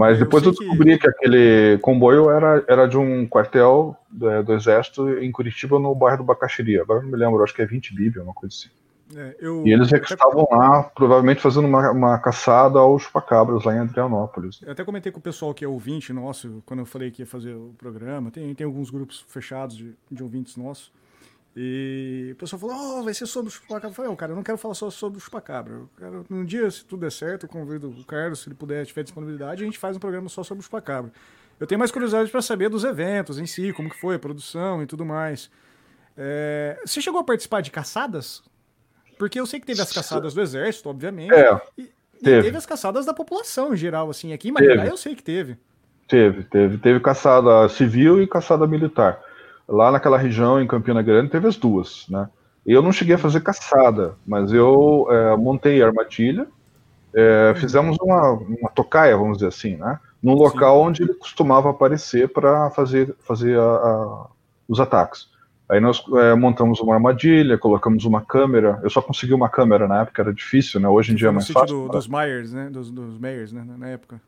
[0.00, 1.00] Mas eu depois eu descobri que...
[1.00, 1.08] que...
[1.08, 6.16] aquele comboio era, era de um quartel do, é, do, Exército em Curitiba, no bairro
[6.16, 6.80] do Bacaxiri.
[6.80, 8.70] Agora não me lembro, acho que é 20 Bíblia, uma coisa assim.
[9.14, 9.62] É, eu...
[9.66, 14.62] E eles é estavam lá, provavelmente fazendo uma, uma caçada aos chupacabras lá em Adrianópolis.
[14.62, 17.26] Eu até comentei com o pessoal que é ouvinte nosso, quando eu falei que ia
[17.26, 18.30] fazer o programa.
[18.30, 20.90] Tem, tem alguns grupos fechados de, de ouvintes nossos.
[21.56, 23.88] E o pessoal falou, oh, vai ser sobre o chupacabra.
[23.88, 25.74] Eu falei, oh, cara, eu não quero falar só sobre o chupacabra.
[25.74, 28.86] Eu quero, um dia, se tudo der certo, eu convido o Carlos, se ele puder,
[28.86, 31.10] tiver disponibilidade, a gente faz um programa só sobre o chupacabra.
[31.58, 34.82] Eu tenho mais curiosidade para saber dos eventos em si, como que foi a produção
[34.82, 35.50] e tudo mais.
[36.16, 38.42] É, você chegou a participar de caçadas?
[39.18, 41.34] Porque eu sei que teve as caçadas do exército, obviamente.
[41.34, 42.42] É, e, e teve.
[42.42, 42.56] teve.
[42.56, 44.32] as caçadas da população em geral, assim.
[44.32, 45.58] Aqui em Maringá eu sei que teve.
[46.08, 46.78] Teve, teve.
[46.78, 49.20] Teve caçada civil e caçada militar
[49.70, 52.28] lá naquela região, em Campina Grande, teve as duas, né?
[52.66, 56.46] Eu não cheguei a fazer caçada, mas eu é, montei armadilha,
[57.14, 59.98] é, fizemos uma, uma tocaia, vamos dizer assim, né?
[60.22, 60.86] Num local Sim.
[60.86, 64.26] onde ele costumava aparecer para fazer, fazer a, a,
[64.68, 65.30] os ataques.
[65.68, 68.80] Aí nós é, montamos uma armadilha, colocamos uma câmera.
[68.82, 70.88] Eu só consegui uma câmera na época, era difícil, né?
[70.88, 71.86] Hoje em dia é mais fácil.
[71.86, 72.68] Do, dos Myers, né?
[72.68, 73.64] Dos, dos Myers, né?
[73.78, 74.20] Na época.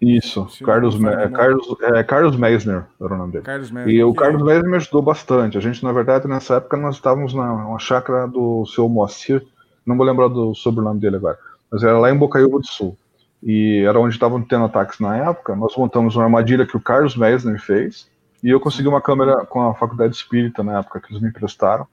[0.00, 3.44] Isso, Carlos, é, Carlos, é, Carlos Meisner era o nome dele.
[3.46, 3.88] Meisner.
[3.88, 5.56] E o Carlos Meisner me ajudou bastante.
[5.56, 9.42] A gente, na verdade, nessa época, nós estávamos na chácara do seu Moacir,
[9.86, 11.38] não vou lembrar do sobrenome dele agora,
[11.70, 12.96] mas era lá em Bocaiúva do Sul.
[13.42, 15.56] E era onde estavam tendo ataques na época.
[15.56, 18.10] Nós montamos uma armadilha que o Carlos Meisner fez,
[18.42, 21.86] e eu consegui uma câmera com a Faculdade Espírita na época que eles me emprestaram.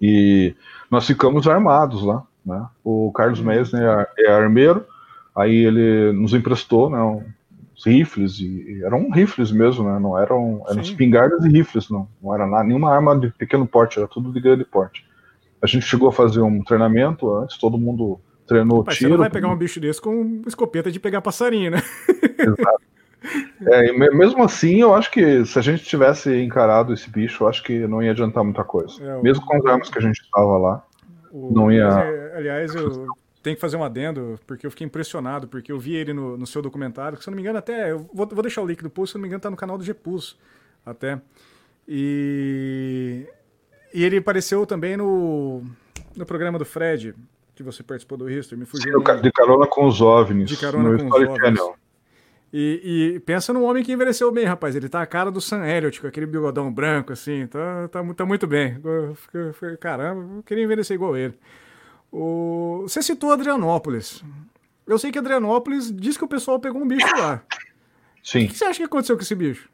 [0.00, 0.54] E
[0.90, 2.22] nós ficamos armados lá.
[2.44, 2.64] Né?
[2.82, 4.84] O Carlos Meisner é, é armeiro,
[5.36, 10.64] Aí ele nos emprestou, né, uns rifles, e, e eram rifles mesmo, né, não eram,
[10.66, 14.32] eram espingardas e rifles, não, não era nada, nenhuma arma de pequeno porte, era tudo
[14.32, 15.06] de grande porte.
[15.60, 19.10] A gente chegou a fazer um treinamento antes, todo mundo treinou Pai, tiro.
[19.10, 21.82] Você não vai pegar um bicho desse com escopeta de pegar passarinho, né?
[22.38, 22.86] Exato.
[23.66, 27.62] É, mesmo assim, eu acho que se a gente tivesse encarado esse bicho, eu acho
[27.62, 29.02] que não ia adiantar muita coisa.
[29.02, 30.84] É, mesmo com as armas que a gente estava lá,
[31.32, 31.88] o, não ia.
[32.36, 33.06] Aliás, eu
[33.46, 36.44] tem que fazer um adendo, porque eu fiquei impressionado, porque eu vi ele no, no
[36.48, 38.82] seu documentário, que se eu não me engano até, eu vou, vou deixar o link
[38.82, 40.36] do post, se eu não me engano tá no canal do GPUS,
[40.84, 41.20] até.
[41.86, 43.24] E,
[43.94, 45.62] e ele apareceu também no,
[46.16, 47.14] no programa do Fred,
[47.54, 48.98] que você participou do History, me fugiu.
[48.98, 50.50] Sim, de carona com os OVNIs.
[50.50, 51.60] De carona com os OVNIs.
[52.52, 54.74] E, e, pensa num homem que envelheceu bem, rapaz.
[54.74, 57.46] Ele tá a cara do Sam Elliott, com aquele bigodão branco, assim.
[57.46, 58.76] Tá, tá, tá muito bem.
[59.78, 61.38] Caramba, eu queria envelhecer igual ele.
[62.12, 62.82] O...
[62.82, 64.22] Você citou Adrianópolis.
[64.86, 67.42] Eu sei que Adrianópolis diz que o pessoal pegou um bicho lá.
[68.22, 68.44] Sim.
[68.44, 69.68] O que você acha que aconteceu com esse bicho?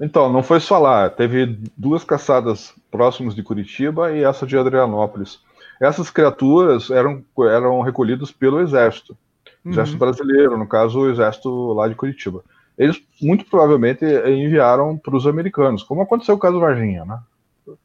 [0.00, 1.10] Então, não foi só lá.
[1.10, 5.40] Teve duas caçadas próximas de Curitiba e essa de Adrianópolis.
[5.80, 9.16] Essas criaturas eram, eram recolhidas pelo Exército.
[9.64, 9.72] Uhum.
[9.72, 12.42] Exército brasileiro, no caso, o Exército lá de Curitiba.
[12.78, 17.18] Eles muito provavelmente enviaram para os americanos, como aconteceu com o caso Varginha, né?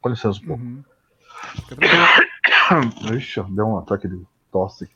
[0.00, 0.62] Com licença um pouco.
[0.62, 0.82] Uhum.
[3.14, 4.88] Ixi, deu um ataque de tosse.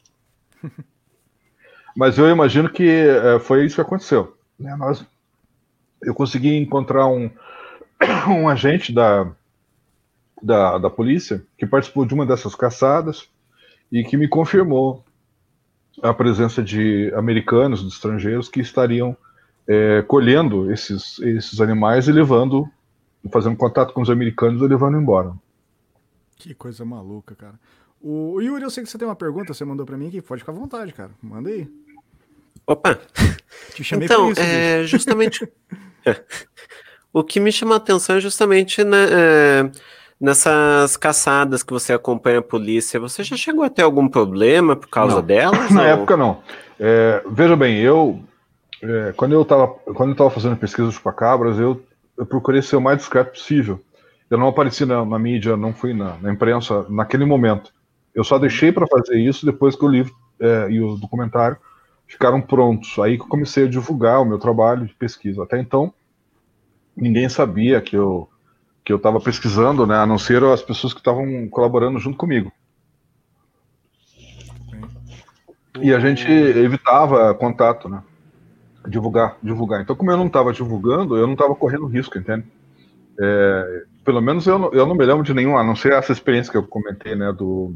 [1.96, 4.36] Mas eu imagino que é, foi isso que aconteceu.
[4.58, 4.74] Né?
[4.76, 5.04] Nós,
[6.02, 7.30] eu consegui encontrar um,
[8.28, 9.30] um agente da,
[10.42, 13.28] da, da polícia que participou de uma dessas caçadas
[13.90, 15.04] e que me confirmou
[16.02, 19.16] a presença de americanos, de estrangeiros que estariam
[19.66, 22.68] é, colhendo esses, esses animais e levando,
[23.30, 25.32] fazendo contato com os americanos e levando embora.
[26.40, 27.60] Que coisa maluca, cara.
[28.00, 30.22] O Yuri, eu sei que você tem uma pergunta, você mandou para mim aqui.
[30.22, 31.10] Pode ficar à vontade, cara.
[31.22, 31.68] Manda aí.
[32.66, 32.98] Opa!
[33.74, 34.88] Te chamei então, isso, é bicho.
[34.96, 35.52] justamente.
[37.12, 39.70] o que me chama a atenção é justamente né, é,
[40.18, 42.98] nessas caçadas que você acompanha a polícia.
[42.98, 45.22] Você já chegou a ter algum problema por causa não.
[45.22, 45.70] delas?
[45.70, 45.88] Na ou...
[45.88, 46.42] época, não.
[46.78, 48.18] É, veja bem, eu.
[48.82, 51.82] É, quando eu estava fazendo pesquisa de chupacabras, eu,
[52.16, 53.78] eu procurei ser o mais discreto possível.
[54.30, 57.74] Eu não apareci na, na mídia, não fui na, na, imprensa naquele momento.
[58.14, 61.56] Eu só deixei para fazer isso depois que o livro é, e o documentário
[62.06, 62.96] ficaram prontos.
[63.00, 65.42] Aí que eu comecei a divulgar o meu trabalho de pesquisa.
[65.42, 65.92] Até então,
[66.96, 68.28] ninguém sabia que eu
[68.82, 72.50] que eu estava pesquisando, né, a não ser as pessoas que estavam colaborando junto comigo.
[75.80, 78.02] E a gente evitava contato, né?
[78.88, 79.82] Divulgar, divulgar.
[79.82, 82.44] Então, como eu não estava divulgando, eu não estava correndo risco, entende?
[83.20, 86.12] É, pelo menos eu não, eu não me lembro de nenhum, a não ser essa
[86.12, 87.74] experiência que eu comentei, né, do,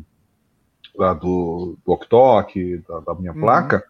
[0.99, 3.41] da, do, do Oktok, da, da, minha uhum.
[3.41, 3.85] placa,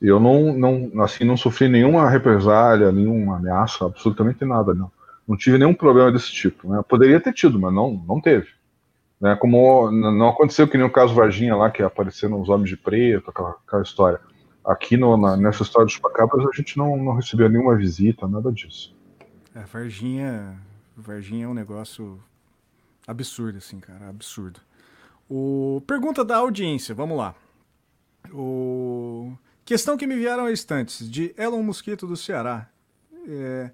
[0.00, 4.90] eu não, não, assim, não sofri nenhuma represália, nenhuma ameaça, absolutamente nada, não.
[5.26, 6.82] Não tive nenhum problema desse tipo, né?
[6.86, 8.48] Poderia ter tido, mas não, não teve.
[9.18, 9.34] Né?
[9.36, 13.30] Como não aconteceu que nem o caso Varginha lá, que apareceram os homens de preto,
[13.30, 14.20] aquela, aquela história.
[14.62, 18.52] Aqui no, na, nessa história dos Chupacabras a gente não, não recebeu nenhuma visita, nada
[18.52, 18.94] disso.
[19.54, 20.58] É, Varginha
[20.96, 22.22] Varginha é um negócio
[23.06, 24.60] absurdo, assim, cara, absurdo.
[25.28, 25.82] O...
[25.86, 27.34] Pergunta da audiência, vamos lá.
[28.32, 29.36] O...
[29.64, 32.68] Questão que me vieram a instantes, de Elon Mosquito do Ceará.
[33.26, 33.70] É...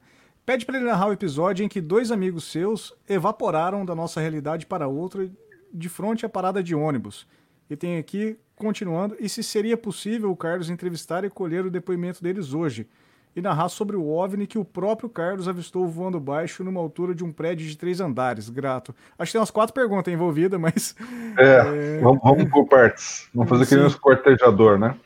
[0.46, 4.66] Pede para ele narrar o episódio em que dois amigos seus evaporaram da nossa realidade
[4.66, 5.30] para outra
[5.72, 7.26] de frente à parada de ônibus.
[7.68, 12.20] E tem aqui, continuando, e se seria possível o Carlos entrevistar e colher o depoimento
[12.22, 12.88] deles hoje,
[13.34, 17.24] e narrar sobre o OVNI que o próprio Carlos avistou voando baixo numa altura de
[17.24, 18.48] um prédio de três andares.
[18.48, 18.94] Grato.
[19.18, 20.96] Acho que tem umas quatro perguntas envolvidas, mas.
[21.38, 22.00] É, é...
[22.00, 23.28] Vamos, vamos, por partes.
[23.34, 24.96] Vamos fazer aquele nosso cortejador, né?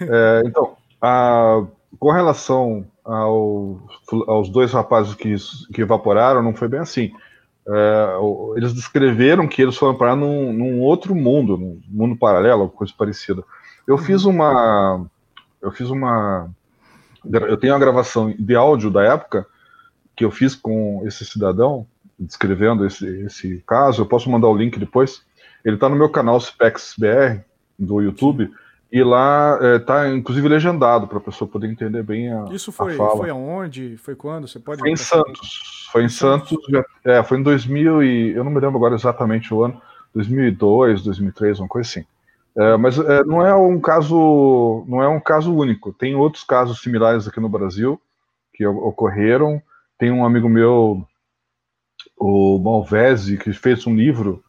[0.00, 1.64] É, então, a,
[1.98, 3.80] com relação ao,
[4.26, 5.34] aos dois rapazes que,
[5.72, 7.12] que evaporaram, não foi bem assim.
[7.66, 8.16] É,
[8.56, 13.42] eles descreveram que eles foram parar num, num, outro mundo, num mundo paralelo, coisa parecida.
[13.86, 14.32] Eu fiz uhum.
[14.32, 15.06] uma.
[15.62, 16.50] Eu fiz uma
[17.30, 19.46] eu tenho a gravação de áudio da época
[20.16, 21.86] que eu fiz com esse cidadão
[22.18, 24.02] descrevendo esse, esse caso.
[24.02, 25.22] Eu posso mandar o link depois.
[25.64, 27.44] Ele está no meu canal SpecsBR
[27.78, 28.50] do YouTube.
[28.92, 32.44] E lá está, é, inclusive, legendado para a pessoa poder entender bem a.
[32.52, 33.16] Isso foi, a fala.
[33.16, 33.96] foi aonde?
[33.96, 34.46] Foi quando?
[34.46, 34.80] Você pode.
[34.80, 35.88] Foi em Santos.
[35.90, 36.50] Foi em Santos.
[36.50, 36.84] Santos.
[37.04, 39.80] É, foi em 2000 e eu não me lembro agora exatamente o ano.
[40.14, 42.04] 2002, 2003, uma coisa assim.
[42.56, 45.92] É, mas é, não é um caso, não é um caso único.
[45.92, 48.00] Tem outros casos similares aqui no Brasil
[48.52, 49.60] que ocorreram.
[49.98, 51.04] Tem um amigo meu,
[52.18, 54.42] o Malvese, que fez um livro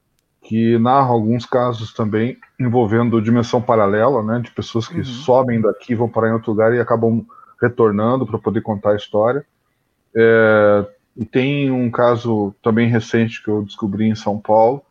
[0.43, 5.03] que narra alguns casos também envolvendo dimensão paralela, né, de pessoas que uhum.
[5.03, 7.26] sobem daqui, vão parar em outro lugar e acabam
[7.60, 9.43] retornando para poder contar a história.
[10.16, 10.86] É,
[11.18, 14.84] e tem um caso também recente que eu descobri em São Paulo,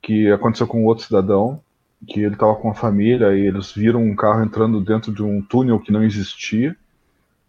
[0.00, 1.60] que aconteceu com outro cidadão,
[2.06, 5.40] que ele estava com a família e eles viram um carro entrando dentro de um
[5.40, 6.76] túnel que não existia.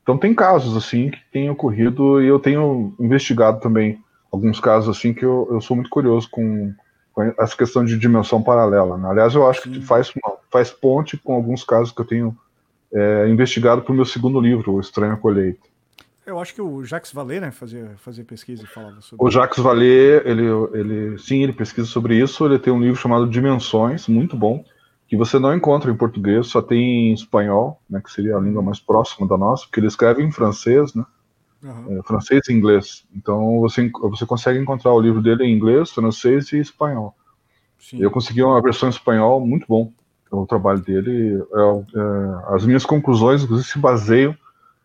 [0.01, 3.99] Então tem casos assim que têm ocorrido e eu tenho investigado também
[4.32, 6.74] alguns casos assim que eu, eu sou muito curioso com,
[7.14, 8.97] com essa questão de dimensão paralela.
[8.97, 9.10] Né?
[9.10, 9.72] Aliás, eu acho Sim.
[9.72, 10.14] que faz,
[10.51, 12.38] faz ponte com alguns casos que eu tenho
[12.93, 15.72] é, investigado para o meu segundo livro, O Estranho Colheita.
[16.26, 19.61] Eu acho que o Jacques Vallée, né, fazia, fazia pesquisa e falava sobre O Jacques
[19.61, 22.45] Vallée, ele, ele, sim, ele pesquisa sobre isso.
[22.45, 24.63] Ele tem um livro chamado Dimensões, muito bom,
[25.07, 28.61] que você não encontra em português, só tem em espanhol, né, que seria a língua
[28.61, 31.05] mais próxima da nossa, porque ele escreve em francês, né,
[31.61, 31.99] uhum.
[31.99, 33.05] é, francês e inglês.
[33.13, 37.15] Então você, você consegue encontrar o livro dele em inglês, francês e espanhol.
[37.78, 38.01] Sim.
[38.01, 39.91] Eu consegui uma versão em espanhol muito bom.
[40.32, 44.36] O trabalho dele, é, é, as minhas conclusões, inclusive, se baseiam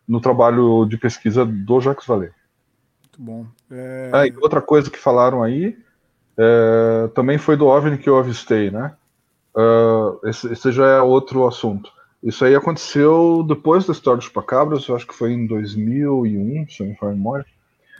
[0.09, 2.31] no trabalho de pesquisa do Jacques Vallée.
[3.03, 3.45] Muito bom.
[3.69, 4.09] É...
[4.11, 5.77] Ah, outra coisa que falaram aí
[6.35, 8.93] é, também foi do OVNI que eu avistei, né?
[9.55, 11.91] Uh, esse, esse, já é outro assunto.
[12.23, 16.81] Isso aí aconteceu depois da história dos Chupacabras, eu acho que foi em 2001, se
[16.81, 17.45] não me for memória.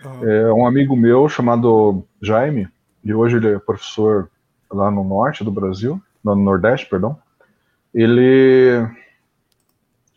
[0.06, 0.30] Uhum.
[0.30, 2.70] É, um amigo meu chamado Jaime,
[3.04, 4.30] e hoje ele é professor
[4.72, 7.18] lá no norte do Brasil, no Nordeste, perdão.
[7.94, 8.88] Ele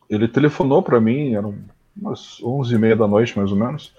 [0.08, 1.56] ele telefonou para mim, eram
[1.96, 3.94] umas 11 e meia da noite, mais ou menos.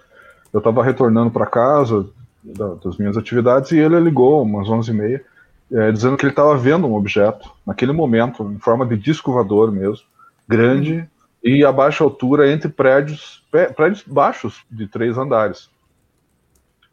[0.51, 2.07] Eu estava retornando para casa
[2.43, 5.25] da, das minhas atividades e ele ligou umas 11 e meia,
[5.71, 9.71] é, dizendo que ele estava vendo um objeto, naquele momento, em forma de disco voador
[9.71, 10.05] mesmo,
[10.47, 11.07] grande
[11.43, 13.43] e a baixa altura entre prédios,
[13.75, 15.69] prédios baixos de três andares.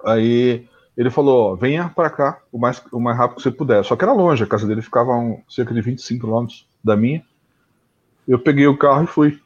[0.04, 3.84] Aí ele falou: venha para cá o mais, o mais rápido que você puder.
[3.84, 7.24] Só que era longe, a casa dele ficava um, cerca de 25 quilômetros da minha.
[8.26, 9.40] Eu peguei o carro e fui.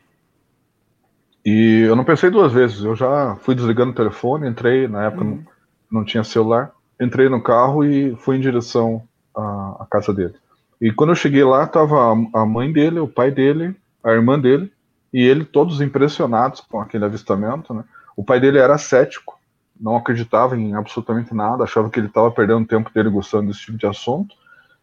[1.45, 5.25] E eu não pensei duas vezes, eu já fui desligando o telefone, entrei, na época
[5.25, 5.45] uhum.
[5.91, 9.03] não, não, tinha celular, entrei no carro e fui em direção
[9.37, 10.35] à, à, casa dele.
[10.81, 14.73] E quando eu cheguei lá, tava a mãe dele, o pai dele, a irmã dele,
[15.13, 17.85] e ele todos impressionados com aquele avistamento, né?
[18.17, 19.39] O pai dele era cético,
[19.79, 23.77] não acreditava em absolutamente nada, achava que ele estava perdendo tempo dele gostando desse tipo
[23.77, 24.35] de assunto.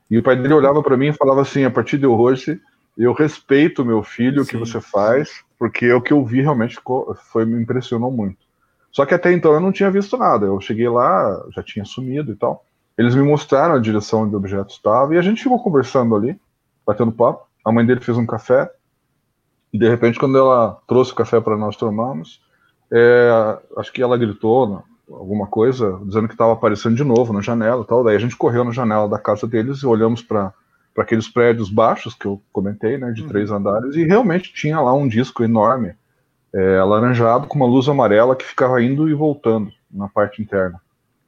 [0.09, 2.59] E o pai dele olhava para mim e falava assim: a partir de hoje,
[2.97, 7.13] eu respeito meu filho, o que você faz, porque o que eu vi realmente ficou,
[7.13, 8.39] foi, me impressionou muito.
[8.91, 10.47] Só que até então eu não tinha visto nada.
[10.47, 12.65] Eu cheguei lá, já tinha sumido e tal.
[12.97, 16.35] Eles me mostraram a direção onde o objeto estava e a gente ficou conversando ali,
[16.83, 17.45] batendo papo.
[17.63, 18.71] A mãe dele fez um café
[19.71, 22.41] e de repente, quando ela trouxe o café para nós tomarmos,
[22.91, 24.81] é, acho que ela gritou né,
[25.11, 28.03] alguma coisa, dizendo que estava aparecendo de novo na janela e tal.
[28.03, 30.51] Daí a gente correu na janela da casa deles e olhamos para
[30.93, 33.27] para aqueles prédios baixos que eu comentei, né, de uhum.
[33.29, 35.93] três andares, e realmente tinha lá um disco enorme,
[36.53, 40.79] é, alaranjado, com uma luz amarela que ficava indo e voltando na parte interna,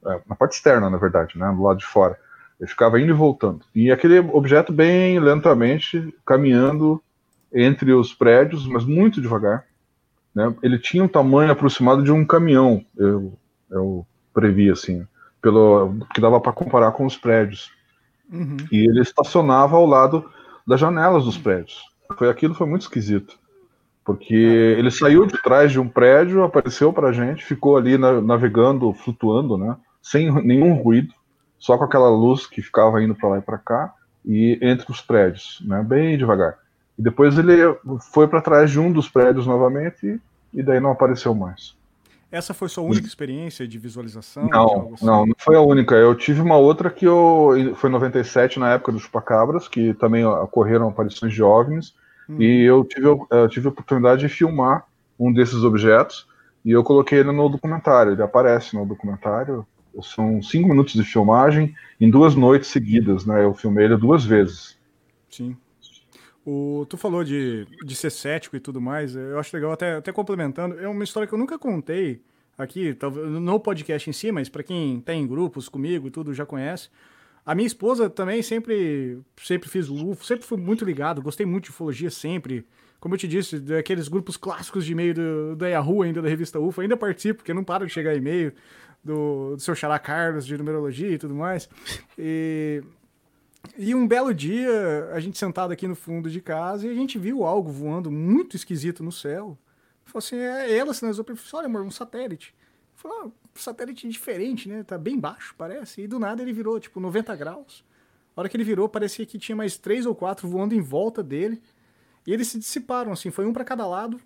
[0.05, 2.17] é, na parte externa, na verdade, né, do lado de fora.
[2.59, 3.61] Ele ficava indo e voltando.
[3.73, 7.01] E aquele objeto bem lentamente caminhando
[7.53, 9.65] entre os prédios, mas muito devagar.
[10.33, 10.53] Né?
[10.63, 13.33] Ele tinha um tamanho aproximado de um caminhão, eu,
[13.69, 15.05] eu previ assim,
[15.41, 17.71] pelo que dava para comparar com os prédios.
[18.33, 18.57] Uhum.
[18.71, 20.25] E ele estacionava ao lado
[20.65, 21.83] das janelas dos prédios.
[22.17, 23.37] Foi aquilo foi muito esquisito.
[24.03, 28.19] Porque ele saiu de trás de um prédio, apareceu para a gente, ficou ali na,
[28.21, 29.77] navegando, flutuando, né?
[30.01, 31.13] Sem nenhum ruído,
[31.57, 33.93] só com aquela luz que ficava indo para lá e para cá,
[34.25, 35.81] e entre os prédios, né?
[35.83, 36.57] Bem devagar.
[36.99, 37.53] E depois ele
[38.11, 40.19] foi para trás de um dos prédios novamente,
[40.53, 41.73] e daí não apareceu mais.
[42.33, 44.49] Essa foi sua única experiência de visualização?
[44.49, 45.05] Não, assim?
[45.05, 45.93] não, não foi a única.
[45.93, 50.25] Eu tive uma outra que eu, foi em 97, na época dos chupacabras, que também
[50.25, 51.93] ocorreram aparições de OVNIs,
[52.27, 52.41] hum.
[52.41, 54.83] e eu tive, eu tive a oportunidade de filmar
[55.19, 56.27] um desses objetos,
[56.65, 59.63] e eu coloquei ele no documentário, ele aparece no documentário,
[60.01, 63.43] são cinco minutos de filmagem em duas noites seguidas, né?
[63.43, 64.75] Eu filmei ele duas vezes.
[65.29, 65.55] Sim.
[66.45, 70.11] O, tu falou de, de ser cético e tudo mais, eu acho legal, até, até
[70.11, 72.21] complementando, é uma história que eu nunca contei
[72.57, 72.97] aqui,
[73.41, 76.89] no podcast em si, mas para quem tem em grupos comigo e tudo já conhece.
[77.45, 81.69] A minha esposa também sempre, sempre fiz UFO, sempre fui muito ligado, gostei muito de
[81.71, 82.65] ufologia sempre.
[82.99, 86.79] Como eu te disse, daqueles grupos clássicos de e-mail da Yahoo ainda, da revista UFO,
[86.79, 88.53] ainda participo, porque não para de chegar e-mail
[89.03, 91.69] do, do seu xará Carlos, de numerologia e tudo mais.
[92.17, 92.81] E,
[93.77, 97.17] e um belo dia, a gente sentado aqui no fundo de casa, e a gente
[97.17, 99.57] viu algo voando muito esquisito no céu.
[100.05, 102.53] Falou assim, é ela sinalizou pra mim, olha amor, um satélite.
[102.95, 104.83] Falou, ah, satélite diferente, né?
[104.83, 106.01] Tá bem baixo, parece.
[106.01, 107.83] E do nada ele virou, tipo, 90 graus.
[108.35, 111.23] A hora que ele virou, parecia que tinha mais três ou quatro voando em volta
[111.23, 111.61] dele.
[112.27, 114.19] E eles se dissiparam, assim, foi um para cada lado.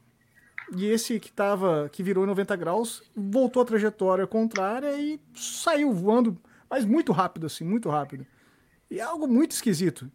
[0.76, 6.38] E esse que tava, que virou 90 graus, voltou a trajetória contrária e saiu voando,
[6.70, 8.26] mas muito rápido, assim, muito rápido.
[8.90, 10.10] E é algo muito esquisito.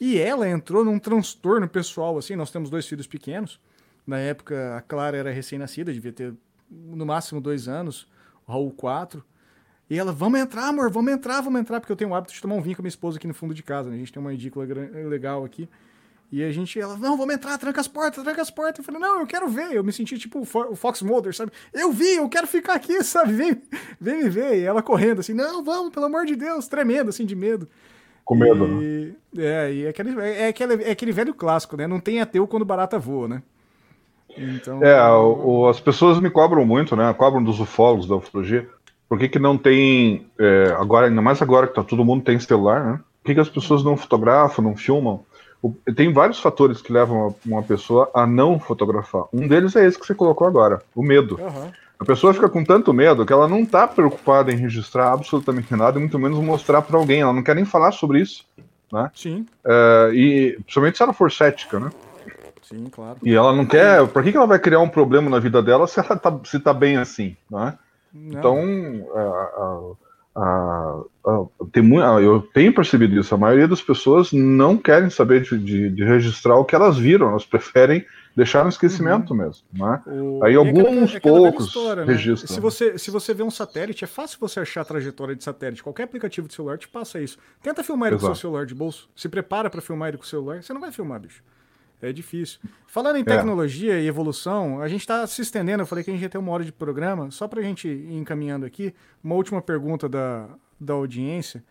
[0.00, 3.60] E ela entrou num transtorno pessoal, assim, nós temos dois filhos pequenos.
[4.06, 6.34] Na época, a Clara era recém-nascida, devia ter
[6.70, 8.06] no máximo dois anos,
[8.46, 9.24] o Raul quatro.
[9.90, 12.40] E ela, vamos entrar, amor, vamos entrar, vamos entrar, porque eu tenho o hábito de
[12.40, 13.96] tomar um vinho com a minha esposa aqui no fundo de casa, né?
[13.96, 14.66] A gente tem uma edícula
[15.08, 15.68] legal aqui.
[16.30, 18.78] E a gente, ela, não, vamos entrar, tranca as portas, tranca as portas.
[18.78, 19.72] Eu falei, não, eu quero ver.
[19.72, 21.50] Eu me senti tipo o Fox Mulder, sabe?
[21.72, 23.32] Eu vi, eu quero ficar aqui, sabe?
[23.32, 23.62] Vem,
[23.98, 24.58] vem me ver.
[24.58, 27.66] E ela correndo assim, não, vamos, pelo amor de Deus, tremendo, assim, de medo.
[28.28, 28.84] Com medo, né?
[28.84, 29.16] e?
[29.38, 31.86] É, e é aquele, é, aquele, é aquele velho clássico, né?
[31.86, 33.42] Não tem ateu quando barata voa, né?
[34.36, 34.84] Então...
[34.84, 37.10] É, o, as pessoas me cobram muito, né?
[37.14, 38.68] Cobram dos ufólogos da ufologia.
[39.08, 40.26] Por que, que não tem.
[40.38, 43.00] É, agora, ainda mais agora que tá, todo mundo tem celular, né?
[43.22, 45.24] Por que, que as pessoas não fotografam, não filmam?
[45.62, 49.24] O, tem vários fatores que levam uma pessoa a não fotografar.
[49.32, 51.40] Um deles é esse que você colocou agora, o medo.
[51.40, 51.72] Uhum.
[51.98, 55.98] A pessoa fica com tanto medo que ela não está preocupada em registrar absolutamente nada,
[55.98, 57.20] e muito menos mostrar para alguém.
[57.20, 58.46] Ela não quer nem falar sobre isso.
[58.92, 59.10] Né?
[59.14, 59.46] Sim.
[59.66, 61.90] É, e principalmente se ela for cética, né?
[62.62, 63.16] Sim, claro.
[63.22, 64.06] E ela não quer.
[64.06, 66.60] Por que, que ela vai criar um problema na vida dela se ela tá, se
[66.60, 67.76] tá bem assim, né?
[68.12, 68.38] Não.
[68.38, 73.34] Então, a, a, tem muito, eu tenho percebido isso.
[73.34, 77.30] A maioria das pessoas não querem saber de, de, de registrar o que elas viram,
[77.30, 78.04] elas preferem
[78.34, 79.38] deixar no esquecimento uhum.
[79.38, 79.62] mesmo.
[79.72, 80.02] Né?
[80.06, 80.44] O...
[80.44, 82.12] Aí alguns é aquela, é poucos história, né?
[82.12, 82.54] registram.
[82.54, 85.82] Se você, se você vê um satélite, é fácil você achar a trajetória de satélite.
[85.82, 87.38] Qualquer aplicativo de celular te passa isso.
[87.62, 88.26] Tenta filmar ele Exato.
[88.26, 89.08] com o seu celular de bolso.
[89.16, 90.62] Se prepara para filmar ele com o celular.
[90.62, 91.42] Você não vai filmar, bicho.
[92.00, 92.60] É difícil.
[92.86, 93.24] Falando em é.
[93.24, 94.02] tecnologia é.
[94.02, 95.82] e evolução, a gente está se estendendo.
[95.82, 97.30] Eu falei que a gente ia ter uma hora de programa.
[97.30, 100.48] Só para a gente ir encaminhando aqui, uma última pergunta da,
[100.80, 101.62] da audiência.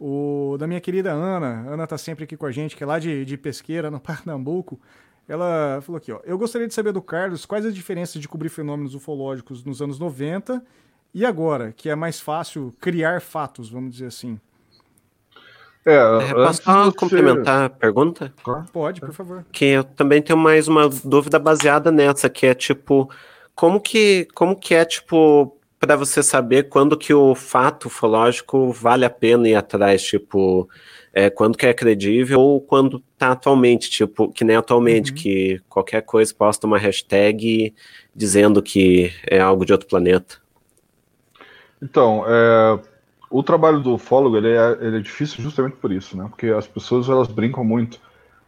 [0.00, 1.64] O, da minha querida Ana.
[1.68, 4.80] Ana está sempre aqui com a gente, que é lá de, de Pesqueira, no Pernambuco.
[5.28, 6.20] Ela falou aqui, ó.
[6.24, 9.98] Eu gostaria de saber do Carlos quais as diferenças de cobrir fenômenos ufológicos nos anos
[9.98, 10.62] 90
[11.14, 14.40] e agora, que é mais fácil criar fatos, vamos dizer assim.
[15.84, 18.32] É, é posso só complementar a pergunta?
[18.72, 19.44] Pode, por favor.
[19.52, 23.10] Que eu também tenho mais uma dúvida baseada nessa, que é tipo,
[23.54, 29.04] como que, como que é, tipo, para você saber quando que o fato ufológico vale
[29.04, 30.68] a pena ir atrás, tipo,
[31.18, 35.16] é, quando que é credível ou quando tá atualmente, tipo, que nem atualmente, uhum.
[35.16, 37.74] que qualquer coisa posta uma hashtag
[38.14, 40.36] dizendo que é algo de outro planeta.
[41.82, 42.78] Então, é,
[43.28, 46.26] o trabalho do ufólogo ele é, ele é difícil justamente por isso, né?
[46.28, 48.00] Porque as pessoas elas brincam muito.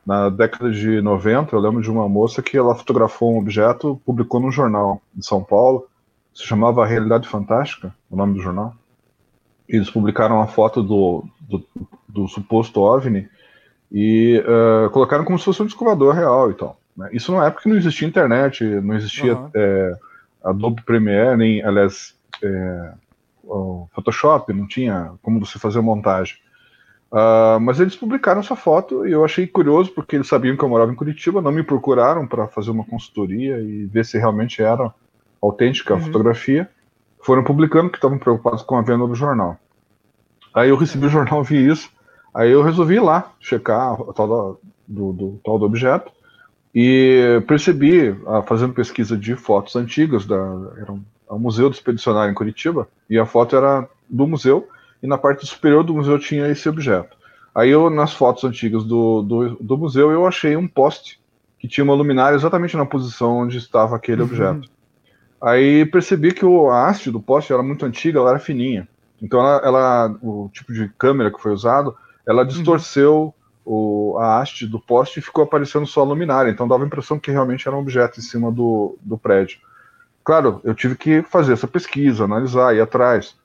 [0.07, 4.39] Na década de 90, eu lembro de uma moça que ela fotografou um objeto, publicou
[4.39, 5.89] num jornal de São Paulo,
[6.33, 8.77] se chamava Realidade Fantástica, o nome do jornal.
[9.71, 11.65] Eles publicaram a foto do, do,
[12.09, 13.29] do suposto OVNI
[13.91, 16.79] e uh, colocaram como se fosse um descovador real e tal.
[16.97, 17.09] Né?
[17.13, 19.51] Isso na época não existia internet, não existia uhum.
[19.55, 19.93] é,
[20.45, 22.93] Adobe Premiere, nem, aliás, é,
[23.95, 26.37] Photoshop, não tinha como você fazer a montagem.
[27.11, 30.69] Uh, mas eles publicaram essa foto e eu achei curioso porque eles sabiam que eu
[30.69, 34.95] morava em Curitiba, não me procuraram para fazer uma consultoria e ver se realmente era
[35.43, 36.05] autêntica a uhum.
[36.05, 36.71] fotografia.
[37.23, 39.59] Foram publicando que estavam preocupados com a venda do jornal.
[40.55, 41.91] Aí eu recebi o jornal, vi isso,
[42.35, 46.11] aí eu resolvi ir lá checar a tal do, do, do, tal do objeto
[46.75, 50.37] e percebi, uh, fazendo pesquisa de fotos antigas, da,
[50.77, 54.69] era um, um museu do expedicionário em Curitiba, e a foto era do museu,
[55.03, 57.17] e na parte superior do museu tinha esse objeto.
[57.55, 61.21] Aí eu, nas fotos antigas do, do, do museu, eu achei um poste
[61.59, 64.29] que tinha uma luminária exatamente na posição onde estava aquele uhum.
[64.29, 64.71] objeto.
[65.43, 68.87] Aí percebi que o, a haste do poste era muito antiga, ela era fininha.
[69.23, 73.35] Então ela, ela o tipo de câmera que foi usado, ela distorceu
[73.65, 74.13] uhum.
[74.13, 76.51] o, a haste do poste e ficou aparecendo só a luminária.
[76.51, 79.59] Então dava a impressão que realmente era um objeto em cima do, do prédio.
[80.23, 83.37] Claro, eu tive que fazer essa pesquisa, analisar, ir atrás.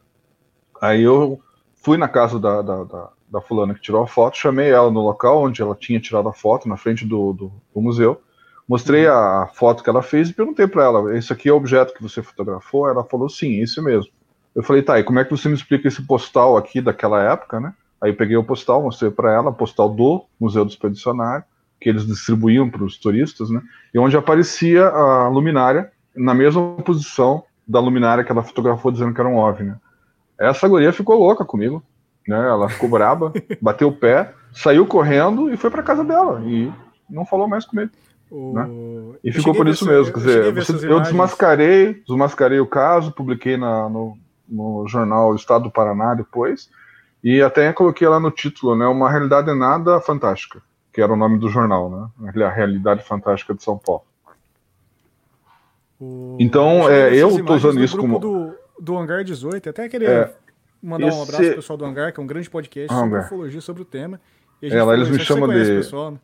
[0.82, 1.40] Aí eu
[1.76, 5.02] fui na casa da, da, da, da fulana que tirou a foto, chamei ela no
[5.02, 8.22] local onde ela tinha tirado a foto, na frente do, do, do museu,
[8.68, 11.94] Mostrei a foto que ela fez e perguntei para ela: esse aqui é o objeto
[11.94, 12.88] que você fotografou?
[12.88, 14.12] Ela falou: sim, isso mesmo.
[14.56, 17.60] Eu falei: tá, e como é que você me explica esse postal aqui daquela época,
[17.60, 17.74] né?
[18.02, 21.46] Aí peguei o postal, mostrei para ela, postal do Museu do Expedicionário,
[21.80, 23.62] que eles distribuíam para os turistas, né?
[23.94, 29.20] E onde aparecia a luminária na mesma posição da luminária que ela fotografou dizendo que
[29.20, 29.70] era um OVNI.
[29.70, 29.80] Né?
[30.40, 31.84] Essa guria ficou louca comigo,
[32.28, 32.38] né?
[32.38, 36.72] Ela ficou braba, bateu o pé, saiu correndo e foi para casa dela e
[37.10, 37.92] não falou mais comigo.
[38.30, 38.54] O...
[38.54, 38.68] Né?
[39.24, 40.14] E eu ficou por isso mesmo.
[40.14, 44.18] Quer dizer, você, eu desmascarei, desmascarei o caso, publiquei na, no,
[44.48, 46.70] no jornal Estado do Paraná depois,
[47.24, 48.86] e até coloquei lá no título, né?
[48.86, 50.62] Uma realidade nada fantástica,
[50.94, 52.44] que era o nome do jornal, né?
[52.44, 54.04] A Realidade Fantástica de São Paulo.
[56.00, 56.38] O...
[56.40, 58.20] Então, é, eu estou usando isso como.
[58.20, 60.36] Do, do Hangar 18, até queria é,
[60.84, 61.18] mandar esse...
[61.18, 63.82] um abraço pro pessoal do Hangar, que é um grande podcast ah, sobre ufologia, sobre
[63.82, 64.20] o tema.
[64.62, 65.66] E é, lá eles me chamam de.
[65.66, 66.20] Pessoal, né?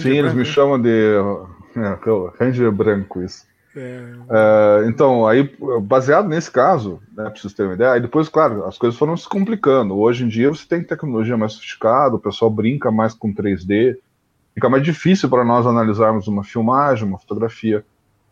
[0.00, 0.44] Sim, eles me né?
[0.44, 1.14] chamam de.
[1.76, 1.98] É,
[2.38, 3.46] Ranger branco, isso.
[3.76, 4.00] É...
[4.28, 8.64] Uh, então, aí, baseado nesse caso, né, para vocês terem uma ideia, aí depois, claro,
[8.64, 9.96] as coisas foram se complicando.
[9.96, 13.96] Hoje em dia você tem tecnologia mais sofisticada, o pessoal brinca mais com 3D,
[14.54, 17.84] fica mais difícil para nós analisarmos uma filmagem, uma fotografia.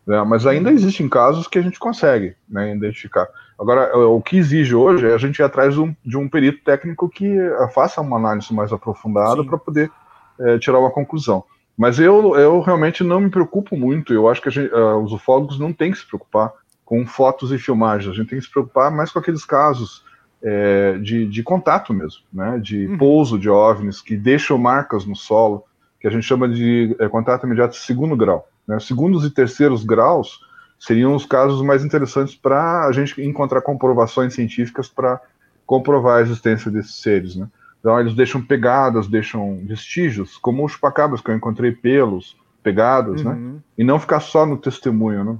[0.05, 3.27] Né, mas ainda existem casos que a gente consegue né, identificar.
[3.59, 6.63] Agora, o que exige hoje é a gente ir atrás de um, de um perito
[6.63, 7.37] técnico que
[7.73, 9.91] faça uma análise mais aprofundada para poder
[10.39, 11.43] é, tirar uma conclusão.
[11.77, 14.11] Mas eu, eu realmente não me preocupo muito.
[14.11, 16.51] Eu acho que gente, uh, os ufólogos não têm que se preocupar
[16.83, 18.11] com fotos e filmagens.
[18.11, 20.03] A gente tem que se preocupar mais com aqueles casos
[20.41, 22.59] é, de, de contato mesmo, né?
[22.59, 22.97] De uhum.
[22.97, 25.65] pouso de OVNIs que deixam marcas no solo,
[25.99, 28.47] que a gente chama de é, contato imediato de segundo grau.
[28.67, 28.79] Né?
[28.79, 30.39] Segundos e terceiros graus
[30.79, 35.19] seriam os casos mais interessantes para a gente encontrar comprovações científicas para
[35.65, 37.47] comprovar a existência desses seres, né?
[37.87, 43.31] Então eles deixam pegadas, deixam vestígios, como os chupacabras que eu encontrei pelos, pegadas, né?
[43.31, 43.53] uhum.
[43.53, 43.59] né?
[43.77, 45.37] E não ficar só no testemunho, né?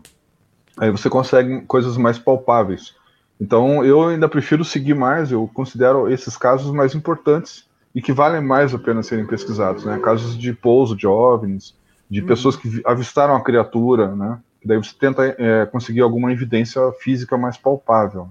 [0.77, 2.95] Aí você consegue coisas mais palpáveis.
[3.37, 8.39] Então eu ainda prefiro seguir mais, eu considero esses casos mais importantes e que valem
[8.39, 9.99] mais a pena serem pesquisados, né?
[9.99, 11.75] Casos de pouso de OVNIs,
[12.09, 12.27] de uhum.
[12.27, 14.39] pessoas que avistaram a criatura, né?
[14.61, 18.29] Que daí você tenta é, conseguir alguma evidência física mais palpável.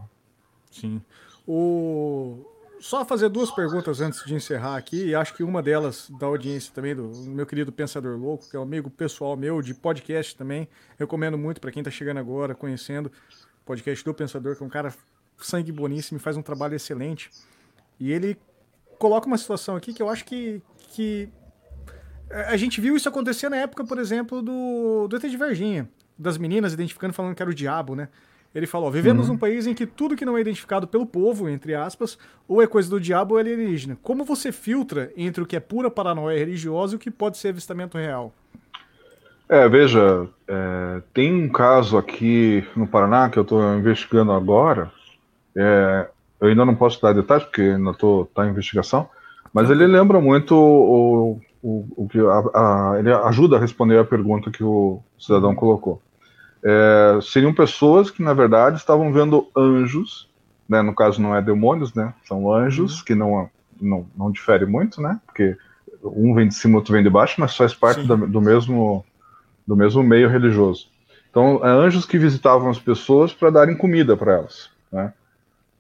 [0.70, 1.02] Sim.
[1.46, 6.26] O só fazer duas perguntas antes de encerrar aqui, e acho que uma delas da
[6.26, 10.36] audiência também, do meu querido Pensador Louco, que é um amigo pessoal meu de podcast
[10.36, 10.68] também.
[10.98, 14.70] Recomendo muito para quem está chegando agora, conhecendo o podcast do Pensador, que é um
[14.70, 14.92] cara
[15.38, 17.30] sangue boníssimo e faz um trabalho excelente.
[17.98, 18.38] E ele
[18.98, 21.28] coloca uma situação aqui que eu acho que, que
[22.30, 26.38] a gente viu isso acontecer na época, por exemplo, do, do ET de Varginha, das
[26.38, 28.08] meninas identificando falando que era o diabo, né?
[28.56, 29.34] Ele falou: vivemos uhum.
[29.34, 32.66] num país em que tudo que não é identificado pelo povo, entre aspas, ou é
[32.66, 33.98] coisa do diabo ou é alienígena.
[34.02, 37.48] Como você filtra entre o que é pura paranoia religiosa e o que pode ser
[37.48, 38.32] avistamento real?
[39.46, 44.90] É, veja, é, tem um caso aqui no Paraná que eu estou investigando agora.
[45.54, 46.08] É,
[46.40, 49.06] eu ainda não posso dar detalhes porque ainda estou tá em investigação,
[49.52, 54.04] mas ele lembra muito o, o, o que a, a, ele ajuda a responder a
[54.04, 56.00] pergunta que o cidadão colocou
[56.68, 60.28] é, seriam pessoas que, na verdade, estavam vendo anjos,
[60.68, 60.82] né?
[60.82, 62.12] No caso, não é demônios, né?
[62.24, 63.04] São anjos, uhum.
[63.04, 63.50] que não,
[63.80, 65.20] não, não difere muito, né?
[65.24, 65.56] Porque
[66.02, 69.04] um vem de cima, outro vem de baixo, mas faz parte da, do, mesmo,
[69.64, 70.88] do mesmo meio religioso.
[71.30, 75.12] Então, é anjos que visitavam as pessoas para darem comida para elas, né?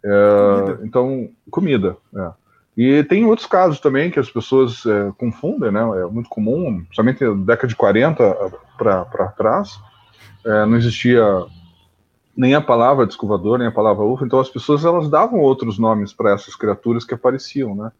[0.04, 0.80] É, comida.
[0.84, 2.30] Então, comida, é.
[2.76, 5.80] E tem outros casos também que as pessoas é, confundem, né?
[5.80, 9.80] É muito comum, principalmente na década de 40 para trás,
[10.46, 11.22] é, não existia
[12.36, 16.12] nem a palavra descovador, nem a palavra UFO, então as pessoas elas davam outros nomes
[16.12, 17.90] para essas criaturas que apareciam, né?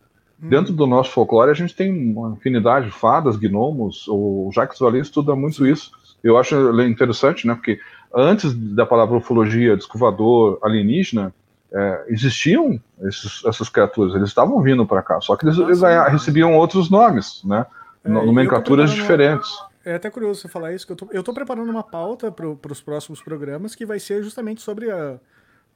[0.42, 0.48] Hum.
[0.48, 5.00] Dentro do nosso folclore a gente tem uma infinidade de fadas, gnomos, o Jacques Vallée
[5.00, 5.90] estuda muito isso.
[6.22, 7.54] Eu acho interessante, né?
[7.54, 7.78] Porque
[8.14, 11.34] antes da palavra ufologia, descovador, alienígena,
[11.72, 15.80] é, existiam esses, essas criaturas, eles estavam vindo para cá, só que eles, eles
[16.10, 17.66] recebiam outros nomes, né?
[18.04, 19.50] É, nomenclaturas diferentes.
[19.86, 22.72] É até curioso você falar isso, que eu tô, eu tô preparando uma pauta para
[22.72, 25.20] os próximos programas que vai ser justamente sobre, a,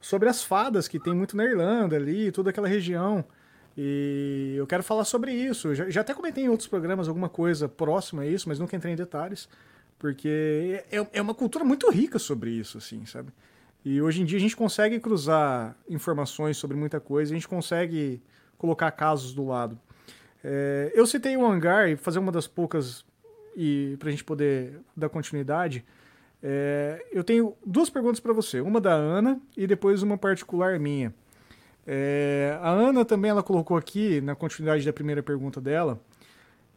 [0.01, 3.23] sobre as fadas, que tem muito na Irlanda ali, toda aquela região.
[3.77, 5.73] E eu quero falar sobre isso.
[5.73, 8.91] Já, já até comentei em outros programas alguma coisa próxima a isso, mas nunca entrei
[8.91, 9.47] em detalhes.
[9.97, 13.31] Porque é, é uma cultura muito rica sobre isso, assim, sabe?
[13.85, 18.21] E hoje em dia a gente consegue cruzar informações sobre muita coisa, a gente consegue
[18.57, 19.79] colocar casos do lado.
[20.43, 23.05] É, eu citei o hangar e fazer uma das poucas
[23.55, 25.83] e para a gente poder dar continuidade,
[26.43, 28.61] é, eu tenho duas perguntas para você.
[28.61, 31.13] Uma da Ana e depois uma particular minha.
[31.85, 35.99] É, a Ana também ela colocou aqui, na continuidade da primeira pergunta dela,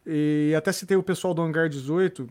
[0.05, 2.27] e até citei o pessoal do Hangar 18,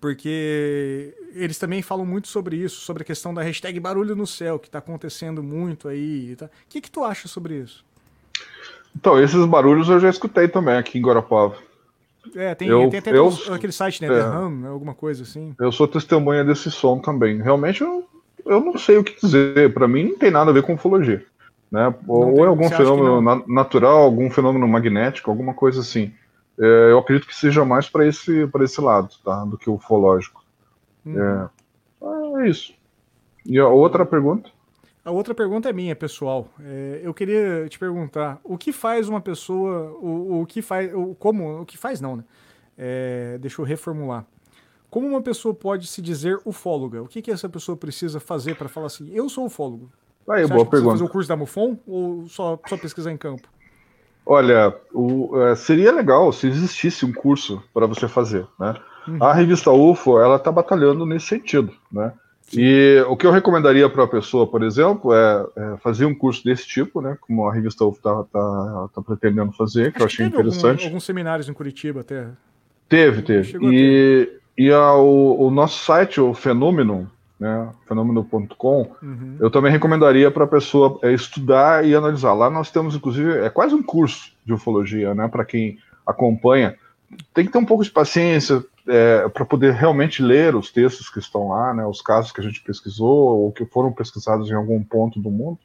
[0.00, 4.58] porque eles também falam muito sobre isso, sobre a questão da hashtag barulho no céu,
[4.58, 6.34] que está acontecendo muito aí.
[6.36, 6.46] Tá?
[6.46, 7.84] O que, que tu acha sobre isso?
[8.94, 11.56] Então, esses barulhos eu já escutei também aqui em Guarapava.
[12.34, 15.22] É, tem, eu, tem até eu, aquele site, né, é, The Hum, né, alguma coisa
[15.22, 15.54] assim.
[15.58, 17.42] Eu sou testemunha desse som também.
[17.42, 18.04] Realmente eu,
[18.46, 19.72] eu não sei o que dizer.
[19.74, 21.24] Para mim não tem nada a ver com ufologia.
[21.70, 21.92] Né?
[22.06, 26.12] Ou tem, é algum fenômeno na, natural, algum fenômeno magnético, alguma coisa assim.
[26.58, 29.44] É, eu acredito que seja mais para esse, esse lado, tá?
[29.44, 30.44] Do que o ufológico.
[31.04, 31.14] Hum.
[31.18, 32.74] É, é isso.
[33.44, 34.50] E a outra pergunta?
[35.04, 36.48] A outra pergunta é minha, pessoal.
[36.60, 41.14] É, eu queria te perguntar, o que faz uma pessoa, o, o que faz, o,
[41.16, 42.24] como, o que faz não, né?
[42.78, 44.24] É, deixa eu reformular.
[44.88, 47.02] Como uma pessoa pode se dizer ufóloga?
[47.02, 49.90] O que, que essa pessoa precisa fazer para falar assim, eu sou ufólogo?
[50.28, 50.92] Aí, Você boa pergunta.
[50.92, 53.48] fazer o curso da MUFON ou só, só pesquisar em campo?
[54.24, 58.74] Olha, o, é, seria legal se existisse um curso para você fazer, né?
[59.08, 59.18] Uhum.
[59.20, 62.12] A revista UFO, ela está batalhando nesse sentido, né?
[62.54, 66.44] E o que eu recomendaria para a pessoa, por exemplo, é, é, fazer um curso
[66.44, 67.16] desse tipo, né?
[67.20, 70.80] Como a revista UFO está tá, tá pretendendo fazer, que Acho eu achei que interessante.
[70.80, 72.26] Algum, alguns seminários em Curitiba até.
[72.88, 73.56] Teve, teve.
[73.62, 74.28] E,
[74.58, 79.36] e o, o, nosso site, o Fenômeno, né, fenômeno.com, uhum.
[79.40, 82.34] eu também recomendaria para a pessoa é, estudar e analisar.
[82.34, 85.26] Lá nós temos, inclusive, é quase um curso de ufologia, né?
[85.26, 86.76] Para quem acompanha.
[87.32, 91.18] Tem que ter um pouco de paciência, é, para poder realmente ler os textos que
[91.18, 94.82] estão lá, né, os casos que a gente pesquisou ou que foram pesquisados em algum
[94.82, 95.58] ponto do mundo.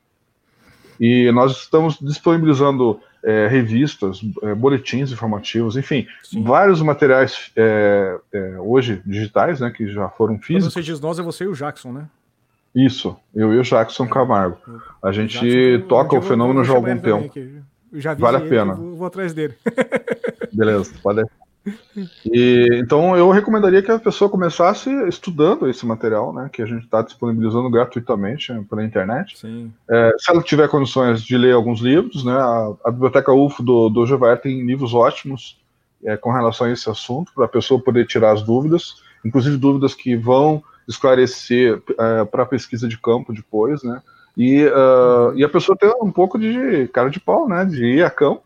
[0.99, 6.43] E nós estamos disponibilizando é, revistas, é, boletins informativos, enfim, Sim.
[6.43, 10.73] vários materiais é, é, hoje digitais, né, que já foram físicos.
[10.73, 12.07] Quando você diz nós, é você e o Jackson, né?
[12.73, 14.07] Isso, eu e o Jackson é.
[14.07, 14.57] Camargo.
[15.01, 17.31] A gente Jackson, toca o fenômeno já há algum tempo.
[18.19, 18.75] vale a pena.
[18.75, 19.55] Vou, vou, atrás dele.
[20.53, 21.23] Beleza, pode.
[22.25, 26.83] E, então eu recomendaria que a pessoa começasse estudando esse material, né, que a gente
[26.83, 29.35] está disponibilizando gratuitamente né, pela internet.
[29.89, 33.89] É, se ela tiver condições de ler alguns livros, né, a, a biblioteca UFO do,
[33.89, 35.59] do Gevaer tem livros ótimos
[36.03, 38.95] é, com relação a esse assunto, para a pessoa poder tirar as dúvidas,
[39.25, 44.01] inclusive dúvidas que vão esclarecer é, para a pesquisa de campo depois, né,
[44.37, 48.03] e, uh, e a pessoa ter um pouco de cara de pau, né, de ir
[48.03, 48.43] a campo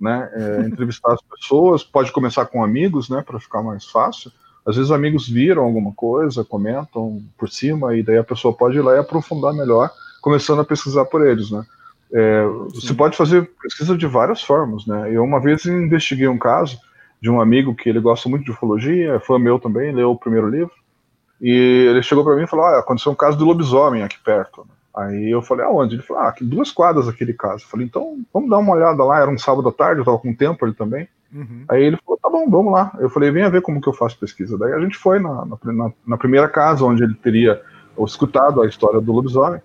[0.00, 0.30] né?
[0.32, 3.22] É, entrevistar as pessoas, pode começar com amigos, né?
[3.26, 4.30] Para ficar mais fácil.
[4.66, 8.82] Às vezes amigos viram alguma coisa, comentam por cima, e daí a pessoa pode ir
[8.82, 9.90] lá e aprofundar melhor,
[10.20, 11.64] começando a pesquisar por eles, né?
[12.12, 12.44] É,
[12.74, 15.10] você pode fazer pesquisa de várias formas, né?
[15.12, 16.78] Eu uma vez investiguei um caso
[17.20, 20.18] de um amigo que ele gosta muito de ufologia, é fã meu também, leu o
[20.18, 20.72] primeiro livro,
[21.40, 21.50] e
[21.90, 24.62] ele chegou para mim e falou: ah, aconteceu um caso do lobisomem aqui perto.
[24.62, 24.74] Né?
[24.98, 25.94] Aí eu falei, aonde?
[25.94, 27.62] Ele falou, ah, duas quadras aquele caso.
[27.62, 29.20] Eu falei, então vamos dar uma olhada lá.
[29.20, 31.08] Era um sábado à tarde, eu tava com tempo ali também.
[31.32, 31.64] Uhum.
[31.68, 32.92] Aí ele falou, tá bom, vamos lá.
[32.98, 34.58] Eu falei, venha ver como que eu faço pesquisa.
[34.58, 37.62] Daí a gente foi na, na, na primeira casa onde ele teria
[38.04, 39.60] escutado a história do lobisomem.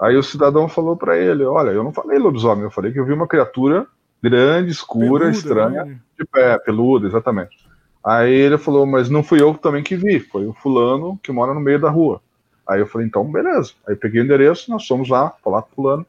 [0.00, 3.04] Aí o cidadão falou para ele, olha, eu não falei lobisomem, eu falei que eu
[3.04, 3.86] vi uma criatura
[4.22, 5.98] grande, escura, peluda, estranha, né?
[6.16, 7.56] de pé, peluda, exatamente.
[8.04, 11.52] Aí ele falou, mas não fui eu também que vi, foi o fulano que mora
[11.52, 12.20] no meio da rua.
[12.68, 13.72] Aí eu falei, então, beleza.
[13.86, 16.06] Aí peguei o endereço, nós fomos lá, falar com o fulano.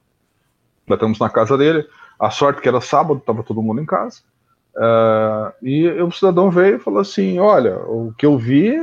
[0.87, 1.85] Batemos na casa dele.
[2.19, 4.21] A sorte que era sábado, estava todo mundo em casa.
[4.75, 8.75] Uh, e o cidadão veio e falou assim: Olha, o que eu vi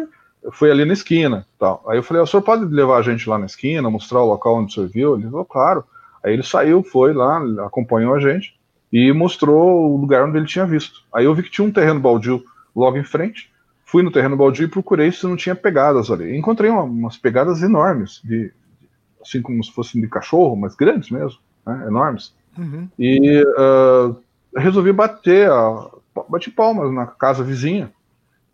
[0.53, 1.47] foi ali na esquina.
[1.59, 1.85] Tal.
[1.89, 4.57] Aí eu falei: O senhor pode levar a gente lá na esquina, mostrar o local
[4.57, 5.15] onde o senhor viu?
[5.15, 5.85] Ele falou: Claro.
[6.23, 8.59] Aí ele saiu, foi lá, acompanhou a gente
[8.93, 11.01] e mostrou o lugar onde ele tinha visto.
[11.13, 12.43] Aí eu vi que tinha um terreno baldio
[12.75, 13.51] logo em frente
[13.95, 16.37] fui no terreno baldio e procurei se não tinha pegadas ali.
[16.37, 18.53] Encontrei uma, umas pegadas enormes, de,
[19.23, 22.35] assim como se fossem de cachorro, mas grandes mesmo, né, enormes.
[22.59, 22.89] Uhum.
[22.99, 24.17] E uh,
[24.57, 25.91] resolvi bater, a,
[26.29, 27.93] bati palmas na casa vizinha,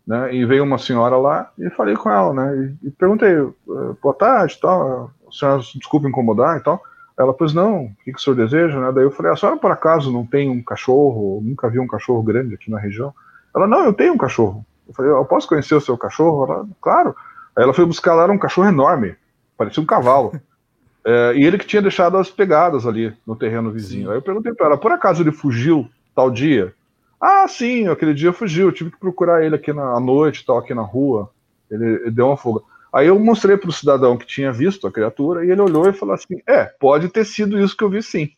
[0.05, 3.97] né, e veio uma senhora lá e falei com ela, né, e, e perguntei, uh,
[3.99, 6.83] boa tarde, tal, senhora desculpa incomodar e tal.
[7.17, 8.79] Ela, pois não, o que, que o senhor deseja?
[8.79, 8.91] Né?
[8.91, 11.41] Daí eu falei, a senhora por acaso não tem um cachorro?
[11.43, 13.11] Nunca vi um cachorro grande aqui na região?
[13.55, 14.63] Ela, não, eu tenho um cachorro.
[14.91, 16.43] Eu falei, eu posso conhecer o seu cachorro?
[16.45, 17.15] Ela, claro.
[17.55, 19.15] Aí ela foi buscar lá, era um cachorro enorme,
[19.57, 20.33] parecia um cavalo.
[21.05, 24.11] é, e ele que tinha deixado as pegadas ali no terreno vizinho.
[24.11, 26.73] Aí eu perguntei para ela, por acaso ele fugiu tal dia?
[27.19, 30.57] Ah, sim, aquele dia fugiu, eu tive que procurar ele aqui na à noite, tal,
[30.57, 31.29] aqui na rua.
[31.69, 32.61] Ele, ele deu uma fuga.
[32.93, 35.93] Aí eu mostrei para o cidadão que tinha visto a criatura e ele olhou e
[35.93, 38.29] falou assim: É, pode ter sido isso que eu vi sim.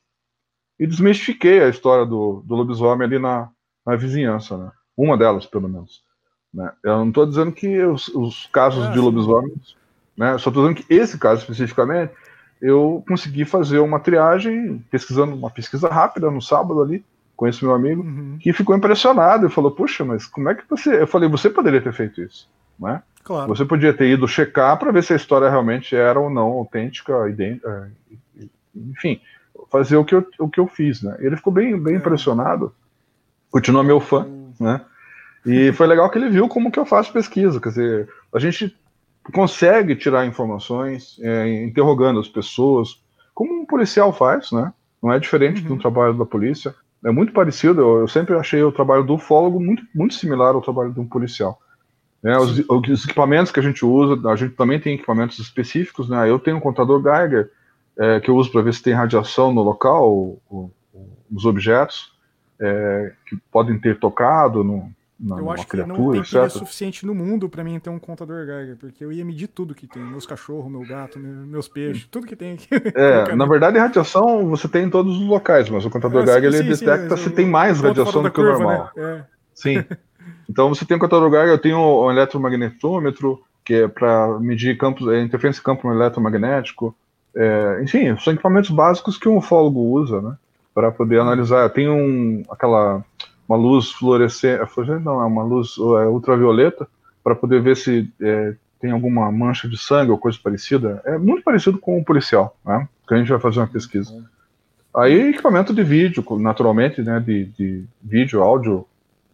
[0.80, 3.50] E desmistifiquei a história do, do lobisomem ali na,
[3.86, 4.72] na vizinhança, né?
[4.96, 6.04] Uma delas, pelo menos.
[6.54, 6.72] Né?
[6.84, 9.76] Eu não estou dizendo que os, os casos de lobisomens,
[10.16, 10.38] né?
[10.38, 12.14] só estou dizendo que esse caso especificamente,
[12.62, 17.04] eu consegui fazer uma triagem, pesquisando uma pesquisa rápida no sábado ali,
[17.36, 18.38] com esse meu amigo, uhum.
[18.40, 21.02] que ficou impressionado e falou: Puxa, mas como é que você.
[21.02, 22.50] Eu falei: Você poderia ter feito isso,
[22.80, 23.02] né?
[23.24, 23.48] Claro.
[23.48, 27.28] Você podia ter ido checar para ver se a história realmente era ou não autêntica,
[27.28, 27.92] idêntica,
[28.40, 29.20] é, enfim,
[29.70, 31.18] fazer o que eu, o que eu fiz, né?
[31.20, 31.98] Ele ficou bem, bem é.
[31.98, 32.74] impressionado,
[33.50, 34.28] continua meu fã,
[34.60, 34.82] né?
[35.46, 38.76] E foi legal que ele viu como que eu faço pesquisa, quer dizer, a gente
[39.32, 43.02] consegue tirar informações, é, interrogando as pessoas,
[43.34, 44.74] como um policial faz, né?
[45.02, 45.76] Não é diferente uhum.
[45.76, 46.74] do trabalho da polícia.
[47.06, 47.82] É muito parecido.
[47.82, 51.08] Eu, eu, sempre achei o trabalho do ufólogo muito, muito similar ao trabalho de um
[51.08, 51.60] policial.
[52.24, 56.08] É, os, os, equipamentos que a gente usa, a gente também tem equipamentos específicos.
[56.08, 56.30] Né?
[56.30, 57.52] Eu tenho um contador Geiger
[57.98, 60.38] é, que eu uso para ver se tem radiação no local,
[61.32, 62.14] os objetos
[62.62, 64.90] é, que podem ter tocado no,
[65.24, 68.46] na, eu acho que não tem pilha suficiente no mundo para mim ter um contador
[68.46, 72.28] Geiger, porque eu ia medir tudo que tem, meus cachorros, meu gato, meus peixes, tudo
[72.28, 72.68] que tem aqui.
[72.96, 76.52] É, na verdade, radiação você tem em todos os locais, mas o contador é, Geiger
[76.52, 78.92] sim, ele sim, detecta sim, se tem mais radiação do que o normal.
[78.96, 79.04] Né?
[79.04, 79.24] É.
[79.54, 79.84] Sim.
[80.50, 85.08] Então você tem o contador Geiger, eu tenho um eletromagnetômetro, que é para medir campos,
[85.08, 86.94] é, interferência de campo eletromagnético.
[87.36, 90.36] É, enfim, são equipamentos básicos que um ufólogo usa, né?
[90.74, 91.70] Para poder analisar.
[91.70, 93.04] Tem um, aquela
[93.48, 94.64] uma luz fluorescente,
[95.04, 96.88] não, é uma luz é, ultravioleta,
[97.24, 101.02] para poder ver se é, tem alguma mancha de sangue ou coisa parecida.
[101.06, 102.88] É muito parecido com o policial, né?
[103.08, 104.12] Que a gente vai fazer uma pesquisa.
[104.96, 107.20] Aí equipamento de vídeo, naturalmente, né?
[107.20, 108.86] De, de vídeo, áudio,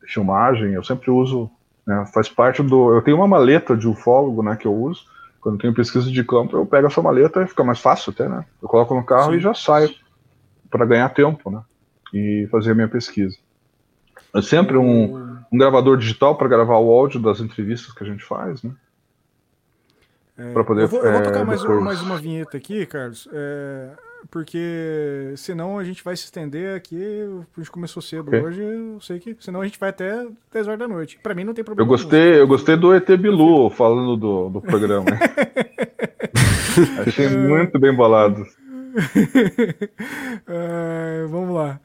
[0.05, 1.49] filmagem, eu sempre uso,
[1.85, 2.93] né, faz parte do.
[2.93, 4.55] Eu tenho uma maleta de ufólogo, né?
[4.55, 5.03] Que eu uso.
[5.41, 8.45] Quando tenho pesquisa de campo, eu pego essa maleta e fica mais fácil até, né?
[8.61, 9.37] Eu coloco no carro Sim.
[9.37, 9.89] e já saio
[10.69, 11.61] para ganhar tempo, né?
[12.13, 13.37] E fazer a minha pesquisa.
[14.33, 18.23] É sempre um, um gravador digital para gravar o áudio das entrevistas que a gente
[18.23, 18.71] faz, né?
[20.37, 20.83] É, para poder.
[20.83, 21.83] Eu vou, eu vou tocar é, mais, depois...
[21.83, 23.89] mais, uma vinheta aqui, Carlos, é,
[24.31, 27.01] porque senão a gente vai se estender aqui.
[27.55, 28.39] A gente começou cedo okay.
[28.39, 29.35] hoje, eu sei que.
[29.39, 31.19] Senão a gente vai até 10 horas da noite.
[31.21, 31.85] Para mim não tem problema.
[31.85, 35.07] Eu gostei, eu gostei do ET Bilu falando do, do programa.
[37.05, 38.45] Achei muito bem bolado.
[40.47, 41.79] É, vamos lá.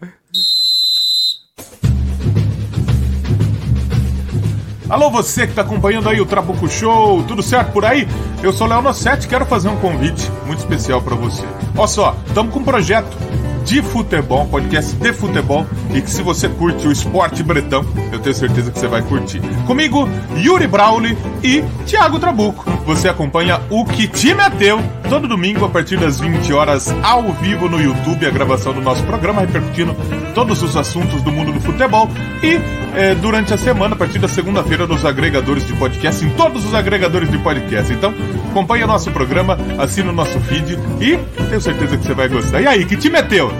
[4.88, 8.06] Alô, você que está acompanhando aí o Trabuco Show, tudo certo por aí?
[8.42, 11.42] Eu sou Léo Nossetti, quero fazer um convite muito especial para você.
[11.74, 13.16] Olha só, estamos com um projeto
[13.64, 18.34] de futebol, podcast de futebol, e que se você curte o esporte bretão, eu tenho
[18.34, 19.40] certeza que você vai curtir.
[19.66, 22.64] Comigo, Yuri Brauli e Thiago Trabuco.
[22.84, 27.22] Você acompanha o Que Time é Teu, todo domingo a partir das 20 horas, ao
[27.32, 29.96] vivo no YouTube, a gravação do nosso programa, repercutindo
[30.34, 32.08] todos os assuntos do mundo do futebol.
[32.42, 32.60] E
[32.94, 36.74] é, durante a semana, a partir da segunda-feira, nos agregadores de podcast, em todos os
[36.74, 37.92] agregadores de podcast.
[37.92, 38.14] Então,
[38.50, 41.16] acompanhe o nosso programa, assina o nosso feed e
[41.48, 42.60] tenho certeza que você vai gostar.
[42.60, 43.52] E aí, que time é teu?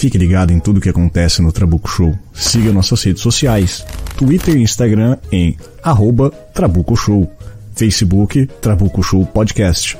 [0.00, 2.18] Fique ligado em tudo o que acontece no Trabuco Show.
[2.32, 3.84] Siga nossas redes sociais,
[4.16, 7.30] Twitter e Instagram em arroba Trabuco Show,
[7.74, 9.98] Facebook Trabuco Show Podcast.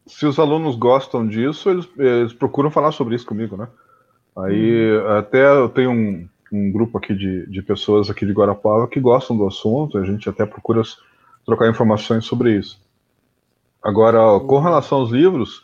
[0.07, 3.69] se os alunos gostam disso, eles, eles, procuram falar sobre isso comigo, né?
[4.39, 5.09] Aí hum.
[5.19, 9.37] até eu tenho um, um grupo aqui de, de pessoas aqui de Guarapava que gostam
[9.37, 10.81] do assunto, a gente até procura
[11.45, 12.81] trocar informações sobre isso.
[13.83, 14.63] Agora, com hum.
[14.63, 15.63] relação aos livros,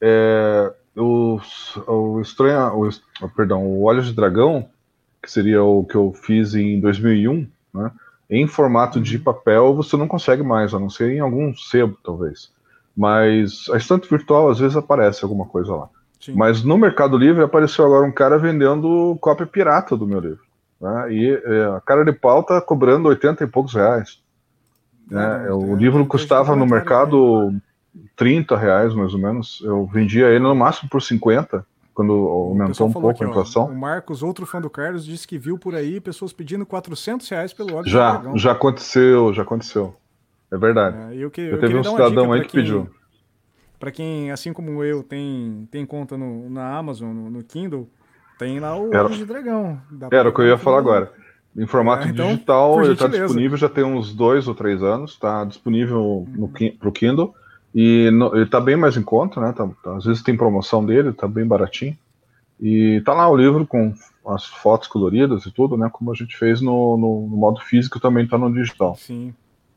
[0.00, 1.40] é, o,
[1.86, 2.90] o estranha, o,
[3.34, 4.68] perdão, o Olhos de Dragão,
[5.22, 7.90] que seria o que eu fiz em 2001, né?
[8.30, 9.22] Em formato de uhum.
[9.22, 12.50] papel você não consegue mais, a não ser em algum sebo, talvez.
[12.94, 15.88] Mas a estante virtual às vezes aparece alguma coisa lá.
[16.20, 16.34] Sim.
[16.34, 20.42] Mas no Mercado Livre apareceu agora um cara vendendo cópia pirata do meu livro.
[20.80, 21.12] Né?
[21.12, 24.20] E é, a cara de pau tá cobrando 80 e poucos reais.
[25.10, 25.50] Né?
[25.50, 27.50] o livro custava no mercado
[28.16, 29.60] 30 reais, mais ou menos.
[29.64, 31.64] Eu vendia ele no máximo por 50,
[31.94, 33.62] quando aumentou um pouco aqui, a inflação.
[33.64, 37.28] Ó, o Marcos, outro fã do Carlos, disse que viu por aí pessoas pedindo 400
[37.28, 39.94] reais pelo óleo Já, já aconteceu, já aconteceu.
[40.50, 40.96] É verdade.
[40.96, 42.88] É, eu, que, eu, eu teve um cidadão aí que quem, pediu.
[43.78, 47.88] Para quem, assim como eu, tem, tem conta no, na Amazon, no, no Kindle,
[48.38, 49.80] tem lá o Era- de Dragão.
[50.10, 51.12] Era o que eu ia falar agora.
[51.56, 55.12] Em formato É, então, digital, ele está disponível já tem uns dois ou três anos,
[55.12, 56.26] está disponível Uhum.
[56.36, 57.34] no, Ki- pro Kindle.
[57.74, 59.52] E no- ele está bem mais em conta, né?
[59.52, 61.96] tá- tá- às vezes tem promoção dele, está bem baratinho.
[62.60, 63.94] E tá lá o livro com
[64.26, 65.88] as fotos coloridas e tudo, né?
[65.92, 68.96] Como a gente fez no, no- no modo físico, também está no digital.
[68.96, 69.32] Sim.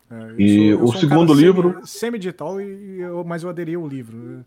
[0.09, 4.43] É, E o um segundo cara livro- Semi, semi-digital, eu, mas eu aderi ao livro.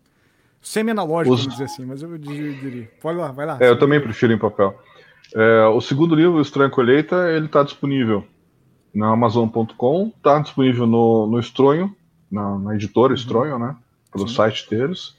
[0.61, 2.89] Semi-analógico, Os- vamos dizer assim, mas eu diria.
[3.01, 3.57] Pode lá, vai lá.
[3.59, 4.77] É, eu também prefiro em papel.
[5.33, 8.23] É, o segundo livro, O Estranho Colheita, ele está disponível
[8.93, 11.95] na Amazon.com, está disponível no, no Estronho,
[12.31, 13.75] na, na editora Estronho, né?
[14.11, 14.29] Pelo Uhum.
[14.29, 14.35] Sim.
[14.35, 15.15] site deles.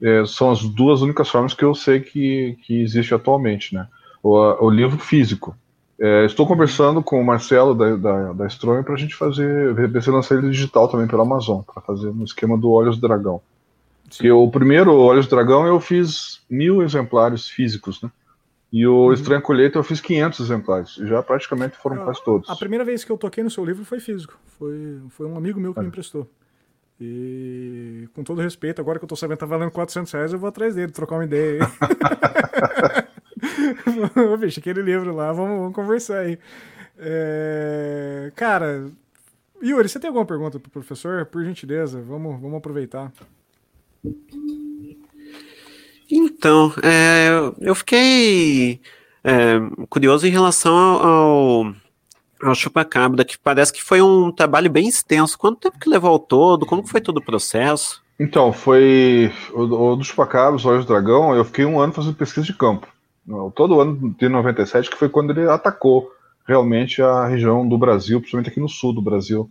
[0.00, 3.88] É, são as duas únicas formas que eu sei que, que existe atualmente, né?
[4.22, 5.56] O, o livro físico.
[5.98, 8.48] É, estou conversando com o Marcelo da, da, da
[8.84, 12.24] para a gente fazer, ver se lançar ele digital também pela Amazon, para fazer no
[12.24, 13.40] esquema do Olhos do Dragão.
[14.08, 18.10] Porque o primeiro, Olhos do Dragão, eu fiz mil exemplares físicos, né?
[18.72, 20.98] E o Estranho Colheita eu fiz 500 exemplares.
[20.98, 22.50] E já praticamente foram quase todos.
[22.50, 24.38] A primeira vez que eu toquei no seu livro foi físico.
[24.58, 26.28] Foi, foi um amigo meu que me emprestou.
[27.00, 30.38] E com todo respeito, agora que eu tô sabendo que tá valendo 400 reais, eu
[30.38, 31.68] vou atrás dele, trocar uma ideia aí.
[34.38, 36.38] Bicho, aquele livro lá, vamos, vamos conversar aí.
[36.98, 38.90] É, Cara,
[39.62, 41.26] Yuri, você tem alguma pergunta pro professor?
[41.26, 43.12] Por gentileza, vamos, vamos aproveitar.
[46.10, 47.28] Então, é,
[47.60, 48.80] eu fiquei
[49.24, 49.58] é,
[49.88, 51.74] curioso em relação ao, ao,
[52.42, 55.38] ao Chupacabra, que parece que foi um trabalho bem extenso.
[55.38, 56.66] Quanto tempo que levou ao todo?
[56.66, 58.02] Como foi todo o processo?
[58.18, 62.46] Então, foi o, o dos Chupacabras, Olhos do Dragão, eu fiquei um ano fazendo pesquisa
[62.46, 62.86] de campo.
[63.54, 66.10] Todo ano de 97, que foi quando ele atacou
[66.46, 69.50] realmente a região do Brasil, principalmente aqui no sul do Brasil,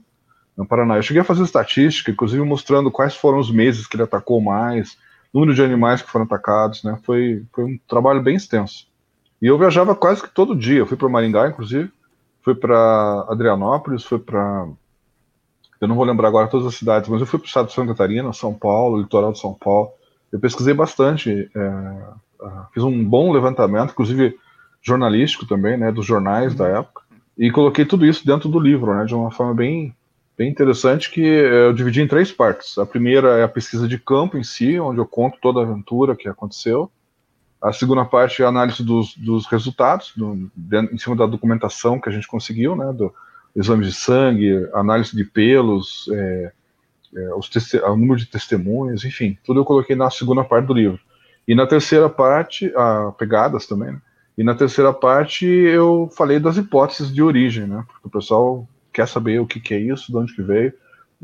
[0.57, 0.95] no Paraná.
[0.95, 4.97] Eu cheguei a fazer estatística, inclusive mostrando quais foram os meses que ele atacou mais,
[5.33, 6.97] número de animais que foram atacados, né?
[7.03, 8.87] Foi, foi um trabalho bem extenso.
[9.41, 10.79] E eu viajava quase que todo dia.
[10.79, 11.91] Eu fui para Maringá, inclusive,
[12.45, 14.67] fui para Adrianópolis, fui para
[15.81, 17.73] eu não vou lembrar agora todas as cidades, mas eu fui para o estado de
[17.73, 19.89] Santa Catarina, São Paulo, litoral de São Paulo.
[20.31, 24.37] Eu pesquisei bastante, é, fiz um bom levantamento, inclusive
[24.81, 27.01] jornalístico também, né, dos jornais da época,
[27.37, 29.93] e coloquei tudo isso dentro do livro, né, de uma forma bem,
[30.37, 32.77] bem interessante, que eu dividi em três partes.
[32.77, 36.15] A primeira é a pesquisa de campo em si, onde eu conto toda a aventura
[36.15, 36.89] que aconteceu.
[37.65, 41.99] A segunda parte é a análise dos, dos resultados, do, de- em cima da documentação
[41.99, 43.11] que a gente conseguiu, né, do
[43.55, 46.51] exame de sangue, análise de pelos, é,
[47.15, 47.49] é, os
[47.83, 50.99] o número de testemunhas, enfim, tudo eu coloquei na segunda parte do livro.
[51.47, 54.01] E na terceira parte, a pegadas também, né?
[54.37, 57.83] E na terceira parte eu falei das hipóteses de origem, né?
[57.87, 60.73] Porque o pessoal quer saber o que, que é isso, de onde que veio.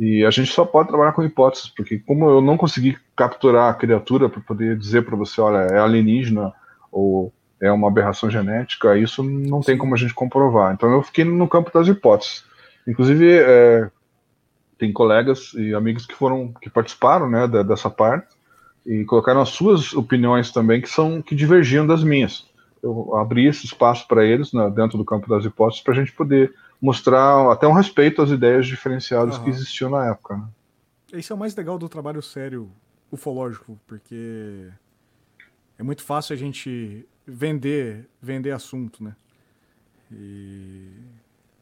[0.01, 3.73] E a gente só pode trabalhar com hipóteses, porque como eu não consegui capturar a
[3.75, 6.51] criatura para poder dizer para você, olha, é alienígena
[6.91, 10.73] ou é uma aberração genética, isso não tem como a gente comprovar.
[10.73, 12.43] Então eu fiquei no campo das hipóteses.
[12.87, 13.91] Inclusive, é,
[14.75, 18.33] tem colegas e amigos que foram que participaram né, da- dessa parte
[18.83, 22.47] e colocaram as suas opiniões também que são que divergiam das minhas.
[22.81, 26.11] Eu abri esse espaço para eles né, dentro do campo das hipóteses para a gente
[26.11, 29.49] poder mostrar até um respeito às ideias diferenciadas que Aham.
[29.51, 30.37] existiam na época.
[30.37, 30.47] né.
[31.13, 32.71] Esse é o mais legal do trabalho sério
[33.11, 34.69] ufológico, porque
[35.77, 39.15] é muito fácil a gente vender, vender assunto, né?
[40.11, 40.89] E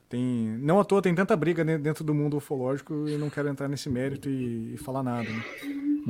[0.08, 3.68] tem, não à toa tem tanta briga dentro do mundo ufológico e não quero entrar
[3.68, 5.44] nesse mérito e, e falar nada, né?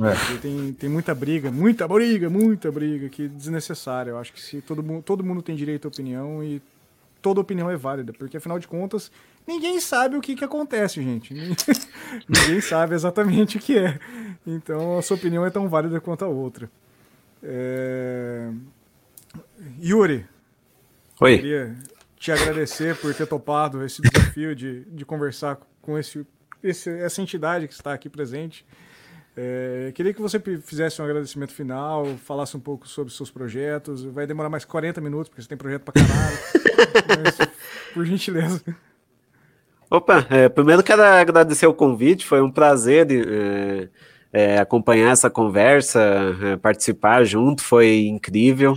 [0.02, 0.38] É.
[0.38, 4.10] Tem, tem muita briga, muita briga, muita briga que é desnecessária.
[4.10, 6.62] Eu acho que se todo mundo, todo mundo tem direito à opinião e
[7.22, 9.10] toda opinião é válida, porque afinal de contas,
[9.46, 11.34] ninguém sabe o que, que acontece, gente.
[12.28, 13.98] ninguém sabe exatamente o que é.
[14.46, 16.70] Então a sua opinião é tão válida quanto a outra.
[17.42, 18.50] É...
[19.82, 20.26] Yuri,
[21.20, 21.36] Oi.
[21.36, 21.76] queria
[22.16, 26.26] te agradecer por ter topado esse desafio de, de conversar com esse,
[26.62, 28.64] esse- essa entidade que está aqui presente.
[29.36, 34.04] É, queria que você fizesse um agradecimento final, falasse um pouco sobre seus projetos.
[34.04, 36.38] Vai demorar mais 40 minutos, porque você tem projeto pra caralho.
[37.24, 37.48] Mas,
[37.94, 38.62] por gentileza.
[39.90, 43.88] Opa, é, primeiro quero agradecer o convite, foi um prazer é,
[44.32, 46.00] é, acompanhar essa conversa,
[46.42, 48.76] é, participar junto, foi incrível.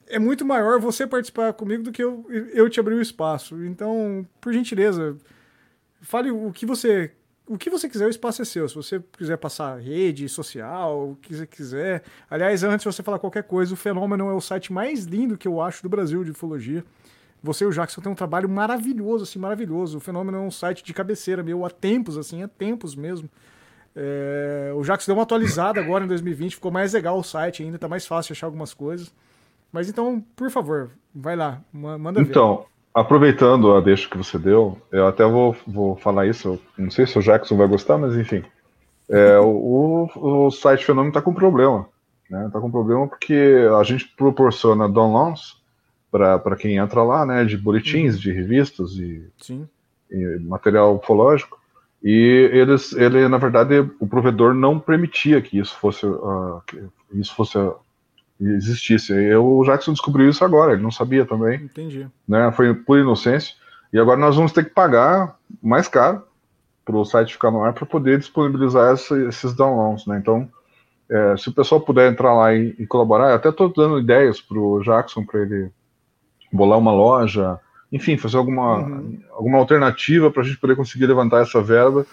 [0.07, 3.63] é muito maior você participar comigo do que eu, eu te abrir o espaço.
[3.65, 5.15] Então, por gentileza,
[6.01, 7.11] fale o que você
[7.49, 8.69] o que você quiser, o espaço é seu.
[8.69, 12.03] Se você quiser passar rede social, o que você quiser.
[12.29, 15.47] Aliás, antes de você falar qualquer coisa, o Fenômeno é o site mais lindo que
[15.47, 16.85] eu acho do Brasil de ufologia.
[17.41, 19.97] Você e o Jackson têm um trabalho maravilhoso, assim, maravilhoso.
[19.97, 23.27] O Fenômeno é um site de cabeceira meu há tempos, assim, há tempos mesmo.
[23.95, 24.71] É...
[24.75, 27.87] O Jackson deu uma atualizada agora em 2020, ficou mais legal o site ainda, tá
[27.87, 29.11] mais fácil achar algumas coisas.
[29.71, 32.29] Mas então, por favor, vai lá, manda ver.
[32.29, 37.05] Então, Aproveitando a deixa que você deu, eu até vou, vou falar isso, não sei
[37.05, 38.43] se o Jackson vai gostar, mas enfim.
[39.07, 41.87] É, o, o site Fenômeno está com problema.
[42.29, 42.45] Né?
[42.45, 45.57] Está com problema porque a gente proporciona downloads
[46.11, 48.21] para quem entra lá, né, de boletins, uhum.
[48.21, 49.27] de revistas e,
[50.11, 51.59] e, material ufológico.
[52.03, 56.81] E eles, ele, na verdade, o provedor não permitia que isso fosse, uh, que
[57.13, 57.57] isso fosse
[58.39, 59.13] existisse.
[59.13, 61.63] E o Jackson descobriu isso agora, ele não sabia também.
[61.63, 62.07] Entendi.
[62.27, 62.51] Né?
[62.51, 63.55] Foi por inocência.
[63.91, 66.23] E agora nós vamos ter que pagar mais caro
[66.85, 70.05] para o site ficar no ar para poder disponibilizar essa, esses downloads.
[70.05, 70.17] Né?
[70.17, 70.49] Então,
[71.09, 74.39] é, se o pessoal puder entrar lá e, e colaborar, eu até estou dando ideias
[74.39, 75.71] para o Jackson para ele
[76.51, 77.59] bolar uma loja,
[77.91, 79.21] enfim, fazer alguma, uhum.
[79.31, 82.05] alguma alternativa para a gente poder conseguir levantar essa verba,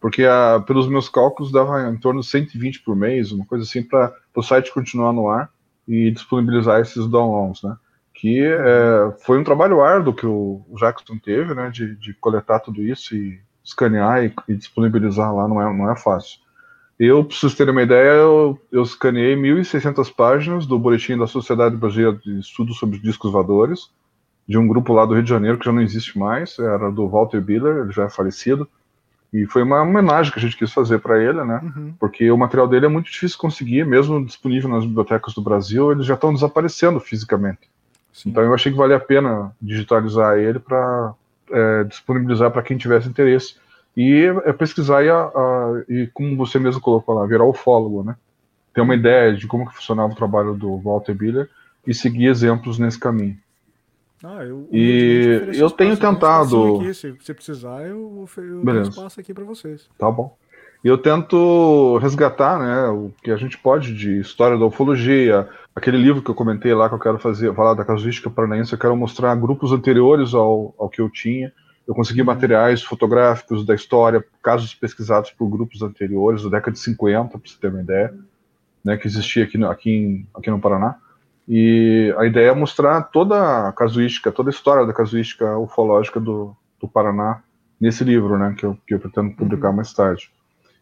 [0.00, 3.82] porque a, pelos meus cálculos dava em torno de 120 por mês, uma coisa assim,
[3.82, 5.50] para o site continuar no ar
[5.86, 7.76] e disponibilizar esses downloads, né?
[8.12, 11.70] Que é, foi um trabalho árduo que o Jackson teve, né?
[11.70, 15.96] De, de coletar tudo isso e escanear e, e, disponibilizar lá, não é, não é
[15.96, 16.38] fácil.
[16.98, 21.76] Eu, para vocês terem uma ideia, eu, eu escaneei 1.600 páginas do Boletim da Sociedade
[21.76, 23.90] Brasileira de Estudos sobre Discos Voadores,
[24.46, 27.08] de um grupo lá do Rio de Janeiro que já não existe mais, era do
[27.08, 28.68] Walter Biller, ele já é falecido,
[29.34, 31.60] e foi uma homenagem que a gente quis fazer para ele, né?
[31.60, 31.94] Uhum.
[31.98, 36.06] Porque o material dele é muito difícil conseguir, mesmo disponível nas bibliotecas do Brasil, eles
[36.06, 37.68] já estão desaparecendo fisicamente.
[38.12, 38.30] Sim.
[38.30, 41.14] Então eu achei que valia a pena digitalizar ele para
[41.50, 43.56] é, disponibilizar para quem tivesse interesse.
[43.96, 48.14] E é pesquisar e, a, a, e, como você mesmo colocou lá, virar ufólogo, né?
[48.72, 51.50] Ter uma ideia de como funcionava o trabalho do Walter Biller
[51.84, 53.36] e seguir exemplos nesse caminho.
[54.22, 56.76] Ah, eu, e eu tenho tentado.
[56.76, 58.90] Aqui, se você precisar, eu, eu Beleza.
[58.90, 59.88] espaço aqui para vocês.
[59.98, 60.36] Tá bom.
[60.84, 65.96] E eu tento resgatar, né, o que a gente pode de história da ufologia, aquele
[65.96, 68.94] livro que eu comentei lá que eu quero fazer, falar da casuística paranaense, eu quero
[68.94, 71.50] mostrar grupos anteriores ao, ao que eu tinha.
[71.88, 72.26] Eu consegui uhum.
[72.26, 77.58] materiais fotográficos da história, casos pesquisados por grupos anteriores, da década de 50, para você
[77.58, 78.14] ter uma ideia,
[78.84, 80.96] né, que existia aqui no, aqui, em, aqui no Paraná.
[81.48, 86.56] E a ideia é mostrar toda a casuística, toda a história da casuística ufológica do,
[86.80, 87.42] do Paraná
[87.80, 89.76] nesse livro, né, que eu, que eu pretendo publicar uhum.
[89.76, 90.30] mais tarde.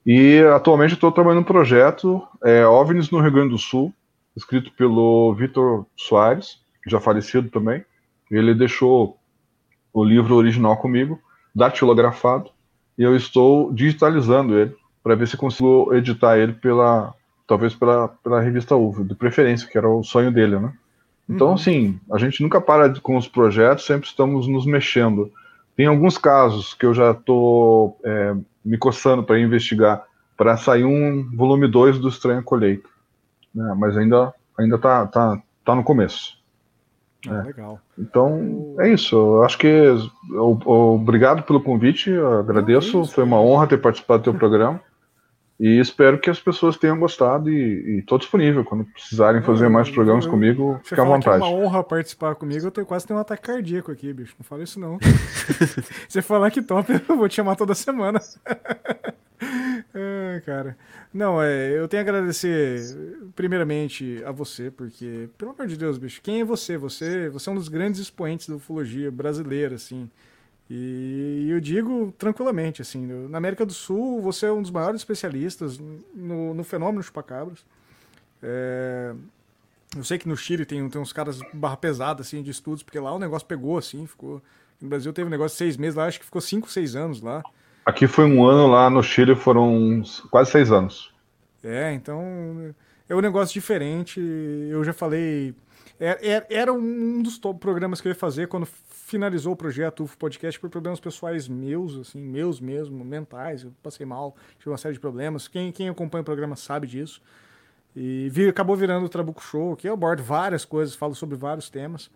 [0.06, 3.92] E atualmente estou trabalhando um projeto, é, OVNIs no Rio Grande do Sul,
[4.36, 7.84] escrito pelo Vitor Soares, já falecido também.
[8.30, 9.18] Ele deixou
[9.92, 11.20] o livro original comigo,
[11.54, 12.50] datilografado,
[12.96, 17.14] e eu estou digitalizando ele para ver se consigo editar ele pela
[17.52, 20.72] talvez pela, pela revista UV, de preferência, que era o sonho dele, né?
[21.28, 21.52] Então, uhum.
[21.52, 25.30] assim, a gente nunca para com os projetos, sempre estamos nos mexendo.
[25.76, 28.34] Tem alguns casos que eu já estou é,
[28.64, 30.02] me coçando para investigar,
[30.34, 32.88] para sair um volume 2 do Estranha Colheita.
[33.54, 33.74] Né?
[33.78, 36.38] Mas ainda ainda tá, tá, tá no começo.
[37.28, 37.42] Ah, é.
[37.42, 37.78] Legal.
[37.98, 39.14] Então, é isso.
[39.14, 39.70] Eu acho que.
[40.64, 42.10] obrigado pelo convite,
[42.40, 43.04] agradeço.
[43.04, 44.80] Foi uma honra ter participado do teu programa.
[45.62, 48.64] E espero que as pessoas tenham gostado e estou disponível.
[48.64, 51.36] Quando precisarem fazer mais programas eu, comigo, fica à que é vontade.
[51.36, 54.34] uma honra participar comigo, eu tenho quase tenho um ataque cardíaco aqui, bicho.
[54.36, 54.98] Não fala isso não.
[56.08, 58.20] Você falar que top, eu vou te chamar toda semana.
[59.94, 60.78] Ah, cara.
[61.12, 62.80] Não, é, eu tenho a agradecer
[63.34, 66.78] primeiramente a você, porque, pelo amor de Deus, bicho, quem é você?
[66.78, 70.08] Você, você é um dos grandes expoentes da ufologia brasileira, assim.
[70.74, 75.78] E eu digo tranquilamente, assim, na América do Sul, você é um dos maiores especialistas
[76.14, 77.62] no, no fenômeno chupacabras.
[78.42, 79.12] É,
[79.94, 82.98] eu sei que no Chile tem, tem uns caras barra pesada, assim, de estudos, porque
[82.98, 84.40] lá o negócio pegou, assim, ficou...
[84.80, 87.20] No Brasil teve um negócio de seis meses, lá acho que ficou cinco, seis anos
[87.20, 87.42] lá.
[87.84, 91.12] Aqui foi um ano, lá no Chile foram quase seis anos.
[91.62, 92.74] É, então
[93.10, 94.18] é um negócio diferente.
[94.70, 95.54] Eu já falei.
[96.00, 98.66] é- é- Era um dos programas que eu ia fazer quando
[99.12, 103.62] finalizou o projeto UFO Podcast por problemas pessoais meus, assim, meus mesmo, mentais.
[103.62, 105.46] Eu passei mal, tive uma série de problemas.
[105.46, 107.22] Quem, quem acompanha o programa sabe disso.
[107.94, 111.70] E vi- acabou virando o Trabuco Show, que eu abordo várias coisas, falo sobre vários
[111.70, 112.10] temas.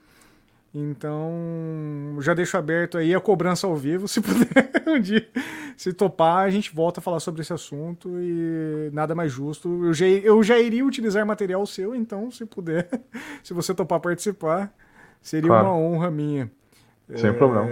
[0.74, 5.26] Então, já deixo aberto aí a cobrança ao vivo, se puder um dia,
[5.76, 9.84] se topar, a gente volta a falar sobre esse assunto e nada mais justo.
[9.86, 12.88] Eu já, eu já iria utilizar material seu, então, se puder,
[13.42, 14.72] se você topar participar,
[15.20, 15.66] seria Claro.
[15.68, 16.50] uma honra minha.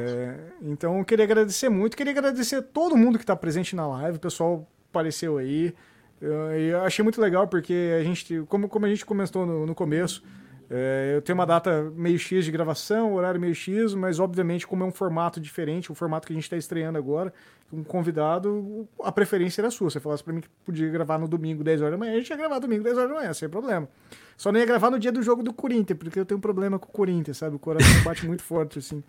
[0.06, 0.19] Sem.
[0.19, 3.86] É, então, eu queria agradecer muito, queria agradecer a todo mundo que está presente na
[3.86, 5.74] live, o pessoal apareceu aí.
[6.20, 9.74] Eu, eu achei muito legal porque a gente, como, como a gente comentou no, no
[9.74, 10.23] começo,
[10.70, 14.85] é, eu tenho uma data meio X de gravação, horário meio X, mas obviamente, como
[14.85, 17.32] é um formato diferente, o formato que a gente está estreando agora,
[17.73, 19.90] um convidado, a preferência era sua.
[19.90, 22.31] Você falasse para mim que podia gravar no domingo, 10 horas da manhã, a gente
[22.31, 23.89] ia gravar domingo, 10 horas da manhã, sem problema.
[24.36, 26.78] Só não ia gravar no dia do jogo do Corinthians, porque eu tenho um problema
[26.78, 27.56] com o Corinthians, sabe?
[27.56, 29.02] O coração bate muito forte, assim.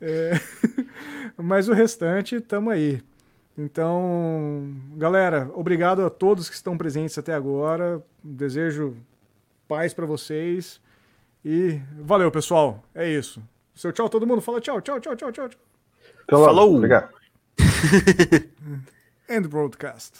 [0.00, 0.32] É,
[1.36, 3.02] Mas o restante, tamo aí.
[3.58, 8.02] Então, galera, obrigado a todos que estão presentes até agora.
[8.22, 8.94] Desejo
[9.66, 10.80] paz para vocês.
[11.44, 12.82] E valeu, pessoal.
[12.94, 13.42] É isso.
[13.74, 14.40] Seu tchau, todo mundo.
[14.40, 15.48] Fala tchau, tchau, tchau, tchau, tchau.
[16.28, 16.76] Falou.
[16.76, 17.14] Obrigado.
[19.28, 20.12] End broadcast.